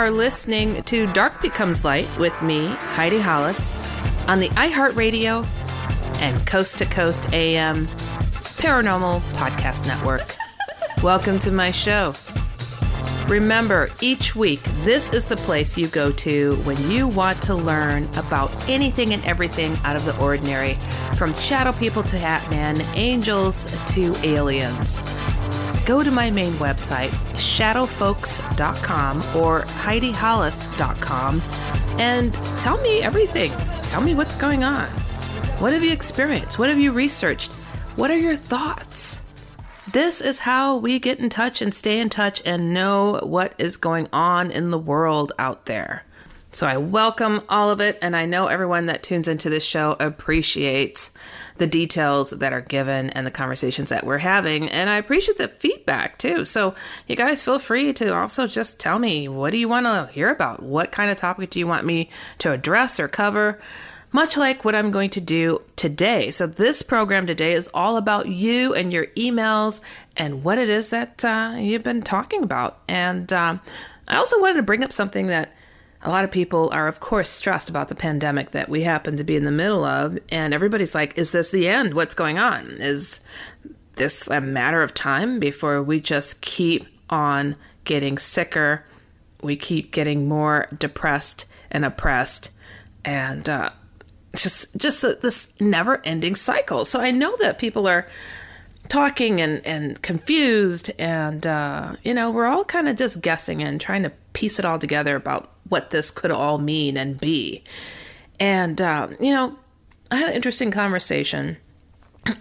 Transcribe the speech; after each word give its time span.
Are 0.00 0.10
listening 0.10 0.82
to 0.84 1.06
Dark 1.08 1.42
Becomes 1.42 1.84
Light 1.84 2.08
with 2.18 2.32
me, 2.40 2.68
Heidi 2.68 3.18
Hollis, 3.18 3.60
on 4.26 4.40
the 4.40 4.48
iHeartRadio 4.50 5.44
and 6.22 6.46
Coast 6.46 6.78
to 6.78 6.86
Coast 6.86 7.30
AM 7.34 7.86
Paranormal 8.56 9.20
Podcast 9.34 9.86
Network. 9.86 10.34
Welcome 11.02 11.38
to 11.40 11.50
my 11.50 11.70
show. 11.70 12.14
Remember, 13.28 13.90
each 14.00 14.34
week, 14.34 14.62
this 14.84 15.12
is 15.12 15.26
the 15.26 15.36
place 15.36 15.76
you 15.76 15.86
go 15.88 16.10
to 16.12 16.56
when 16.62 16.80
you 16.90 17.06
want 17.06 17.42
to 17.42 17.54
learn 17.54 18.04
about 18.16 18.50
anything 18.70 19.12
and 19.12 19.22
everything 19.26 19.76
out 19.84 19.96
of 19.96 20.06
the 20.06 20.18
ordinary, 20.18 20.76
from 21.18 21.34
shadow 21.34 21.72
people 21.72 22.02
to 22.04 22.16
hat 22.16 22.48
men, 22.48 22.80
angels 22.94 23.66
to 23.88 24.14
aliens 24.24 24.98
go 25.90 26.04
to 26.04 26.10
my 26.12 26.30
main 26.30 26.52
website, 26.52 27.08
shadowfolks.com 27.34 29.16
or 29.36 29.62
HeidiHollis.com, 29.62 31.42
and 31.98 32.32
tell 32.60 32.80
me 32.80 33.02
everything. 33.02 33.50
Tell 33.88 34.00
me 34.00 34.14
what's 34.14 34.36
going 34.36 34.62
on. 34.62 34.86
What 35.58 35.72
have 35.72 35.82
you 35.82 35.90
experienced? 35.90 36.60
What 36.60 36.68
have 36.68 36.78
you 36.78 36.92
researched? 36.92 37.50
What 37.96 38.12
are 38.12 38.16
your 38.16 38.36
thoughts? 38.36 39.20
This 39.92 40.20
is 40.20 40.38
how 40.38 40.76
we 40.76 41.00
get 41.00 41.18
in 41.18 41.28
touch 41.28 41.60
and 41.60 41.74
stay 41.74 41.98
in 41.98 42.08
touch 42.08 42.40
and 42.46 42.72
know 42.72 43.18
what 43.24 43.54
is 43.58 43.76
going 43.76 44.08
on 44.12 44.52
in 44.52 44.70
the 44.70 44.78
world 44.78 45.32
out 45.40 45.66
there. 45.66 46.04
So 46.52 46.68
I 46.68 46.76
welcome 46.76 47.42
all 47.48 47.68
of 47.68 47.80
it, 47.80 47.98
and 48.00 48.14
I 48.14 48.26
know 48.26 48.46
everyone 48.46 48.86
that 48.86 49.02
tunes 49.02 49.26
into 49.26 49.50
this 49.50 49.64
show 49.64 49.96
appreciates 49.98 51.10
the 51.60 51.66
details 51.66 52.30
that 52.30 52.54
are 52.54 52.62
given 52.62 53.10
and 53.10 53.26
the 53.26 53.30
conversations 53.30 53.90
that 53.90 54.04
we're 54.04 54.18
having. 54.18 54.68
And 54.70 54.88
I 54.88 54.96
appreciate 54.96 55.36
the 55.36 55.48
feedback 55.48 56.16
too. 56.18 56.46
So 56.46 56.74
you 57.06 57.14
guys 57.14 57.42
feel 57.42 57.58
free 57.58 57.92
to 57.92 58.16
also 58.16 58.46
just 58.46 58.80
tell 58.80 58.98
me 58.98 59.28
what 59.28 59.50
do 59.50 59.58
you 59.58 59.68
want 59.68 59.84
to 59.84 60.08
hear 60.12 60.30
about? 60.30 60.62
What 60.62 60.90
kind 60.90 61.10
of 61.10 61.18
topic 61.18 61.50
do 61.50 61.58
you 61.58 61.66
want 61.66 61.84
me 61.84 62.08
to 62.38 62.50
address 62.50 62.98
or 62.98 63.08
cover? 63.08 63.60
Much 64.10 64.38
like 64.38 64.64
what 64.64 64.74
I'm 64.74 64.90
going 64.90 65.10
to 65.10 65.20
do 65.20 65.60
today. 65.76 66.32
So, 66.32 66.48
this 66.48 66.82
program 66.82 67.28
today 67.28 67.52
is 67.52 67.68
all 67.72 67.96
about 67.96 68.26
you 68.26 68.74
and 68.74 68.92
your 68.92 69.06
emails 69.08 69.80
and 70.16 70.42
what 70.42 70.58
it 70.58 70.68
is 70.68 70.90
that 70.90 71.24
uh, 71.24 71.54
you've 71.56 71.84
been 71.84 72.02
talking 72.02 72.42
about. 72.42 72.80
And 72.88 73.32
um, 73.32 73.60
I 74.08 74.16
also 74.16 74.40
wanted 74.40 74.54
to 74.54 74.62
bring 74.62 74.82
up 74.82 74.92
something 74.92 75.28
that 75.28 75.54
a 76.02 76.10
lot 76.10 76.24
of 76.24 76.30
people 76.30 76.70
are, 76.72 76.88
of 76.88 77.00
course, 77.00 77.28
stressed 77.28 77.68
about 77.68 77.88
the 77.88 77.94
pandemic 77.94 78.52
that 78.52 78.68
we 78.68 78.82
happen 78.82 79.16
to 79.16 79.24
be 79.24 79.36
in 79.36 79.44
the 79.44 79.50
middle 79.50 79.84
of. 79.84 80.18
And 80.30 80.54
everybody's 80.54 80.94
like, 80.94 81.16
is 81.18 81.32
this 81.32 81.50
the 81.50 81.68
end? 81.68 81.94
What's 81.94 82.14
going 82.14 82.38
on? 82.38 82.78
Is 82.80 83.20
this 83.96 84.26
a 84.28 84.40
matter 84.40 84.82
of 84.82 84.94
time 84.94 85.38
before 85.38 85.82
we 85.82 86.00
just 86.00 86.40
keep 86.40 86.86
on 87.10 87.56
getting 87.84 88.16
sicker? 88.16 88.84
We 89.42 89.56
keep 89.56 89.92
getting 89.92 90.26
more 90.26 90.68
depressed 90.76 91.44
and 91.70 91.84
oppressed. 91.84 92.50
And, 93.04 93.48
uh, 93.48 93.70
just 94.36 94.66
just 94.76 95.02
this 95.02 95.48
never 95.58 96.00
ending 96.04 96.36
cycle. 96.36 96.84
So 96.84 97.00
I 97.00 97.10
know 97.10 97.36
that 97.38 97.58
people 97.58 97.88
are 97.88 98.06
talking 98.90 99.40
and, 99.40 99.64
and 99.64 100.02
confused 100.02 100.90
and 100.98 101.46
uh, 101.46 101.94
you 102.02 102.12
know 102.12 102.30
we're 102.30 102.46
all 102.46 102.64
kind 102.64 102.88
of 102.88 102.96
just 102.96 103.22
guessing 103.22 103.62
and 103.62 103.80
trying 103.80 104.02
to 104.02 104.10
piece 104.32 104.58
it 104.58 104.64
all 104.64 104.78
together 104.78 105.16
about 105.16 105.52
what 105.68 105.90
this 105.90 106.10
could 106.10 106.30
all 106.30 106.58
mean 106.58 106.96
and 106.96 107.18
be. 107.18 107.62
And 108.38 108.80
uh, 108.80 109.08
you 109.18 109.32
know 109.32 109.56
i 110.10 110.16
had 110.16 110.28
an 110.28 110.34
interesting 110.34 110.72
conversation 110.72 111.56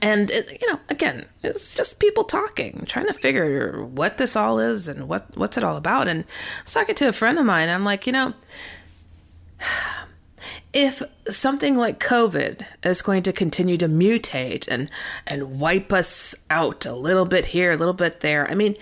and 0.01 0.31
it, 0.31 0.59
you 0.59 0.67
know 0.71 0.79
again 0.89 1.25
it's 1.43 1.75
just 1.75 1.99
people 1.99 2.23
talking 2.23 2.83
trying 2.87 3.05
to 3.05 3.13
figure 3.13 3.85
what 3.85 4.17
this 4.17 4.35
all 4.35 4.59
is 4.59 4.87
and 4.87 5.07
what 5.07 5.37
what's 5.37 5.57
it 5.57 5.63
all 5.63 5.77
about. 5.77 6.07
And 6.07 6.23
i 6.23 6.63
was 6.63 6.73
talking 6.73 6.95
to 6.95 7.07
a 7.07 7.13
friend 7.13 7.37
of 7.37 7.45
mine 7.45 7.69
i'm 7.69 7.85
like 7.85 8.07
you 8.07 8.13
know 8.13 8.33
if 10.73 11.01
something 11.27 11.75
like 11.75 11.99
COVID 11.99 12.65
is 12.83 13.01
going 13.01 13.23
to 13.23 13.33
continue 13.33 13.77
to 13.77 13.87
mutate 13.87 14.67
and 14.67 14.89
and 15.25 15.59
wipe 15.59 15.91
us 15.91 16.35
out 16.49 16.85
a 16.85 16.93
little 16.93 17.25
bit 17.25 17.47
here, 17.47 17.71
a 17.71 17.77
little 17.77 17.93
bit 17.93 18.19
there, 18.19 18.49
I 18.49 18.53
mean, 18.53 18.75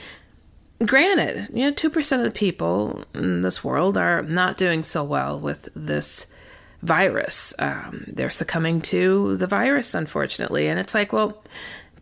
granted, 0.86 1.50
you 1.54 1.64
know, 1.64 1.72
two 1.72 1.90
percent 1.90 2.26
of 2.26 2.32
the 2.32 2.38
people 2.38 3.06
in 3.14 3.42
this 3.42 3.64
world 3.64 3.98
are 3.98 4.22
not 4.22 4.58
doing 4.58 4.84
so 4.84 5.04
well 5.04 5.40
with 5.40 5.70
this 5.76 6.26
virus. 6.82 7.54
Um, 7.58 8.04
they're 8.08 8.30
succumbing 8.30 8.82
to 8.82 9.38
the 9.38 9.48
virus, 9.48 9.96
unfortunately, 9.96 10.68
and 10.68 10.80
it's 10.80 10.94
like, 10.94 11.14
well, 11.14 11.42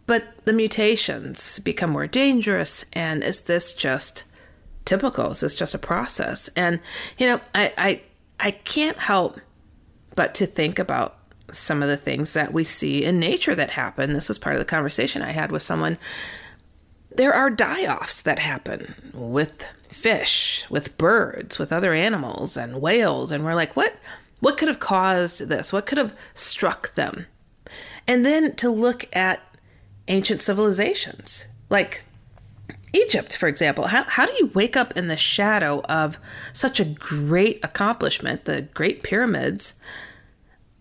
but 0.08 0.24
the 0.46 0.54
mutations 0.54 1.60
become 1.60 1.92
more 1.92 2.08
dangerous, 2.08 2.86
and 2.94 3.24
is 3.24 3.42
this 3.42 3.74
just 3.74 4.24
typical? 4.84 5.32
Is 5.32 5.42
this 5.42 5.56
just 5.56 5.76
a 5.76 5.80
process? 5.80 6.50
And 6.56 6.80
you 7.20 7.28
know, 7.28 7.40
I 7.54 7.74
I 7.78 8.02
I 8.40 8.52
can't 8.52 8.98
help 8.98 9.40
but 10.16 10.34
to 10.36 10.46
think 10.46 10.80
about 10.80 11.18
some 11.52 11.84
of 11.84 11.90
the 11.90 11.98
things 11.98 12.34
that 12.34 12.54
we 12.54 12.64
see 12.64 13.04
in 13.04 13.20
nature 13.20 13.56
that 13.56 13.72
happen. 13.72 14.14
This 14.14 14.28
was 14.28 14.38
part 14.38 14.56
of 14.56 14.60
the 14.60 14.66
conversation 14.66 15.22
I 15.22 15.32
had 15.32 15.52
with 15.52 15.64
someone. 15.64 15.98
There 17.16 17.34
are 17.34 17.50
die 17.50 17.86
offs 17.86 18.22
that 18.22 18.40
happen 18.40 19.12
with 19.14 19.68
fish, 19.90 20.66
with 20.70 20.98
birds, 20.98 21.58
with 21.58 21.72
other 21.72 21.94
animals 21.94 22.58
and 22.58 22.82
whales. 22.82 23.32
And 23.32 23.46
we're 23.46 23.56
like, 23.56 23.76
what? 23.76 23.96
What 24.42 24.58
could 24.58 24.68
have 24.68 24.80
caused 24.80 25.48
this? 25.48 25.72
What 25.72 25.86
could 25.86 25.98
have 25.98 26.14
struck 26.34 26.94
them? 26.96 27.26
And 28.08 28.26
then 28.26 28.56
to 28.58 28.70
look 28.70 29.08
at 29.16 29.42
ancient 30.08 30.42
civilizations, 30.42 31.48
like 31.70 32.04
Egypt, 32.96 33.36
for 33.36 33.48
example. 33.48 33.88
How, 33.88 34.04
how 34.04 34.26
do 34.26 34.34
you 34.40 34.48
wake 34.54 34.78
up 34.78 34.96
in 34.96 35.08
the 35.08 35.18
shadow 35.18 35.82
of 35.82 36.18
such 36.54 36.80
a 36.80 36.86
great 36.86 37.60
accomplishment, 37.64 38.46
the 38.46 38.64
Great 38.74 39.04
Pyramids, 39.04 39.76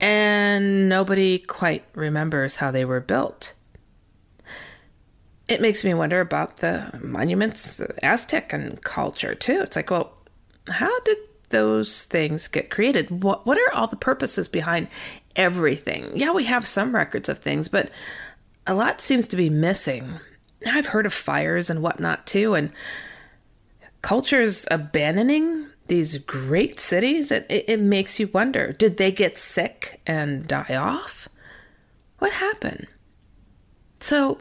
and 0.00 0.88
nobody 0.88 1.38
quite 1.38 1.84
remembers 1.94 2.56
how 2.56 2.70
they 2.70 2.84
were 2.84 3.00
built. 3.00 3.54
It 5.48 5.60
makes 5.60 5.84
me 5.84 5.94
wonder 5.94 6.20
about 6.20 6.58
the 6.58 6.98
monuments, 7.02 7.76
the 7.76 8.04
Aztec 8.04 8.52
and 8.52 8.82
culture 8.82 9.34
too. 9.34 9.60
It's 9.62 9.76
like, 9.76 9.90
well, 9.90 10.12
how 10.68 10.98
did 11.00 11.18
those 11.50 12.04
things 12.04 12.48
get 12.48 12.70
created? 12.70 13.22
What 13.22 13.46
what 13.46 13.58
are 13.58 13.72
all 13.72 13.86
the 13.86 13.96
purposes 13.96 14.48
behind 14.48 14.88
everything? 15.36 16.12
Yeah, 16.14 16.32
we 16.32 16.44
have 16.44 16.66
some 16.66 16.94
records 16.94 17.28
of 17.28 17.38
things, 17.38 17.68
but 17.68 17.90
a 18.66 18.74
lot 18.74 19.00
seems 19.00 19.28
to 19.28 19.36
be 19.36 19.50
missing. 19.50 20.20
I've 20.66 20.86
heard 20.86 21.06
of 21.06 21.12
fires 21.12 21.70
and 21.70 21.82
whatnot 21.82 22.26
too, 22.26 22.54
and 22.54 22.72
cultures 24.02 24.66
abandoning 24.70 25.68
these 25.86 26.16
great 26.18 26.80
cities, 26.80 27.30
it, 27.30 27.46
it, 27.48 27.64
it 27.68 27.80
makes 27.80 28.18
you 28.18 28.28
wonder 28.28 28.72
did 28.72 28.96
they 28.96 29.10
get 29.10 29.38
sick 29.38 30.00
and 30.06 30.46
die 30.46 30.74
off? 30.74 31.28
What 32.18 32.32
happened? 32.32 32.86
So, 34.00 34.38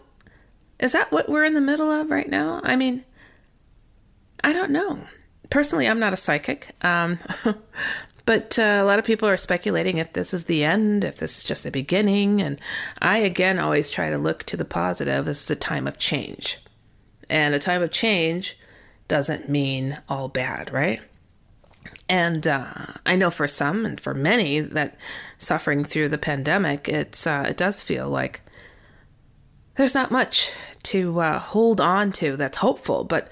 is 0.80 0.92
that 0.94 1.12
what 1.12 1.30
we're 1.30 1.46
in 1.46 1.54
the 1.54 1.62
middle 1.62 1.92
of 1.92 2.12
right 2.12 2.30
now? 2.30 2.62
I 2.64 2.75
mean, 2.75 3.04
I 4.44 4.54
don't 4.54 4.72
know. 4.72 5.00
Personally, 5.50 5.88
I'm 5.88 6.00
not 6.00 6.14
a 6.14 6.18
psychic, 6.18 6.72
um, 6.81 7.20
but 8.25 8.58
uh, 8.58 8.80
a 8.81 8.86
lot 8.86 9.00
of 9.00 9.06
people 9.06 9.28
are 9.28 9.38
speculating 9.38 9.98
if 9.98 10.14
this 10.14 10.34
is 10.34 10.46
the 10.46 10.64
end, 10.64 11.04
if 11.04 11.18
this 11.18 11.38
is 11.38 11.44
just 11.44 11.64
the 11.64 11.72
beginning. 11.72 12.42
And 12.42 12.60
I, 13.02 13.18
again, 13.18 13.60
always 13.60 13.90
try 13.90 14.10
to 14.10 14.18
look 14.18 14.44
to 14.44 14.58
the 14.58 14.66
positive. 14.66 15.25
This 15.25 15.44
is 15.44 15.52
a 15.52 15.56
time 15.56 15.88
of 15.88 15.98
change. 15.98 16.60
And 17.30 17.54
a 17.54 17.60
time 17.60 17.81
of 17.81 17.92
change 17.92 18.58
doesn't 19.08 19.50
mean 19.50 20.00
all 20.08 20.30
bad, 20.30 20.72
right? 20.72 21.02
And 22.08 22.48
uh, 22.48 22.74
I 23.06 23.16
know 23.16 23.30
for 23.30 23.48
some 23.48 23.86
and 23.86 24.00
for 24.00 24.14
many 24.14 24.62
that 24.62 24.98
suffering 25.38 25.84
through 25.84 26.10
the 26.10 26.18
pandemic, 26.18 26.88
it's 26.88 27.28
uh, 27.28 27.46
it 27.50 27.58
does 27.58 27.81
feel 27.81 28.10
like 28.10 28.42
there's 29.75 29.96
not 29.96 30.12
much 30.12 30.52
to 30.84 31.20
uh, 31.20 31.40
hold 31.40 31.81
on 31.81 32.12
to 32.14 32.38
that's 32.38 32.58
hopeful, 32.58 33.04
but 33.04 33.30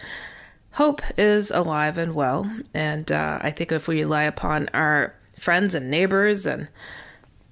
hope 0.74 1.02
is 1.18 1.52
alive 1.52 1.98
and 1.98 2.16
well. 2.16 2.52
And 2.74 3.12
uh, 3.12 3.40
I 3.42 3.52
think 3.52 3.72
if 3.72 3.88
we 3.88 4.02
rely 4.02 4.24
upon 4.24 4.70
our 4.74 5.16
friends 5.38 5.76
and 5.76 5.90
neighbors 5.90 6.46
and 6.46 6.68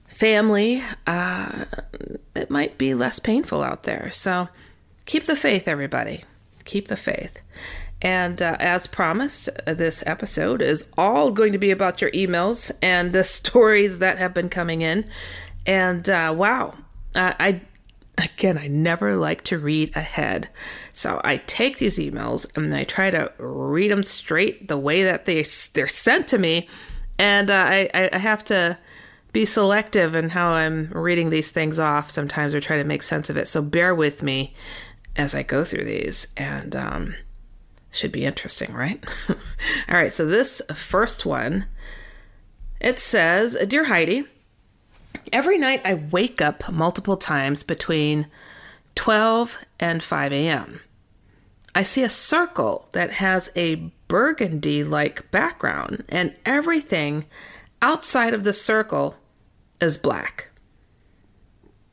family, 0.08 0.84
uh, 1.08 1.66
it 2.36 2.50
might 2.50 2.78
be 2.78 2.94
less 2.94 3.20
painful 3.20 3.64
out 3.64 3.84
there. 3.84 4.10
So 4.12 4.50
keep 5.06 5.26
the 5.26 5.36
faith, 5.36 5.68
everybody. 5.68 6.24
Keep 6.66 6.88
the 6.88 6.98
faith. 6.98 7.40
And 8.02 8.42
uh, 8.42 8.56
as 8.60 8.88
promised, 8.88 9.50
this 9.66 10.04
episode 10.06 10.62
is 10.62 10.86
all 10.98 11.32
going 11.32 11.52
to 11.52 11.58
be 11.58 11.72
about 11.72 12.02
your 12.02 12.12
emails 12.12 12.72
and 12.82 13.12
the 13.12 13.24
stories 13.26 14.00
that 14.00 14.18
have 14.18 14.34
been 14.34 14.50
coming 14.50 14.82
in. 14.82 15.06
And 15.66 16.10
uh, 16.10 16.34
wow, 16.36 16.76
I 17.14 17.62
again, 18.18 18.58
I 18.58 18.68
never 18.68 19.16
like 19.16 19.44
to 19.46 19.58
read 19.58 19.96
ahead. 19.96 20.50
So 21.00 21.22
I 21.24 21.38
take 21.38 21.78
these 21.78 21.98
emails 21.98 22.46
and 22.58 22.76
I 22.76 22.84
try 22.84 23.10
to 23.10 23.32
read 23.38 23.90
them 23.90 24.04
straight 24.04 24.68
the 24.68 24.78
way 24.78 25.02
that 25.06 25.24
they 25.24 25.46
they're 25.72 25.88
sent 25.88 26.28
to 26.28 26.38
me, 26.38 26.68
and 27.18 27.50
uh, 27.50 27.54
I 27.54 28.10
I 28.12 28.18
have 28.18 28.44
to 28.46 28.78
be 29.32 29.46
selective 29.46 30.14
in 30.14 30.28
how 30.28 30.52
I'm 30.52 30.92
reading 30.92 31.30
these 31.30 31.52
things 31.52 31.80
off 31.80 32.10
sometimes 32.10 32.54
or 32.54 32.60
try 32.60 32.76
to 32.76 32.84
make 32.84 33.02
sense 33.02 33.30
of 33.30 33.38
it. 33.38 33.48
So 33.48 33.62
bear 33.62 33.96
with 33.96 34.22
me 34.22 34.54
as 35.16 35.34
I 35.34 35.42
go 35.42 35.64
through 35.64 35.86
these, 35.86 36.28
and 36.36 36.76
um, 36.76 37.16
should 37.92 38.12
be 38.12 38.26
interesting, 38.26 38.74
right? 38.74 39.02
All 39.30 39.36
right. 39.96 40.12
So 40.12 40.26
this 40.26 40.62
first 40.76 41.26
one, 41.26 41.66
it 42.82 43.00
says, 43.00 43.56
"Dear 43.70 43.86
Heidi." 43.86 44.26
Every 45.32 45.58
night 45.58 45.82
I 45.86 45.94
wake 45.94 46.42
up 46.42 46.70
multiple 46.70 47.16
times 47.16 47.64
between 47.64 48.28
12 48.96 49.58
and 49.80 50.04
5 50.04 50.34
a.m. 50.34 50.82
I 51.76 51.84
see 51.84 52.04
a 52.04 52.10
circle 52.10 52.90
that 52.94 53.12
has 53.14 53.50
a 53.56 53.92
burgundy 54.08 54.84
like 54.84 55.30
background, 55.32 56.04
and 56.10 56.36
everything 56.46 57.26
outside 57.82 58.34
of 58.34 58.44
the 58.44 58.54
circle 58.54 59.16
is 59.80 59.98
black. 59.98 60.50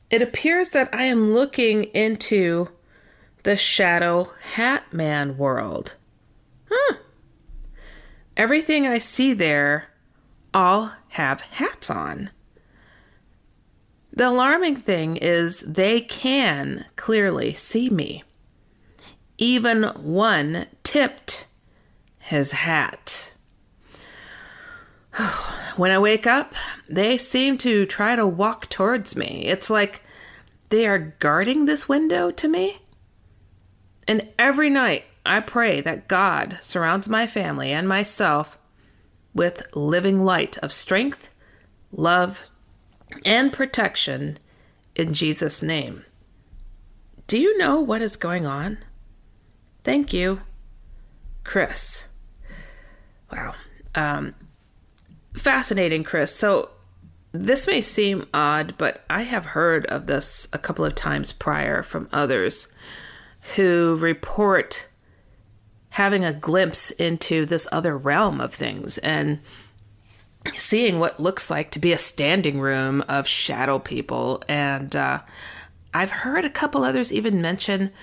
It 0.09 0.21
appears 0.21 0.69
that 0.69 0.89
I 0.93 1.03
am 1.03 1.31
looking 1.31 1.85
into 1.85 2.69
the 3.43 3.57
shadow 3.57 4.31
hat 4.53 4.91
man 4.91 5.37
world. 5.37 5.93
Huh. 6.69 6.95
Everything 8.35 8.87
I 8.87 8.97
see 8.97 9.33
there 9.33 9.89
all 10.53 10.91
have 11.09 11.41
hats 11.41 11.89
on. 11.89 12.29
The 14.11 14.27
alarming 14.29 14.77
thing 14.77 15.17
is 15.17 15.59
they 15.59 16.01
can 16.01 16.85
clearly 16.95 17.53
see 17.53 17.89
me. 17.89 18.23
Even 19.37 19.83
one 19.83 20.67
tipped 20.83 21.45
his 22.19 22.51
hat. 22.53 23.31
when 25.75 25.91
I 25.91 25.99
wake 25.99 26.27
up, 26.27 26.53
they 26.89 27.17
seem 27.17 27.57
to 27.59 27.85
try 27.85 28.15
to 28.15 28.25
walk 28.27 28.69
towards 28.69 29.15
me. 29.15 29.45
It's 29.45 29.69
like 29.69 30.01
they 30.69 30.87
are 30.87 31.15
guarding 31.19 31.65
this 31.65 31.87
window 31.87 32.31
to 32.31 32.47
me. 32.47 32.79
And 34.07 34.27
every 34.39 34.69
night 34.69 35.05
I 35.25 35.41
pray 35.41 35.81
that 35.81 36.07
God 36.07 36.57
surrounds 36.61 37.09
my 37.09 37.27
family 37.27 37.71
and 37.71 37.87
myself 37.87 38.57
with 39.33 39.75
living 39.75 40.23
light 40.23 40.57
of 40.59 40.71
strength, 40.71 41.29
love, 41.91 42.49
and 43.25 43.53
protection 43.53 44.37
in 44.95 45.13
Jesus' 45.13 45.61
name. 45.61 46.03
Do 47.27 47.37
you 47.37 47.57
know 47.57 47.79
what 47.79 48.01
is 48.01 48.15
going 48.15 48.45
on? 48.45 48.79
Thank 49.87 50.11
you, 50.11 50.41
Chris. 51.45 52.07
Wow. 53.31 53.55
Um, 53.95 54.35
fascinating, 55.33 56.03
Chris. 56.03 56.35
So, 56.35 56.71
this 57.31 57.67
may 57.67 57.79
seem 57.79 58.27
odd, 58.33 58.73
but 58.77 59.05
I 59.09 59.21
have 59.21 59.45
heard 59.45 59.85
of 59.85 60.05
this 60.05 60.49
a 60.51 60.59
couple 60.59 60.83
of 60.83 60.93
times 60.93 61.31
prior 61.31 61.83
from 61.83 62.09
others 62.11 62.67
who 63.55 63.95
report 64.01 64.89
having 65.91 66.25
a 66.25 66.33
glimpse 66.33 66.91
into 66.91 67.45
this 67.45 67.65
other 67.71 67.97
realm 67.97 68.41
of 68.41 68.53
things. 68.53 68.97
And 68.97 69.39
seeing 70.53 70.99
what 70.99 71.21
looks 71.21 71.49
like 71.49 71.71
to 71.71 71.79
be 71.79 71.93
a 71.93 71.97
standing 71.97 72.59
room 72.59 73.05
of 73.07 73.25
shadow 73.25 73.79
people. 73.79 74.43
And 74.49 74.93
uh, 74.97 75.21
I've 75.93 76.11
heard 76.11 76.43
a 76.43 76.49
couple 76.49 76.83
others 76.83 77.13
even 77.13 77.41
mention 77.41 77.93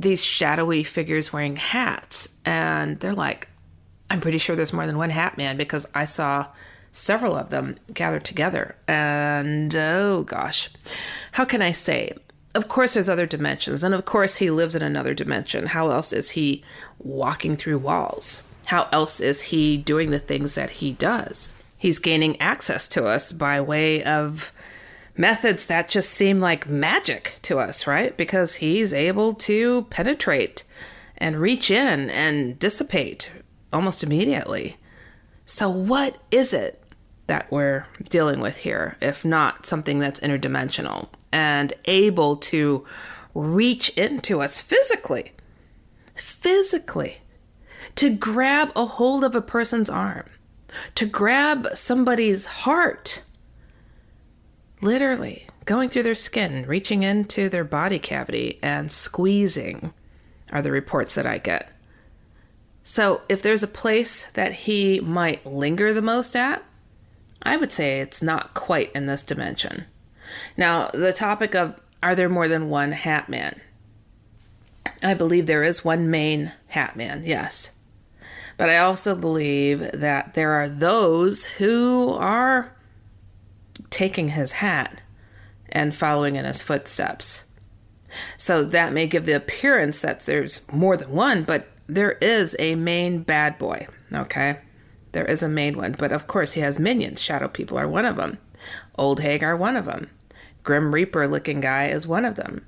these 0.00 0.22
shadowy 0.22 0.82
figures 0.84 1.32
wearing 1.32 1.56
hats. 1.56 2.28
And 2.44 2.98
they're 3.00 3.14
like, 3.14 3.48
I'm 4.08 4.20
pretty 4.20 4.38
sure 4.38 4.56
there's 4.56 4.72
more 4.72 4.86
than 4.86 4.98
one 4.98 5.10
hat 5.10 5.36
man 5.36 5.56
because 5.56 5.86
I 5.94 6.04
saw 6.04 6.46
several 6.92 7.36
of 7.36 7.50
them 7.50 7.76
gathered 7.92 8.24
together. 8.24 8.76
And 8.88 9.74
oh 9.76 10.24
gosh, 10.24 10.70
how 11.32 11.44
can 11.44 11.62
I 11.62 11.72
say? 11.72 12.12
Of 12.54 12.66
course, 12.68 12.94
there's 12.94 13.08
other 13.08 13.26
dimensions. 13.26 13.84
And 13.84 13.94
of 13.94 14.04
course, 14.04 14.36
he 14.36 14.50
lives 14.50 14.74
in 14.74 14.82
another 14.82 15.14
dimension. 15.14 15.66
How 15.66 15.90
else 15.90 16.12
is 16.12 16.30
he 16.30 16.64
walking 16.98 17.56
through 17.56 17.78
walls? 17.78 18.42
how 18.70 18.88
else 18.92 19.18
is 19.18 19.42
he 19.42 19.76
doing 19.76 20.10
the 20.10 20.20
things 20.20 20.54
that 20.54 20.70
he 20.70 20.92
does? 20.92 21.50
He's 21.76 21.98
gaining 21.98 22.40
access 22.40 22.86
to 22.88 23.04
us 23.04 23.32
by 23.32 23.60
way 23.60 24.04
of 24.04 24.52
methods 25.16 25.66
that 25.66 25.88
just 25.88 26.10
seem 26.10 26.40
like 26.40 26.68
magic 26.68 27.38
to 27.42 27.58
us, 27.58 27.86
right? 27.86 28.16
Because 28.16 28.56
he's 28.56 28.92
able 28.92 29.34
to 29.34 29.86
penetrate 29.90 30.64
and 31.18 31.40
reach 31.40 31.70
in 31.70 32.10
and 32.10 32.58
dissipate 32.58 33.30
almost 33.72 34.02
immediately. 34.02 34.76
So, 35.46 35.68
what 35.68 36.16
is 36.30 36.52
it 36.52 36.82
that 37.26 37.50
we're 37.50 37.86
dealing 38.08 38.40
with 38.40 38.58
here, 38.58 38.96
if 39.00 39.24
not 39.24 39.66
something 39.66 39.98
that's 39.98 40.20
interdimensional 40.20 41.08
and 41.32 41.72
able 41.84 42.36
to 42.36 42.84
reach 43.34 43.90
into 43.90 44.40
us 44.40 44.60
physically? 44.62 45.32
Physically 46.14 47.18
to 47.96 48.14
grab 48.14 48.70
a 48.76 48.86
hold 48.86 49.24
of 49.24 49.34
a 49.34 49.42
person's 49.42 49.90
arm, 49.90 50.24
to 50.94 51.06
grab 51.06 51.68
somebody's 51.74 52.46
heart, 52.46 53.22
literally 54.80 55.46
going 55.64 55.88
through 55.88 56.02
their 56.02 56.14
skin, 56.14 56.66
reaching 56.66 57.02
into 57.02 57.48
their 57.48 57.64
body 57.64 57.98
cavity, 57.98 58.58
and 58.62 58.90
squeezing 58.90 59.92
are 60.52 60.62
the 60.62 60.70
reports 60.70 61.14
that 61.14 61.26
I 61.26 61.38
get. 61.38 61.70
So, 62.82 63.20
if 63.28 63.42
there's 63.42 63.62
a 63.62 63.68
place 63.68 64.26
that 64.34 64.52
he 64.52 65.00
might 65.00 65.46
linger 65.46 65.92
the 65.92 66.02
most 66.02 66.34
at, 66.34 66.64
I 67.42 67.56
would 67.56 67.72
say 67.72 68.00
it's 68.00 68.22
not 68.22 68.54
quite 68.54 68.90
in 68.92 69.06
this 69.06 69.22
dimension. 69.22 69.84
Now, 70.56 70.90
the 70.92 71.12
topic 71.12 71.54
of 71.54 71.78
are 72.02 72.14
there 72.14 72.28
more 72.28 72.48
than 72.48 72.70
one 72.70 72.92
hat 72.92 73.28
man? 73.28 73.60
I 75.02 75.14
believe 75.14 75.46
there 75.46 75.62
is 75.62 75.84
one 75.84 76.10
main 76.10 76.52
hat 76.68 76.96
man, 76.96 77.22
yes. 77.24 77.70
But 78.56 78.70
I 78.70 78.78
also 78.78 79.14
believe 79.14 79.90
that 79.92 80.34
there 80.34 80.52
are 80.52 80.68
those 80.68 81.44
who 81.44 82.10
are 82.10 82.72
taking 83.90 84.28
his 84.30 84.52
hat 84.52 85.02
and 85.68 85.94
following 85.94 86.36
in 86.36 86.44
his 86.44 86.62
footsteps. 86.62 87.44
So 88.36 88.64
that 88.64 88.92
may 88.92 89.06
give 89.06 89.26
the 89.26 89.36
appearance 89.36 89.98
that 89.98 90.20
there's 90.20 90.60
more 90.72 90.96
than 90.96 91.10
one, 91.10 91.44
but 91.44 91.68
there 91.86 92.12
is 92.12 92.56
a 92.58 92.74
main 92.74 93.22
bad 93.22 93.58
boy, 93.58 93.86
okay? 94.12 94.58
There 95.12 95.24
is 95.24 95.42
a 95.42 95.48
main 95.48 95.76
one, 95.76 95.94
but 95.98 96.12
of 96.12 96.26
course 96.26 96.52
he 96.52 96.60
has 96.60 96.78
minions. 96.78 97.20
Shadow 97.20 97.48
people 97.48 97.78
are 97.78 97.88
one 97.88 98.04
of 98.04 98.16
them. 98.16 98.38
Old 98.96 99.20
Hagar, 99.20 99.56
one 99.56 99.76
of 99.76 99.86
them. 99.86 100.10
Grim 100.62 100.94
Reaper 100.94 101.26
looking 101.26 101.60
guy 101.60 101.86
is 101.86 102.06
one 102.06 102.24
of 102.24 102.36
them. 102.36 102.64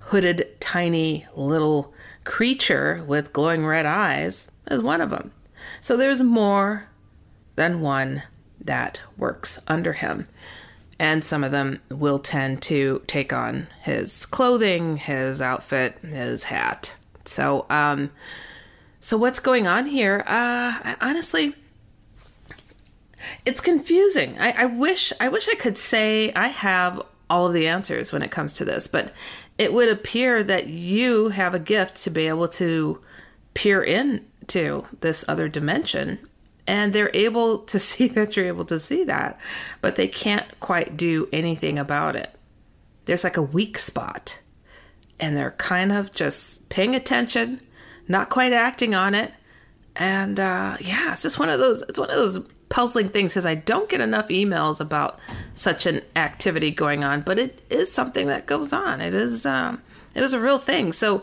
Hooded, 0.00 0.60
tiny 0.60 1.26
little 1.34 1.92
creature 2.24 3.04
with 3.06 3.32
glowing 3.32 3.64
red 3.64 3.86
eyes 3.86 4.48
is 4.70 4.82
one 4.82 5.00
of 5.00 5.10
them. 5.10 5.32
So 5.80 5.96
there's 5.96 6.22
more 6.22 6.88
than 7.54 7.80
one 7.80 8.22
that 8.60 9.00
works 9.16 9.58
under 9.66 9.94
him. 9.94 10.28
And 10.98 11.24
some 11.24 11.44
of 11.44 11.52
them 11.52 11.80
will 11.90 12.18
tend 12.18 12.62
to 12.62 13.02
take 13.06 13.32
on 13.32 13.66
his 13.82 14.24
clothing, 14.24 14.96
his 14.96 15.42
outfit, 15.42 15.98
his 15.98 16.44
hat. 16.44 16.94
So, 17.26 17.66
um, 17.68 18.10
so 19.00 19.16
what's 19.16 19.38
going 19.38 19.66
on 19.66 19.86
here? 19.86 20.24
Uh, 20.26 20.94
honestly, 21.00 21.54
it's 23.44 23.60
confusing. 23.60 24.38
I, 24.38 24.52
I 24.52 24.64
wish, 24.66 25.12
I 25.20 25.28
wish 25.28 25.48
I 25.48 25.54
could 25.54 25.76
say 25.76 26.32
I 26.34 26.48
have 26.48 27.02
all 27.28 27.46
of 27.46 27.52
the 27.52 27.68
answers 27.68 28.12
when 28.12 28.22
it 28.22 28.30
comes 28.30 28.54
to 28.54 28.64
this, 28.64 28.86
but 28.88 29.12
it 29.58 29.72
would 29.72 29.88
appear 29.88 30.42
that 30.44 30.68
you 30.68 31.28
have 31.30 31.54
a 31.54 31.58
gift 31.58 32.02
to 32.04 32.10
be 32.10 32.26
able 32.28 32.48
to 32.48 33.00
peer 33.54 33.82
into 33.82 34.86
this 35.00 35.24
other 35.28 35.48
dimension 35.48 36.18
and 36.66 36.92
they're 36.92 37.14
able 37.14 37.60
to 37.60 37.78
see 37.78 38.08
that 38.08 38.36
you're 38.36 38.46
able 38.46 38.64
to 38.66 38.80
see 38.80 39.04
that, 39.04 39.38
but 39.80 39.96
they 39.96 40.08
can't 40.08 40.46
quite 40.60 40.96
do 40.96 41.28
anything 41.32 41.78
about 41.78 42.16
it. 42.16 42.32
There's 43.04 43.24
like 43.24 43.36
a 43.36 43.42
weak 43.42 43.78
spot, 43.78 44.38
and 45.20 45.36
they're 45.36 45.52
kind 45.52 45.92
of 45.92 46.12
just 46.12 46.68
paying 46.68 46.94
attention, 46.94 47.60
not 48.08 48.30
quite 48.30 48.52
acting 48.52 48.94
on 48.94 49.14
it. 49.14 49.32
And 49.94 50.38
uh, 50.38 50.76
yeah, 50.80 51.12
it's 51.12 51.22
just 51.22 51.38
one 51.38 51.48
of 51.48 51.58
those. 51.60 51.82
It's 51.82 51.98
one 51.98 52.10
of 52.10 52.16
those 52.16 52.40
puzzling 52.68 53.08
things 53.08 53.32
because 53.32 53.46
I 53.46 53.54
don't 53.54 53.88
get 53.88 54.00
enough 54.00 54.28
emails 54.28 54.80
about 54.80 55.18
such 55.54 55.86
an 55.86 56.02
activity 56.16 56.70
going 56.70 57.04
on, 57.04 57.22
but 57.22 57.38
it 57.38 57.62
is 57.70 57.92
something 57.92 58.26
that 58.26 58.46
goes 58.46 58.72
on. 58.72 59.00
It 59.00 59.14
is 59.14 59.46
um, 59.46 59.80
it 60.16 60.22
is 60.22 60.32
a 60.32 60.40
real 60.40 60.58
thing. 60.58 60.94
So 60.94 61.22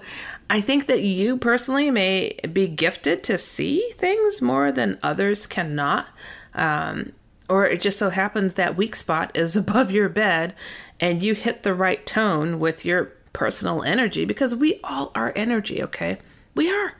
I 0.51 0.61
think 0.61 0.85
that 0.85 1.01
you 1.01 1.35
personally 1.37 1.89
may 1.89 2.39
be 2.53 2.67
gifted 2.67 3.23
to 3.23 3.39
see 3.39 3.91
things 3.95 4.39
more 4.39 4.71
than 4.71 4.99
others 5.01 5.47
cannot. 5.47 6.07
Um, 6.53 7.13
or 7.49 7.65
it 7.65 7.81
just 7.81 7.97
so 7.97 8.11
happens 8.11 8.53
that 8.53 8.77
weak 8.77 8.95
spot 8.95 9.31
is 9.35 9.55
above 9.57 9.89
your 9.89 10.09
bed 10.09 10.53
and 10.99 11.23
you 11.23 11.33
hit 11.33 11.63
the 11.63 11.73
right 11.73 12.05
tone 12.05 12.59
with 12.59 12.85
your 12.85 13.05
personal 13.33 13.81
energy 13.81 14.25
because 14.25 14.55
we 14.55 14.79
all 14.83 15.11
are 15.15 15.33
energy, 15.35 15.81
okay? 15.81 16.19
We 16.53 16.71
are. 16.71 16.93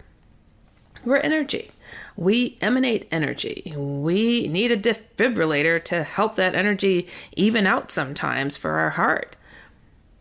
We're 1.05 1.17
energy. 1.17 1.69
We 2.15 2.57
emanate 2.59 3.07
energy. 3.11 3.71
We 3.77 4.47
need 4.47 4.71
a 4.71 4.77
defibrillator 4.77 5.83
to 5.85 6.03
help 6.03 6.37
that 6.37 6.55
energy 6.55 7.07
even 7.33 7.67
out 7.67 7.91
sometimes 7.91 8.57
for 8.57 8.71
our 8.79 8.91
heart. 8.91 9.35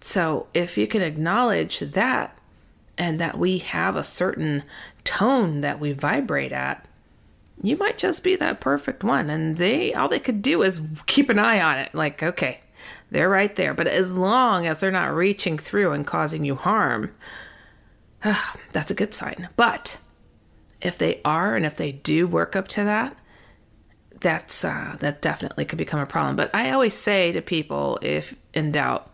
So 0.02 0.48
if 0.52 0.76
you 0.76 0.86
can 0.86 1.00
acknowledge 1.00 1.78
that 1.78 2.36
and 2.98 3.20
that 3.20 3.38
we 3.38 3.58
have 3.58 3.96
a 3.96 4.04
certain 4.04 4.64
tone 5.04 5.60
that 5.62 5.80
we 5.80 5.92
vibrate 5.92 6.52
at, 6.52 6.86
you 7.62 7.76
might 7.76 7.98
just 7.98 8.24
be 8.24 8.34
that 8.36 8.60
perfect 8.60 9.04
one. 9.04 9.30
And 9.30 9.56
they 9.56 9.94
all 9.94 10.08
they 10.08 10.18
could 10.18 10.42
do 10.42 10.62
is 10.62 10.80
keep 11.06 11.30
an 11.30 11.38
eye 11.38 11.60
on 11.60 11.78
it. 11.78 11.94
Like, 11.94 12.22
okay, 12.22 12.60
they're 13.10 13.28
right 13.28 13.54
there. 13.54 13.74
But 13.74 13.86
as 13.86 14.10
long 14.10 14.66
as 14.66 14.80
they're 14.80 14.90
not 14.90 15.14
reaching 15.14 15.56
through 15.56 15.92
and 15.92 16.06
causing 16.06 16.44
you 16.44 16.56
harm, 16.56 17.14
that's 18.72 18.90
a 18.90 18.94
good 18.94 19.14
sign. 19.14 19.48
But 19.56 19.98
if 20.80 20.98
they 20.98 21.20
are 21.24 21.54
and 21.54 21.64
if 21.64 21.76
they 21.76 21.92
do 21.92 22.26
work 22.26 22.56
up 22.56 22.66
to 22.68 22.84
that, 22.84 23.16
that's 24.20 24.64
uh, 24.64 24.96
that 24.98 25.22
definitely 25.22 25.64
could 25.64 25.78
become 25.78 26.00
a 26.00 26.06
problem. 26.06 26.34
But 26.34 26.50
I 26.52 26.70
always 26.70 26.94
say 26.94 27.30
to 27.32 27.40
people, 27.40 28.00
if 28.02 28.34
in 28.52 28.72
doubt, 28.72 29.11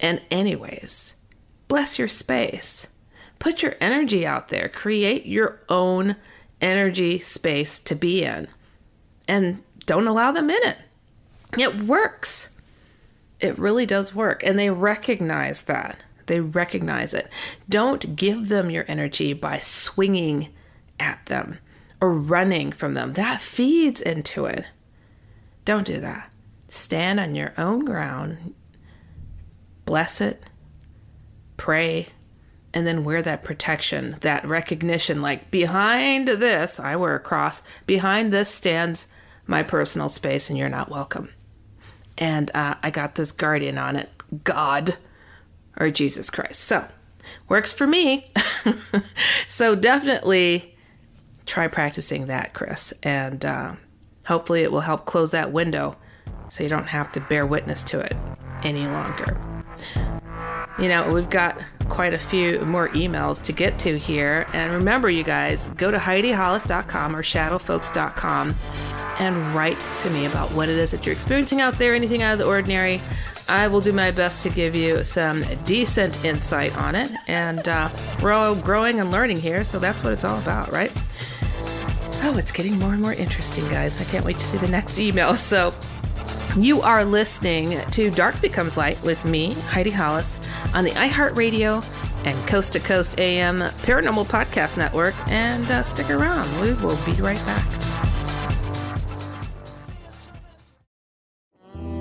and 0.00 0.20
anyways, 0.30 1.14
bless 1.66 1.98
your 1.98 2.08
space. 2.08 2.86
Put 3.38 3.62
your 3.62 3.76
energy 3.80 4.26
out 4.26 4.48
there. 4.48 4.68
Create 4.68 5.26
your 5.26 5.60
own 5.68 6.16
energy 6.60 7.18
space 7.18 7.78
to 7.80 7.94
be 7.94 8.24
in. 8.24 8.48
And 9.26 9.62
don't 9.86 10.06
allow 10.06 10.32
them 10.32 10.50
in 10.50 10.62
it. 10.62 10.78
It 11.56 11.82
works. 11.82 12.48
It 13.40 13.58
really 13.58 13.86
does 13.86 14.14
work. 14.14 14.42
And 14.44 14.58
they 14.58 14.70
recognize 14.70 15.62
that. 15.62 16.02
They 16.26 16.40
recognize 16.40 17.14
it. 17.14 17.28
Don't 17.68 18.16
give 18.16 18.48
them 18.48 18.70
your 18.70 18.84
energy 18.88 19.32
by 19.32 19.58
swinging 19.58 20.48
at 21.00 21.24
them 21.26 21.58
or 22.00 22.12
running 22.12 22.72
from 22.72 22.94
them. 22.94 23.14
That 23.14 23.40
feeds 23.40 24.00
into 24.00 24.44
it. 24.44 24.64
Don't 25.64 25.86
do 25.86 26.00
that. 26.00 26.30
Stand 26.68 27.18
on 27.18 27.34
your 27.34 27.54
own 27.56 27.84
ground, 27.84 28.54
bless 29.88 30.20
it, 30.20 30.42
pray, 31.56 32.08
and 32.74 32.86
then 32.86 33.04
wear 33.04 33.22
that 33.22 33.42
protection, 33.42 34.18
that 34.20 34.46
recognition 34.46 35.22
like 35.22 35.50
behind 35.50 36.28
this, 36.28 36.78
I 36.78 36.94
wear 36.94 37.14
a 37.14 37.20
cross, 37.20 37.62
behind 37.86 38.30
this 38.30 38.50
stands 38.50 39.06
my 39.46 39.62
personal 39.62 40.10
space, 40.10 40.50
and 40.50 40.58
you're 40.58 40.68
not 40.68 40.90
welcome. 40.90 41.30
And 42.18 42.50
uh, 42.54 42.74
I 42.82 42.90
got 42.90 43.14
this 43.14 43.32
guardian 43.32 43.78
on 43.78 43.96
it 43.96 44.10
God 44.44 44.98
or 45.78 45.90
Jesus 45.90 46.28
Christ. 46.28 46.60
So, 46.60 46.86
works 47.48 47.72
for 47.72 47.86
me. 47.86 48.30
so, 49.48 49.74
definitely 49.74 50.76
try 51.46 51.66
practicing 51.66 52.26
that, 52.26 52.52
Chris. 52.52 52.92
And 53.02 53.42
uh, 53.46 53.76
hopefully, 54.26 54.60
it 54.60 54.70
will 54.70 54.80
help 54.80 55.06
close 55.06 55.30
that 55.30 55.50
window 55.50 55.96
so 56.50 56.62
you 56.62 56.68
don't 56.68 56.88
have 56.88 57.10
to 57.12 57.20
bear 57.20 57.46
witness 57.46 57.82
to 57.84 58.00
it 58.00 58.16
any 58.62 58.86
longer. 58.86 59.57
You 60.78 60.88
know, 60.88 61.12
we've 61.12 61.28
got 61.28 61.60
quite 61.88 62.14
a 62.14 62.18
few 62.18 62.60
more 62.60 62.88
emails 62.90 63.42
to 63.44 63.52
get 63.52 63.78
to 63.80 63.98
here. 63.98 64.46
And 64.52 64.72
remember, 64.72 65.10
you 65.10 65.24
guys, 65.24 65.68
go 65.68 65.90
to 65.90 65.98
HeidiHollis.com 65.98 67.16
or 67.16 67.22
shadowfolks.com 67.22 68.54
and 69.18 69.54
write 69.54 69.78
to 70.02 70.10
me 70.10 70.26
about 70.26 70.52
what 70.52 70.68
it 70.68 70.78
is 70.78 70.92
that 70.92 71.04
you're 71.04 71.14
experiencing 71.14 71.60
out 71.60 71.78
there, 71.78 71.94
anything 71.94 72.22
out 72.22 72.34
of 72.34 72.38
the 72.38 72.46
ordinary. 72.46 73.00
I 73.48 73.66
will 73.66 73.80
do 73.80 73.92
my 73.92 74.10
best 74.10 74.42
to 74.42 74.50
give 74.50 74.76
you 74.76 75.02
some 75.04 75.42
decent 75.64 76.24
insight 76.24 76.76
on 76.76 76.94
it. 76.94 77.10
And 77.26 77.66
uh, 77.66 77.88
we're 78.22 78.32
all 78.32 78.54
growing 78.54 79.00
and 79.00 79.10
learning 79.10 79.38
here, 79.38 79.64
so 79.64 79.78
that's 79.78 80.04
what 80.04 80.12
it's 80.12 80.24
all 80.24 80.38
about, 80.38 80.70
right? 80.70 80.92
Oh, 82.22 82.36
it's 82.36 82.52
getting 82.52 82.78
more 82.78 82.92
and 82.92 83.00
more 83.00 83.14
interesting, 83.14 83.66
guys. 83.68 84.00
I 84.00 84.04
can't 84.04 84.24
wait 84.24 84.36
to 84.38 84.44
see 84.44 84.58
the 84.58 84.68
next 84.68 84.98
email. 84.98 85.34
So, 85.34 85.72
you 86.56 86.80
are 86.82 87.04
listening 87.04 87.78
to 87.90 88.10
Dark 88.10 88.40
Becomes 88.40 88.76
Light 88.76 89.00
with 89.02 89.24
me, 89.24 89.52
Heidi 89.52 89.90
Hollis, 89.90 90.38
on 90.74 90.84
the 90.84 90.90
iHeartRadio 90.90 91.84
and 92.24 92.48
Coast 92.48 92.72
to 92.72 92.80
Coast 92.80 93.18
AM 93.18 93.58
Paranormal 93.58 94.26
Podcast 94.26 94.76
Network. 94.76 95.14
And 95.28 95.64
uh, 95.70 95.82
stick 95.82 96.10
around, 96.10 96.48
we 96.60 96.74
will 96.74 96.98
be 97.04 97.12
right 97.20 97.36
back. 97.46 97.66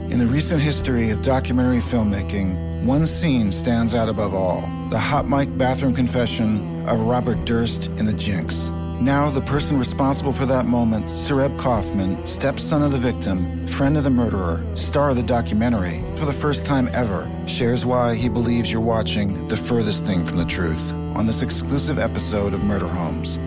In 0.10 0.20
the 0.20 0.28
recent 0.28 0.62
history 0.62 1.10
of 1.10 1.22
documentary 1.22 1.80
filmmaking, 1.80 2.86
one 2.86 3.06
scene 3.06 3.52
stands 3.52 3.94
out 3.94 4.10
above 4.10 4.34
all 4.34 4.62
the 4.90 4.98
hot 4.98 5.28
mic 5.28 5.58
bathroom 5.58 5.94
confession 5.94 6.88
of 6.88 7.00
Robert 7.02 7.46
Durst 7.46 7.88
in 7.98 8.06
The 8.06 8.14
Jinx. 8.14 8.72
Now, 9.00 9.30
the 9.30 9.42
person 9.42 9.78
responsible 9.78 10.34
for 10.34 10.48
that 10.48 10.66
moment, 10.66 11.06
Sareb 11.06 11.60
Kaufman, 11.60 12.26
stepson 12.26 12.82
of 12.82 12.92
the 12.92 12.98
victim, 12.98 13.68
friend 13.68 13.96
of 13.96 14.04
the 14.04 14.10
murderer, 14.10 14.66
star 14.76 15.12
of 15.12 15.16
the 15.16 15.22
documentary, 15.22 16.04
for 16.16 16.26
the 16.26 16.34
first 16.34 16.66
time 16.66 16.90
ever, 16.94 17.30
shares 17.46 17.86
why 17.86 18.16
he 18.16 18.28
believes 18.28 18.72
you're 18.72 18.82
watching 18.82 19.48
the 19.50 19.56
furthest 19.56 20.04
thing 20.04 20.26
from 20.26 20.40
the 20.40 20.46
truth 20.46 20.94
on 21.16 21.28
this 21.28 21.44
exclusive 21.44 22.00
episode 22.00 22.56
of 22.56 22.64
Murder 22.64 22.88
Homes. 22.88 23.38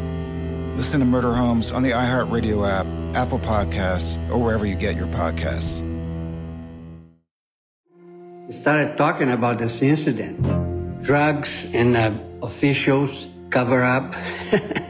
Listen 0.76 1.00
to 1.00 1.06
Murder 1.06 1.34
Homes 1.34 1.72
on 1.72 1.82
the 1.82 1.90
iHeartRadio 1.90 2.68
app, 2.68 2.86
Apple 3.16 3.40
Podcasts, 3.40 4.18
or 4.30 4.38
wherever 4.38 4.64
you 4.64 4.76
get 4.76 4.96
your 4.96 5.08
podcasts. 5.08 5.82
Started 8.52 8.96
talking 8.96 9.32
about 9.32 9.58
this 9.58 9.82
incident 9.82 11.02
drugs 11.02 11.66
and 11.74 11.96
uh, 11.96 12.12
officials 12.40 13.26
cover 13.50 13.82
up. 13.82 14.14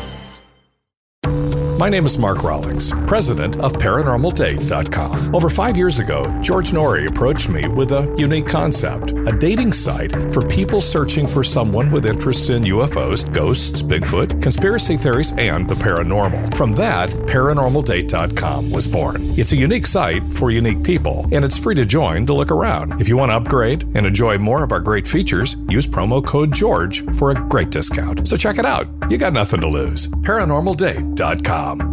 My 1.81 1.89
name 1.89 2.05
is 2.05 2.19
Mark 2.19 2.43
Rawlings, 2.43 2.91
president 3.07 3.57
of 3.57 3.73
ParanormalDate.com. 3.73 5.33
Over 5.33 5.49
five 5.49 5.75
years 5.75 5.97
ago, 5.97 6.31
George 6.39 6.73
Noory 6.73 7.07
approached 7.07 7.49
me 7.49 7.67
with 7.67 7.91
a 7.91 8.13
unique 8.19 8.45
concept 8.45 9.13
a 9.13 9.31
dating 9.31 9.73
site 9.73 10.11
for 10.31 10.47
people 10.47 10.79
searching 10.79 11.25
for 11.25 11.43
someone 11.43 11.89
with 11.89 12.05
interests 12.05 12.49
in 12.49 12.65
UFOs, 12.65 13.31
ghosts, 13.33 13.81
Bigfoot, 13.81 14.43
conspiracy 14.43 14.95
theories, 14.95 15.33
and 15.39 15.67
the 15.67 15.73
paranormal. 15.73 16.55
From 16.55 16.71
that, 16.73 17.09
ParanormalDate.com 17.09 18.69
was 18.69 18.87
born. 18.87 19.33
It's 19.39 19.51
a 19.51 19.57
unique 19.57 19.87
site 19.87 20.31
for 20.33 20.51
unique 20.51 20.83
people, 20.83 21.25
and 21.31 21.43
it's 21.43 21.57
free 21.57 21.73
to 21.75 21.85
join 21.85 22.27
to 22.27 22.33
look 22.35 22.51
around. 22.51 23.01
If 23.01 23.09
you 23.09 23.17
want 23.17 23.31
to 23.31 23.37
upgrade 23.37 23.85
and 23.95 24.05
enjoy 24.05 24.37
more 24.37 24.63
of 24.63 24.71
our 24.71 24.81
great 24.81 25.07
features, 25.07 25.55
use 25.67 25.87
promo 25.87 26.23
code 26.23 26.51
GEORGE 26.51 27.15
for 27.15 27.31
a 27.31 27.47
great 27.47 27.71
discount. 27.71 28.27
So 28.27 28.37
check 28.37 28.59
it 28.59 28.67
out. 28.67 28.87
You 29.09 29.17
got 29.17 29.33
nothing 29.33 29.61
to 29.61 29.67
lose. 29.67 30.07
ParanormalDate.com. 30.07 31.70
Welcome 31.71 31.87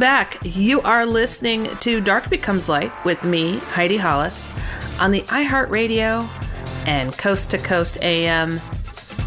back. 0.00 0.38
You 0.42 0.80
are 0.80 1.06
listening 1.06 1.68
to 1.76 2.00
Dark 2.00 2.30
Becomes 2.30 2.68
Light 2.68 2.90
with 3.04 3.22
me, 3.22 3.58
Heidi 3.58 3.96
Hollis, 3.96 4.52
on 4.98 5.12
the 5.12 5.20
iHeartRadio 5.22 6.26
and 6.88 7.16
Coast 7.16 7.50
to 7.50 7.58
Coast 7.58 8.02
AM 8.02 8.58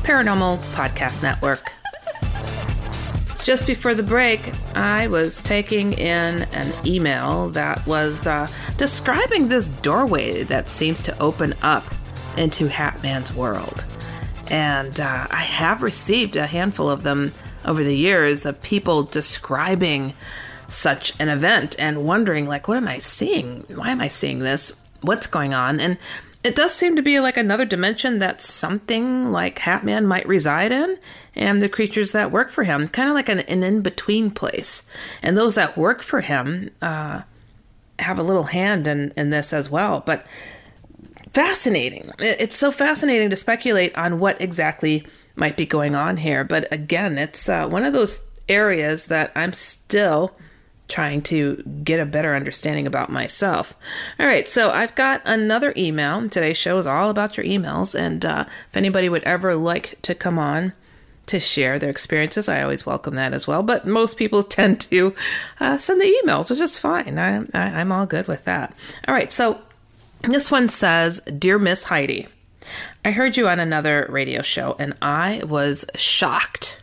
Paranormal 0.03 0.57
Podcast 0.73 1.23
Network. 1.23 1.71
Just 3.43 3.65
before 3.65 3.95
the 3.95 4.03
break, 4.03 4.51
I 4.75 5.07
was 5.07 5.41
taking 5.41 5.93
in 5.93 6.43
an 6.43 6.71
email 6.85 7.49
that 7.49 7.85
was 7.87 8.27
uh, 8.27 8.47
describing 8.77 9.47
this 9.47 9.69
doorway 9.69 10.43
that 10.43 10.69
seems 10.69 11.01
to 11.03 11.19
open 11.19 11.55
up 11.63 11.83
into 12.37 12.67
Hatman's 12.67 13.33
world. 13.33 13.83
And 14.51 14.99
uh, 14.99 15.27
I 15.31 15.41
have 15.41 15.81
received 15.81 16.35
a 16.35 16.45
handful 16.45 16.87
of 16.87 17.01
them 17.01 17.31
over 17.65 17.83
the 17.83 17.95
years 17.95 18.45
of 18.45 18.61
people 18.61 19.03
describing 19.03 20.13
such 20.67 21.13
an 21.19 21.27
event 21.27 21.75
and 21.79 22.05
wondering 22.05 22.47
like 22.47 22.67
what 22.67 22.77
am 22.77 22.87
i 22.87 22.99
seeing? 22.99 23.65
Why 23.69 23.89
am 23.89 24.01
i 24.01 24.07
seeing 24.07 24.39
this? 24.39 24.71
What's 25.01 25.27
going 25.27 25.53
on? 25.53 25.79
And 25.79 25.97
it 26.43 26.55
does 26.55 26.73
seem 26.73 26.95
to 26.95 27.01
be 27.01 27.19
like 27.19 27.37
another 27.37 27.65
dimension 27.65 28.19
that 28.19 28.41
something 28.41 29.31
like 29.31 29.59
hatman 29.59 30.05
might 30.05 30.27
reside 30.27 30.71
in 30.71 30.97
and 31.35 31.61
the 31.61 31.69
creatures 31.69 32.11
that 32.11 32.31
work 32.31 32.49
for 32.49 32.63
him. 32.63 32.87
Kind 32.87 33.09
of 33.09 33.15
like 33.15 33.29
an, 33.29 33.39
an 33.39 33.63
in-between 33.63 34.31
place. 34.31 34.83
And 35.21 35.37
those 35.37 35.55
that 35.55 35.77
work 35.77 36.01
for 36.01 36.21
him 36.21 36.71
uh, 36.81 37.21
have 37.99 38.17
a 38.17 38.23
little 38.23 38.43
hand 38.43 38.87
in, 38.87 39.13
in 39.15 39.29
this 39.29 39.53
as 39.53 39.69
well. 39.69 40.01
But 40.05 40.25
fascinating. 41.31 42.11
It's 42.19 42.55
so 42.55 42.71
fascinating 42.71 43.29
to 43.29 43.35
speculate 43.35 43.95
on 43.95 44.19
what 44.19 44.41
exactly 44.41 45.05
might 45.35 45.55
be 45.55 45.65
going 45.65 45.95
on 45.95 46.17
here. 46.17 46.43
But 46.43 46.71
again, 46.71 47.17
it's 47.17 47.47
uh, 47.47 47.67
one 47.67 47.85
of 47.85 47.93
those 47.93 48.19
areas 48.49 49.05
that 49.05 49.31
I'm 49.35 49.53
still 49.53 50.35
trying 50.91 51.21
to 51.23 51.63
get 51.83 51.99
a 51.99 52.05
better 52.05 52.35
understanding 52.35 52.85
about 52.85 53.09
myself. 53.09 53.73
All 54.19 54.27
right, 54.27 54.47
so 54.47 54.69
I've 54.69 54.93
got 54.93 55.21
another 55.25 55.73
email. 55.75 56.29
Today's 56.29 56.57
show 56.57 56.77
is 56.77 56.85
all 56.85 57.09
about 57.09 57.37
your 57.37 57.45
emails, 57.45 57.97
and 57.97 58.23
uh, 58.25 58.45
if 58.69 58.77
anybody 58.77 59.09
would 59.09 59.23
ever 59.23 59.55
like 59.55 59.97
to 60.03 60.13
come 60.13 60.37
on 60.37 60.73
to 61.27 61.39
share 61.39 61.79
their 61.79 61.89
experiences, 61.89 62.49
I 62.49 62.61
always 62.61 62.85
welcome 62.85 63.15
that 63.15 63.33
as 63.33 63.47
well. 63.47 63.63
But 63.63 63.87
most 63.87 64.17
people 64.17 64.43
tend 64.57 64.81
to 64.81 65.15
uh, 65.59 65.77
send 65.77 66.01
the 66.01 66.21
emails, 66.23 66.51
which 66.51 66.59
is 66.59 66.77
fine. 66.77 67.17
I, 67.17 67.39
I, 67.53 67.79
I'm 67.79 67.91
all 67.91 68.05
good 68.05 68.27
with 68.27 68.43
that. 68.43 68.75
All 69.07 69.15
right, 69.15 69.31
so 69.31 69.59
this 70.21 70.51
one 70.51 70.69
says, 70.69 71.21
"Dear 71.21 71.57
Miss 71.57 71.85
Heidi." 71.85 72.27
I 73.03 73.11
heard 73.11 73.37
you 73.37 73.47
on 73.47 73.59
another 73.59 74.05
radio 74.09 74.43
show 74.43 74.75
and 74.77 74.95
I 75.01 75.41
was 75.43 75.83
shocked. 75.95 76.80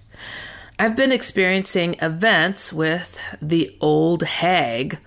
I've 0.80 0.94
been 0.94 1.10
experiencing 1.10 1.96
events 2.00 2.72
with 2.72 3.18
the 3.42 3.76
old 3.80 4.22
hag 4.22 5.00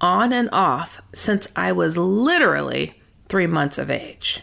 on 0.00 0.32
and 0.32 0.48
off 0.50 1.02
since 1.14 1.46
I 1.54 1.72
was 1.72 1.98
literally 1.98 2.94
three 3.28 3.46
months 3.46 3.76
of 3.76 3.90
age. 3.90 4.42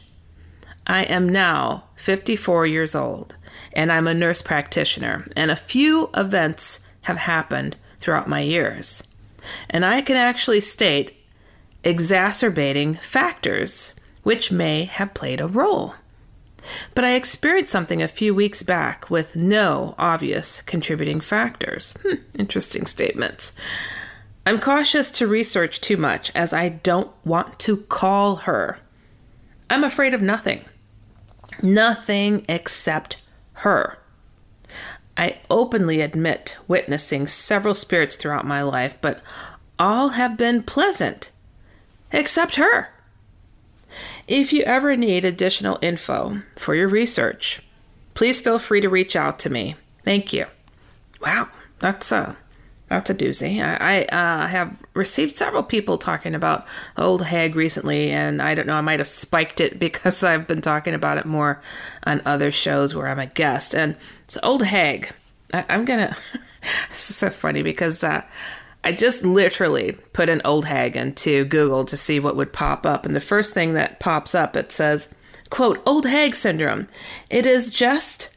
I 0.85 1.03
am 1.03 1.27
now 1.29 1.85
54 1.95 2.67
years 2.67 2.93
old 2.93 3.35
and 3.73 3.91
I'm 3.91 4.07
a 4.07 4.13
nurse 4.13 4.41
practitioner, 4.41 5.27
and 5.35 5.51
a 5.51 5.55
few 5.55 6.09
events 6.15 6.79
have 7.01 7.17
happened 7.17 7.75
throughout 7.99 8.29
my 8.29 8.41
years. 8.41 9.03
And 9.69 9.85
I 9.85 10.01
can 10.01 10.15
actually 10.15 10.61
state 10.61 11.13
exacerbating 11.83 12.95
factors 12.95 13.93
which 14.23 14.51
may 14.51 14.85
have 14.85 15.13
played 15.13 15.41
a 15.41 15.47
role. 15.47 15.95
But 16.95 17.03
I 17.03 17.15
experienced 17.15 17.71
something 17.71 18.01
a 18.01 18.07
few 18.07 18.33
weeks 18.33 18.63
back 18.63 19.09
with 19.09 19.35
no 19.35 19.95
obvious 19.97 20.61
contributing 20.63 21.19
factors. 21.19 21.93
Hmm, 22.01 22.15
interesting 22.37 22.85
statements. 22.85 23.53
I'm 24.45 24.59
cautious 24.59 25.11
to 25.11 25.27
research 25.27 25.81
too 25.81 25.97
much 25.97 26.31
as 26.33 26.53
I 26.53 26.69
don't 26.69 27.11
want 27.25 27.59
to 27.59 27.77
call 27.77 28.37
her. 28.37 28.79
I'm 29.69 29.83
afraid 29.83 30.13
of 30.13 30.21
nothing. 30.21 30.63
Nothing 31.61 32.45
except 32.47 33.17
her. 33.53 33.97
I 35.17 35.39
openly 35.49 36.01
admit 36.01 36.57
witnessing 36.67 37.27
several 37.27 37.75
spirits 37.75 38.15
throughout 38.15 38.45
my 38.45 38.61
life, 38.61 38.97
but 39.01 39.21
all 39.79 40.09
have 40.09 40.37
been 40.37 40.63
pleasant, 40.63 41.31
except 42.11 42.55
her. 42.55 42.89
If 44.27 44.51
you 44.51 44.63
ever 44.63 44.97
need 44.97 45.23
additional 45.23 45.79
info 45.81 46.41
for 46.57 46.75
your 46.75 46.89
research, 46.89 47.61
please 48.13 48.41
feel 48.41 48.59
free 48.59 48.81
to 48.81 48.89
reach 48.89 49.15
out 49.15 49.39
to 49.39 49.49
me. 49.49 49.75
Thank 50.03 50.33
you. 50.33 50.45
Wow, 51.21 51.47
that's 51.79 52.11
a 52.11 52.35
that's 52.89 53.09
a 53.09 53.15
doozy. 53.15 53.61
I, 53.61 53.75
I 53.75 54.05
uh, 54.05 54.47
have 54.47 54.75
received 54.93 55.35
several 55.35 55.63
people 55.63 55.97
talking 55.97 56.33
about 56.33 56.65
Old 56.97 57.21
Hag 57.21 57.55
recently, 57.55 58.11
and 58.11 58.41
I 58.41 58.55
don't 58.55 58.67
know, 58.67 58.75
I 58.75 58.81
might 58.81 58.99
have 58.99 59.07
spiked 59.07 59.59
it 59.59 59.79
because 59.79 60.23
I've 60.23 60.47
been 60.47 60.61
talking 60.61 60.93
about 60.93 61.17
it 61.17 61.25
more 61.25 61.61
on 62.03 62.21
other 62.25 62.51
shows 62.51 62.95
where 62.95 63.07
I'm 63.07 63.19
a 63.19 63.25
guest. 63.25 63.75
And 63.75 63.95
it's 64.23 64.37
Old 64.43 64.63
Hag. 64.63 65.11
I, 65.53 65.65
am 65.69 65.85
gonna. 65.85 66.15
this 66.89 67.09
is 67.09 67.15
so 67.15 67.29
funny 67.29 67.61
because 67.61 68.03
uh, 68.03 68.23
I 68.87 68.93
just 68.93 69.25
literally 69.25 69.97
put 70.13 70.29
an 70.29 70.41
old 70.45 70.63
hag 70.63 70.95
into 70.95 71.43
Google 71.43 71.83
to 71.83 71.97
see 71.97 72.21
what 72.21 72.37
would 72.37 72.53
pop 72.53 72.85
up. 72.85 73.05
And 73.05 73.13
the 73.13 73.19
first 73.19 73.53
thing 73.53 73.73
that 73.73 73.99
pops 73.99 74.33
up, 74.33 74.55
it 74.55 74.71
says, 74.71 75.09
quote, 75.49 75.83
old 75.85 76.05
hag 76.05 76.35
syndrome. 76.35 76.87
It 77.29 77.45
is 77.45 77.69
just 77.69 78.29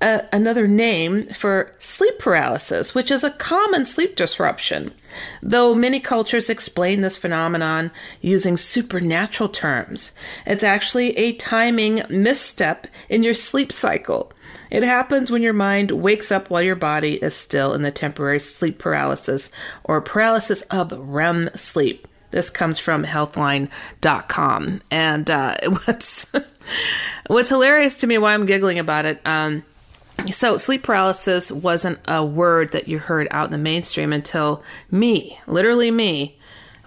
a, 0.00 0.22
another 0.32 0.66
name 0.66 1.26
for 1.34 1.74
sleep 1.78 2.18
paralysis, 2.18 2.94
which 2.94 3.10
is 3.10 3.22
a 3.22 3.32
common 3.32 3.84
sleep 3.84 4.16
disruption. 4.16 4.94
Though 5.42 5.74
many 5.74 6.00
cultures 6.00 6.48
explain 6.48 7.02
this 7.02 7.18
phenomenon 7.18 7.90
using 8.22 8.56
supernatural 8.56 9.50
terms, 9.50 10.12
it's 10.46 10.64
actually 10.64 11.18
a 11.18 11.34
timing 11.34 12.00
misstep 12.08 12.86
in 13.10 13.22
your 13.22 13.34
sleep 13.34 13.72
cycle. 13.72 14.32
It 14.70 14.82
happens 14.82 15.30
when 15.30 15.42
your 15.42 15.52
mind 15.52 15.90
wakes 15.90 16.30
up 16.30 16.50
while 16.50 16.62
your 16.62 16.76
body 16.76 17.14
is 17.14 17.34
still 17.34 17.74
in 17.74 17.82
the 17.82 17.90
temporary 17.90 18.40
sleep 18.40 18.78
paralysis 18.78 19.50
or 19.84 20.00
paralysis 20.00 20.62
of 20.62 20.92
REM 20.92 21.50
sleep. 21.54 22.06
This 22.30 22.50
comes 22.50 22.78
from 22.78 23.04
healthline.com. 23.04 24.80
And 24.90 25.30
uh, 25.30 25.56
what's, 25.84 26.26
what's 27.26 27.48
hilarious 27.48 27.96
to 27.98 28.06
me, 28.06 28.18
why 28.18 28.34
I'm 28.34 28.46
giggling 28.46 28.78
about 28.78 29.06
it, 29.06 29.20
um, 29.24 29.64
so 30.26 30.56
sleep 30.56 30.82
paralysis 30.82 31.52
wasn't 31.52 32.00
a 32.06 32.24
word 32.24 32.72
that 32.72 32.88
you 32.88 32.98
heard 32.98 33.28
out 33.30 33.46
in 33.46 33.52
the 33.52 33.58
mainstream 33.58 34.12
until 34.12 34.62
me, 34.90 35.38
literally 35.46 35.90
me, 35.90 36.37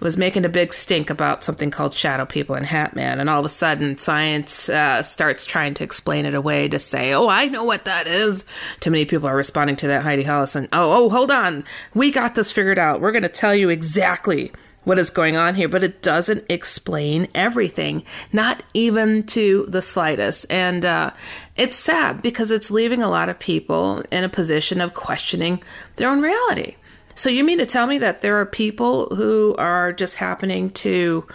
was 0.02 0.16
making 0.16 0.44
a 0.44 0.48
big 0.48 0.74
stink 0.74 1.10
about 1.10 1.44
something 1.44 1.70
called 1.70 1.94
shadow 1.94 2.26
people 2.26 2.54
and 2.54 2.66
Hat 2.66 2.94
Man, 2.94 3.20
and 3.20 3.30
all 3.30 3.40
of 3.40 3.46
a 3.46 3.48
sudden 3.48 3.96
science 3.98 4.68
uh, 4.68 5.02
starts 5.02 5.46
trying 5.46 5.74
to 5.74 5.84
explain 5.84 6.26
it 6.26 6.34
away 6.34 6.68
to 6.68 6.78
say, 6.78 7.12
"Oh, 7.12 7.28
I 7.28 7.46
know 7.46 7.64
what 7.64 7.84
that 7.84 8.06
is." 8.06 8.44
Too 8.80 8.90
many 8.90 9.04
people 9.04 9.28
are 9.28 9.36
responding 9.36 9.76
to 9.76 9.86
that, 9.88 10.02
Heidi 10.02 10.24
Hollison. 10.24 10.68
Oh, 10.72 10.92
oh, 10.92 11.08
hold 11.08 11.30
on, 11.30 11.64
we 11.94 12.10
got 12.10 12.34
this 12.34 12.52
figured 12.52 12.78
out. 12.78 13.00
We're 13.00 13.12
going 13.12 13.22
to 13.22 13.28
tell 13.28 13.54
you 13.54 13.68
exactly 13.68 14.52
what 14.84 14.98
is 14.98 15.10
going 15.10 15.36
on 15.36 15.54
here, 15.54 15.68
but 15.68 15.84
it 15.84 16.02
doesn't 16.02 16.44
explain 16.48 17.28
everything, 17.34 18.02
not 18.32 18.62
even 18.74 19.24
to 19.24 19.64
the 19.68 19.82
slightest. 19.82 20.46
And 20.50 20.84
uh, 20.84 21.12
it's 21.56 21.76
sad 21.76 22.22
because 22.22 22.50
it's 22.50 22.70
leaving 22.70 23.02
a 23.02 23.08
lot 23.08 23.28
of 23.28 23.38
people 23.38 24.02
in 24.10 24.24
a 24.24 24.28
position 24.28 24.80
of 24.80 24.94
questioning 24.94 25.62
their 25.96 26.10
own 26.10 26.20
reality. 26.20 26.76
So, 27.14 27.28
you 27.30 27.44
mean 27.44 27.58
to 27.58 27.66
tell 27.66 27.86
me 27.86 27.98
that 27.98 28.20
there 28.22 28.40
are 28.40 28.46
people 28.46 29.14
who 29.14 29.54
are 29.58 29.92
just 29.92 30.14
happening 30.14 30.70
to 30.70 31.26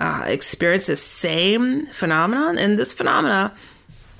uh, 0.00 0.24
experience 0.26 0.86
the 0.86 0.96
same 0.96 1.86
phenomenon? 1.86 2.58
And 2.58 2.78
this 2.78 2.92
phenomena 2.92 3.54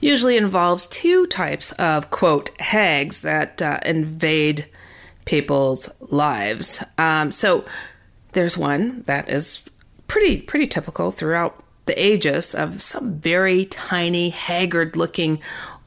usually 0.00 0.37
involves 0.37 0.87
two 0.88 1.26
types 1.26 1.72
of, 1.72 2.11
quote, 2.11 2.50
hags 2.61 3.22
that 3.22 3.62
uh, 3.62 3.81
invade 3.85 4.66
people's 5.24 5.88
lives. 6.00 6.83
Um, 6.98 7.31
so, 7.31 7.64
there's 8.33 8.59
one 8.59 9.02
that 9.07 9.31
is 9.31 9.62
pretty 10.09 10.42
pretty 10.42 10.66
typical 10.66 11.11
throughout 11.11 11.62
the 11.87 12.00
ages 12.00 12.55
of 12.55 12.83
some 12.83 13.18
very 13.20 13.64
tiny, 13.66 14.29
haggard-looking 14.29 15.40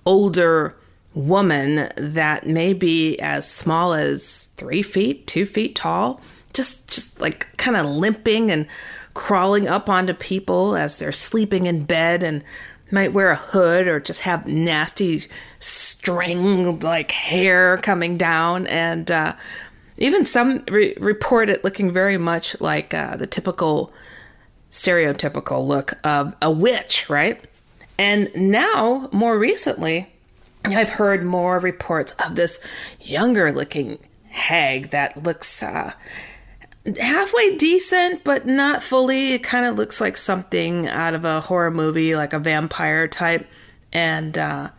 older 0.06 0.76
woman 1.14 1.92
that 1.96 2.46
may 2.48 2.74
be 2.74 3.18
as 3.20 3.50
small 3.50 3.94
as 3.94 4.50
three 4.58 4.82
feet, 4.82 5.28
two 5.28 5.46
feet 5.46 5.76
tall, 5.76 6.22
just 6.54 6.88
just 6.88 7.20
like 7.20 7.48
kind 7.58 7.76
of 7.76 7.86
limping 7.86 8.52
and 8.52 8.68
crawling 9.14 9.68
up 9.68 9.90
onto 9.90 10.14
people 10.14 10.76
as 10.76 11.00
they're 11.00 11.12
sleeping 11.12 11.66
in 11.66 11.84
bed 11.84 12.24
and 12.24 12.44
might 12.92 13.14
wear 13.14 13.30
a 13.30 13.36
hood 13.36 13.88
or 13.88 14.00
just 14.00 14.22
have 14.22 14.48
nasty 14.48 15.24
string 15.60 16.80
like 16.80 17.12
hair 17.12 17.78
coming 17.78 18.18
down 18.18 18.66
and 18.68 19.12
uh, 19.12 19.36
even 19.98 20.26
some 20.26 20.64
re- 20.70 20.96
report 21.00 21.50
it 21.50 21.64
looking 21.64 21.92
very 21.92 22.18
much 22.18 22.60
like 22.62 22.94
uh, 22.94 23.16
the 23.16 23.28
typical 23.28 23.92
stereotypical 24.72 25.66
look 25.66 25.94
of 26.04 26.36
a 26.42 26.50
witch, 26.50 27.10
right? 27.10 27.44
And 27.98 28.32
now, 28.36 29.10
more 29.12 29.38
recently, 29.38 30.12
I've 30.66 30.90
heard 30.90 31.24
more 31.24 31.60
reports 31.60 32.14
of 32.20 32.36
this 32.36 32.60
younger 33.00 33.52
looking 33.52 34.00
hag 34.30 34.92
that 34.92 35.24
looks 35.24 35.64
uh, 35.64 35.94
halfway 37.00 37.56
decent, 37.56 38.24
but 38.24 38.46
not 38.46 38.84
fully. 38.84 39.34
It 39.34 39.44
kind 39.44 39.66
of 39.66 39.76
looks 39.76 40.02
like 40.02 40.18
something 40.18 40.88
out 40.88 41.14
of 41.14 41.26
a 41.26 41.42
horror 41.42 41.72
movie, 41.72 42.16
like 42.16 42.34
a 42.34 42.40
vampire 42.40 43.08
type. 43.08 43.48
And 43.92 44.38
uh, 44.38 44.70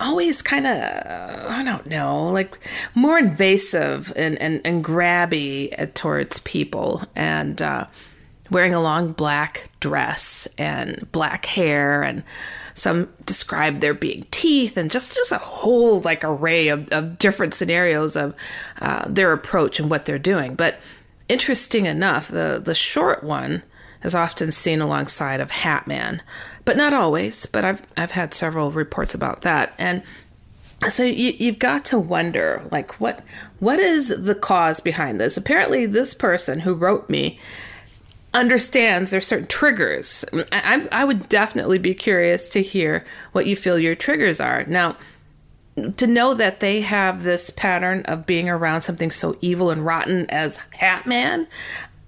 always 0.00 0.42
kind 0.42 0.66
of 0.66 1.50
I 1.50 1.62
don't 1.62 1.86
know, 1.86 2.28
like 2.28 2.58
more 2.94 3.18
invasive 3.18 4.12
and 4.16 4.40
and, 4.40 4.60
and 4.64 4.84
grabby 4.84 5.94
towards 5.94 6.40
people 6.40 7.04
and 7.14 7.60
uh, 7.60 7.86
wearing 8.50 8.74
a 8.74 8.80
long 8.80 9.12
black 9.12 9.70
dress 9.80 10.48
and 10.58 11.06
black 11.12 11.46
hair 11.46 12.02
and 12.02 12.24
some 12.80 13.08
describe 13.26 13.80
there 13.80 13.94
being 13.94 14.24
teeth 14.30 14.76
and 14.76 14.90
just 14.90 15.14
just 15.14 15.32
a 15.32 15.38
whole 15.38 16.00
like 16.00 16.24
array 16.24 16.68
of, 16.68 16.88
of 16.90 17.18
different 17.18 17.54
scenarios 17.54 18.16
of 18.16 18.34
uh, 18.80 19.04
their 19.08 19.32
approach 19.32 19.78
and 19.78 19.90
what 19.90 20.06
they're 20.06 20.18
doing 20.18 20.54
but 20.54 20.76
interesting 21.28 21.86
enough 21.86 22.28
the 22.28 22.60
the 22.64 22.74
short 22.74 23.22
one 23.22 23.62
is 24.02 24.14
often 24.14 24.50
seen 24.50 24.80
alongside 24.80 25.40
of 25.40 25.50
Hatman 25.50 26.20
but 26.64 26.76
not 26.76 26.94
always. 26.94 27.46
But 27.46 27.64
I've 27.64 27.82
I've 27.96 28.12
had 28.12 28.34
several 28.34 28.70
reports 28.70 29.14
about 29.14 29.42
that, 29.42 29.74
and 29.78 30.02
so 30.88 31.02
you, 31.02 31.34
you've 31.38 31.58
got 31.58 31.84
to 31.86 31.98
wonder, 31.98 32.62
like, 32.70 33.00
what 33.00 33.24
what 33.58 33.78
is 33.78 34.08
the 34.08 34.34
cause 34.34 34.80
behind 34.80 35.20
this? 35.20 35.36
Apparently, 35.36 35.86
this 35.86 36.14
person 36.14 36.60
who 36.60 36.74
wrote 36.74 37.10
me 37.10 37.38
understands 38.32 39.10
there's 39.10 39.26
certain 39.26 39.46
triggers. 39.46 40.24
I, 40.52 40.88
I 40.92 41.04
would 41.04 41.28
definitely 41.28 41.78
be 41.78 41.94
curious 41.94 42.48
to 42.50 42.62
hear 42.62 43.04
what 43.32 43.46
you 43.46 43.56
feel 43.56 43.78
your 43.78 43.94
triggers 43.94 44.40
are. 44.40 44.64
Now, 44.64 44.96
to 45.96 46.06
know 46.06 46.34
that 46.34 46.60
they 46.60 46.80
have 46.80 47.22
this 47.22 47.50
pattern 47.50 48.02
of 48.04 48.26
being 48.26 48.48
around 48.48 48.82
something 48.82 49.10
so 49.10 49.36
evil 49.40 49.70
and 49.70 49.84
rotten 49.84 50.28
as 50.30 50.58
Hatman, 50.78 51.46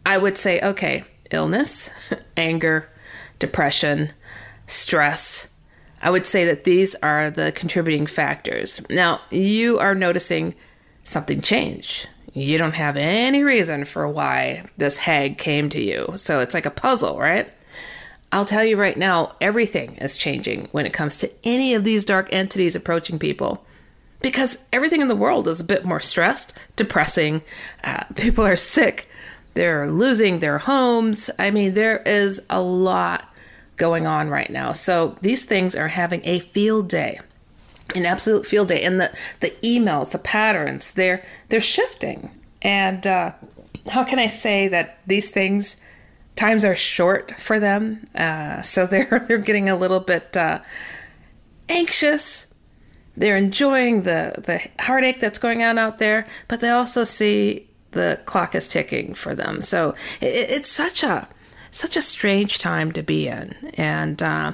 I 0.04 0.18
would 0.18 0.36
say, 0.36 0.60
okay, 0.60 1.04
illness, 1.30 1.90
anger, 2.36 2.88
depression, 3.38 4.12
stress. 4.66 5.48
I 6.00 6.10
would 6.10 6.26
say 6.26 6.44
that 6.46 6.64
these 6.64 6.94
are 6.96 7.30
the 7.30 7.52
contributing 7.52 8.06
factors. 8.06 8.80
Now, 8.90 9.20
you 9.30 9.78
are 9.78 9.94
noticing 9.94 10.54
something 11.04 11.40
change. 11.40 12.06
You 12.34 12.56
don't 12.56 12.74
have 12.74 12.96
any 12.96 13.42
reason 13.42 13.84
for 13.84 14.08
why 14.08 14.64
this 14.76 14.96
hag 14.96 15.38
came 15.38 15.68
to 15.70 15.82
you. 15.82 16.14
So 16.16 16.40
it's 16.40 16.54
like 16.54 16.66
a 16.66 16.70
puzzle, 16.70 17.18
right? 17.18 17.52
I'll 18.30 18.46
tell 18.46 18.64
you 18.64 18.78
right 18.78 18.96
now, 18.96 19.36
everything 19.40 19.96
is 19.96 20.16
changing 20.16 20.68
when 20.72 20.86
it 20.86 20.94
comes 20.94 21.18
to 21.18 21.30
any 21.44 21.74
of 21.74 21.84
these 21.84 22.06
dark 22.06 22.32
entities 22.32 22.74
approaching 22.74 23.18
people. 23.18 23.64
Because 24.20 24.56
everything 24.72 25.02
in 25.02 25.08
the 25.08 25.16
world 25.16 25.46
is 25.48 25.60
a 25.60 25.64
bit 25.64 25.84
more 25.84 26.00
stressed, 26.00 26.54
depressing. 26.76 27.42
Uh, 27.84 28.04
people 28.14 28.46
are 28.46 28.56
sick. 28.56 29.08
They're 29.54 29.90
losing 29.90 30.38
their 30.38 30.58
homes. 30.58 31.28
I 31.38 31.50
mean, 31.50 31.74
there 31.74 31.98
is 31.98 32.40
a 32.48 32.62
lot 32.62 33.28
going 33.76 34.06
on 34.06 34.30
right 34.30 34.50
now. 34.50 34.72
So 34.72 35.16
these 35.20 35.44
things 35.44 35.74
are 35.74 35.88
having 35.88 36.22
a 36.24 36.38
field 36.38 36.88
day, 36.88 37.20
an 37.96 38.06
absolute 38.06 38.46
field 38.46 38.68
day. 38.68 38.82
And 38.82 39.00
the, 39.00 39.12
the 39.40 39.50
emails, 39.62 40.10
the 40.10 40.18
patterns, 40.18 40.92
they're 40.92 41.24
they're 41.48 41.60
shifting. 41.60 42.30
And 42.60 43.06
uh, 43.06 43.32
how 43.88 44.04
can 44.04 44.18
I 44.18 44.28
say 44.28 44.68
that 44.68 44.98
these 45.06 45.30
things 45.30 45.76
times 46.36 46.64
are 46.64 46.76
short 46.76 47.38
for 47.38 47.58
them? 47.58 48.06
Uh, 48.14 48.62
so 48.62 48.86
they're 48.86 49.24
they're 49.28 49.38
getting 49.38 49.68
a 49.68 49.76
little 49.76 50.00
bit 50.00 50.36
uh, 50.36 50.60
anxious. 51.68 52.46
They're 53.16 53.36
enjoying 53.36 54.02
the 54.02 54.34
the 54.38 54.82
heartache 54.82 55.20
that's 55.20 55.38
going 55.38 55.62
on 55.62 55.78
out 55.78 55.98
there, 55.98 56.26
but 56.48 56.60
they 56.60 56.70
also 56.70 57.04
see 57.04 57.68
the 57.92 58.18
clock 58.24 58.54
is 58.54 58.68
ticking 58.68 59.14
for 59.14 59.34
them. 59.34 59.60
So 59.60 59.94
it, 60.20 60.50
it's 60.50 60.70
such 60.70 61.02
a 61.02 61.28
such 61.70 61.96
a 61.96 62.02
strange 62.02 62.58
time 62.58 62.92
to 62.92 63.02
be 63.02 63.28
in. 63.28 63.54
And 63.74 64.22
uh, 64.22 64.52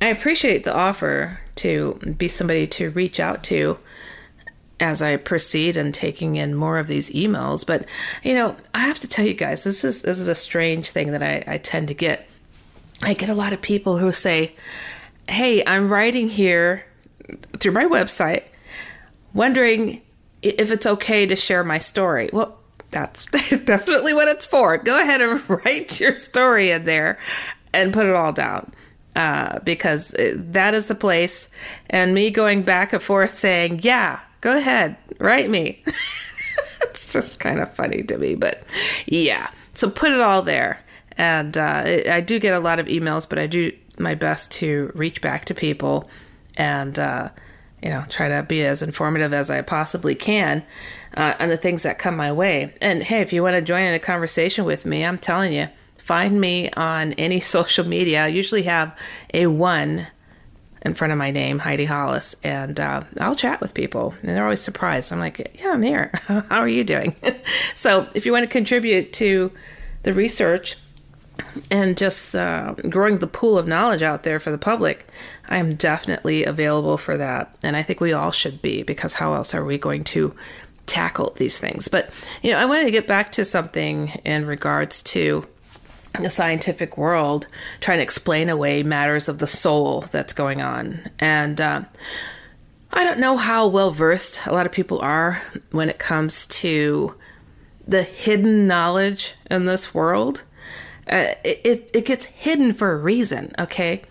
I 0.00 0.08
appreciate 0.08 0.64
the 0.64 0.74
offer 0.74 1.38
to 1.60 1.94
be 2.16 2.28
somebody 2.28 2.66
to 2.66 2.90
reach 2.90 3.20
out 3.20 3.44
to 3.44 3.78
as 4.80 5.02
I 5.02 5.16
proceed 5.16 5.76
and 5.76 5.92
taking 5.92 6.36
in 6.36 6.54
more 6.54 6.78
of 6.78 6.86
these 6.86 7.10
emails. 7.10 7.66
But 7.66 7.84
you 8.22 8.34
know, 8.34 8.56
I 8.74 8.80
have 8.80 8.98
to 9.00 9.08
tell 9.08 9.26
you 9.26 9.34
guys, 9.34 9.62
this 9.64 9.84
is 9.84 10.02
this 10.02 10.18
is 10.18 10.28
a 10.28 10.34
strange 10.34 10.90
thing 10.90 11.12
that 11.12 11.22
I, 11.22 11.44
I 11.46 11.58
tend 11.58 11.88
to 11.88 11.94
get. 11.94 12.26
I 13.02 13.14
get 13.14 13.28
a 13.28 13.34
lot 13.34 13.52
of 13.52 13.62
people 13.62 13.98
who 13.98 14.12
say, 14.12 14.54
Hey, 15.28 15.64
I'm 15.64 15.90
writing 15.90 16.28
here 16.28 16.84
through 17.58 17.72
my 17.72 17.84
website, 17.84 18.44
wondering 19.32 20.02
if 20.42 20.70
it's 20.70 20.86
okay 20.86 21.26
to 21.26 21.36
share 21.36 21.64
my 21.64 21.78
story. 21.78 22.30
Well, 22.32 22.58
that's 22.90 23.24
definitely 23.64 24.14
what 24.14 24.28
it's 24.28 24.46
for. 24.46 24.78
Go 24.78 25.00
ahead 25.00 25.20
and 25.20 25.42
write 25.64 26.00
your 26.00 26.14
story 26.14 26.70
in 26.70 26.84
there 26.84 27.18
and 27.72 27.92
put 27.92 28.06
it 28.06 28.14
all 28.14 28.32
down. 28.32 28.72
Uh, 29.16 29.58
because 29.60 30.14
that 30.34 30.72
is 30.72 30.86
the 30.86 30.94
place. 30.94 31.48
And 31.88 32.14
me 32.14 32.30
going 32.30 32.62
back 32.62 32.92
and 32.92 33.02
forth 33.02 33.36
saying, 33.36 33.80
yeah, 33.82 34.20
go 34.40 34.56
ahead, 34.56 34.96
write 35.18 35.50
me. 35.50 35.82
it's 36.82 37.12
just 37.12 37.40
kind 37.40 37.60
of 37.60 37.74
funny 37.74 38.02
to 38.04 38.18
me. 38.18 38.36
But 38.36 38.62
yeah, 39.06 39.50
so 39.74 39.90
put 39.90 40.12
it 40.12 40.20
all 40.20 40.42
there. 40.42 40.80
And 41.16 41.58
uh, 41.58 42.02
I 42.08 42.20
do 42.20 42.38
get 42.38 42.54
a 42.54 42.60
lot 42.60 42.78
of 42.78 42.86
emails, 42.86 43.28
but 43.28 43.38
I 43.38 43.46
do 43.46 43.72
my 43.98 44.14
best 44.14 44.50
to 44.52 44.90
reach 44.94 45.20
back 45.20 45.44
to 45.46 45.54
people 45.54 46.08
and, 46.56 46.98
uh, 46.98 47.28
you 47.82 47.90
know, 47.90 48.04
try 48.08 48.28
to 48.28 48.42
be 48.42 48.64
as 48.64 48.82
informative 48.82 49.32
as 49.32 49.50
I 49.50 49.62
possibly 49.62 50.14
can 50.14 50.64
uh, 51.16 51.34
on 51.38 51.48
the 51.48 51.56
things 51.56 51.82
that 51.82 51.98
come 51.98 52.16
my 52.16 52.32
way. 52.32 52.74
And 52.80 53.02
hey, 53.02 53.20
if 53.20 53.32
you 53.32 53.42
want 53.42 53.54
to 53.54 53.62
join 53.62 53.82
in 53.82 53.94
a 53.94 53.98
conversation 53.98 54.64
with 54.64 54.86
me, 54.86 55.04
I'm 55.04 55.18
telling 55.18 55.52
you, 55.52 55.68
find 56.10 56.40
me 56.40 56.68
on 56.72 57.12
any 57.12 57.38
social 57.56 57.86
media. 57.86 58.24
I 58.24 58.26
usually 58.26 58.64
have 58.64 58.96
a 59.32 59.46
one 59.46 60.08
in 60.82 60.94
front 60.94 61.12
of 61.12 61.18
my 61.18 61.30
name, 61.30 61.60
Heidi 61.60 61.84
Hollis, 61.84 62.34
and 62.42 62.80
uh, 62.80 63.02
I'll 63.20 63.36
chat 63.36 63.60
with 63.60 63.74
people. 63.74 64.12
And 64.20 64.30
they're 64.30 64.42
always 64.42 64.60
surprised. 64.60 65.12
I'm 65.12 65.20
like, 65.20 65.56
yeah, 65.60 65.70
I'm 65.70 65.82
here. 65.82 66.10
How 66.26 66.58
are 66.58 66.68
you 66.68 66.82
doing? 66.82 67.14
so 67.76 68.08
if 68.14 68.26
you 68.26 68.32
want 68.32 68.42
to 68.42 68.48
contribute 68.48 69.12
to 69.14 69.52
the 70.02 70.12
research, 70.12 70.76
and 71.70 71.96
just 71.96 72.34
uh, 72.34 72.74
growing 72.88 73.18
the 73.18 73.26
pool 73.26 73.56
of 73.56 73.68
knowledge 73.68 74.02
out 74.02 74.24
there 74.24 74.40
for 74.40 74.50
the 74.50 74.58
public, 74.58 75.06
I 75.48 75.58
am 75.58 75.74
definitely 75.74 76.44
available 76.44 76.98
for 76.98 77.16
that. 77.16 77.56
And 77.62 77.76
I 77.76 77.82
think 77.82 78.00
we 78.00 78.12
all 78.12 78.32
should 78.32 78.60
be 78.60 78.82
because 78.82 79.14
how 79.14 79.32
else 79.32 79.54
are 79.54 79.64
we 79.64 79.78
going 79.78 80.04
to 80.04 80.34
tackle 80.86 81.34
these 81.36 81.58
things? 81.58 81.88
But, 81.88 82.10
you 82.42 82.50
know, 82.50 82.58
I 82.58 82.66
wanted 82.66 82.84
to 82.84 82.90
get 82.90 83.06
back 83.06 83.32
to 83.32 83.44
something 83.44 84.08
in 84.24 84.44
regards 84.44 85.02
to 85.04 85.46
the 86.18 86.30
scientific 86.30 86.98
world 86.98 87.46
trying 87.80 87.98
to 87.98 88.02
explain 88.02 88.48
away 88.48 88.82
matters 88.82 89.28
of 89.28 89.38
the 89.38 89.46
soul 89.46 90.02
that's 90.10 90.32
going 90.32 90.60
on. 90.60 91.10
And 91.18 91.60
uh, 91.60 91.82
I 92.92 93.04
don't 93.04 93.20
know 93.20 93.36
how 93.36 93.68
well 93.68 93.92
versed 93.92 94.46
a 94.46 94.52
lot 94.52 94.66
of 94.66 94.72
people 94.72 95.00
are 95.00 95.42
when 95.70 95.88
it 95.88 95.98
comes 95.98 96.46
to 96.48 97.14
the 97.86 98.02
hidden 98.02 98.66
knowledge 98.66 99.34
in 99.50 99.64
this 99.64 99.94
world. 99.94 100.42
Uh, 101.08 101.34
it, 101.44 101.60
it, 101.64 101.90
it 101.94 102.04
gets 102.04 102.26
hidden 102.26 102.72
for 102.72 102.92
a 102.92 102.96
reason, 102.96 103.52
okay? 103.58 104.02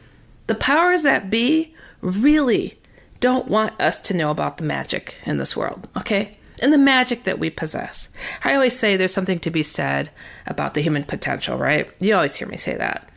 The 0.48 0.56
powers 0.56 1.04
that 1.04 1.30
be 1.30 1.74
really 2.02 2.78
don't 3.20 3.48
want 3.48 3.80
us 3.80 4.02
to 4.02 4.14
know 4.14 4.32
about 4.32 4.58
the 4.58 4.64
magic 4.64 5.18
in 5.26 5.38
this 5.38 5.56
world, 5.56 5.88
okay? 5.96 6.38
And 6.60 6.74
the 6.74 6.78
magic 6.78 7.24
that 7.24 7.40
we 7.40 7.50
possess. 7.50 8.10
I 8.44 8.54
always 8.54 8.78
say 8.78 8.98
there's 8.98 9.14
something 9.14 9.40
to 9.40 9.50
be 9.50 9.64
said 9.64 10.10
about 10.46 10.74
the 10.74 10.82
human 10.82 11.04
potential, 11.04 11.58
right? 11.58 11.90
You 12.00 12.16
always 12.16 12.36
hear 12.36 12.48
me 12.48 12.58
say 12.58 12.76
that. 12.76 13.10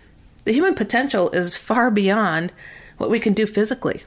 The 0.44 0.52
human 0.52 0.74
potential 0.74 1.30
is 1.30 1.56
far 1.56 1.90
beyond 1.90 2.52
what 2.98 3.10
we 3.10 3.20
can 3.20 3.32
do 3.32 3.46
physically. 3.46 4.02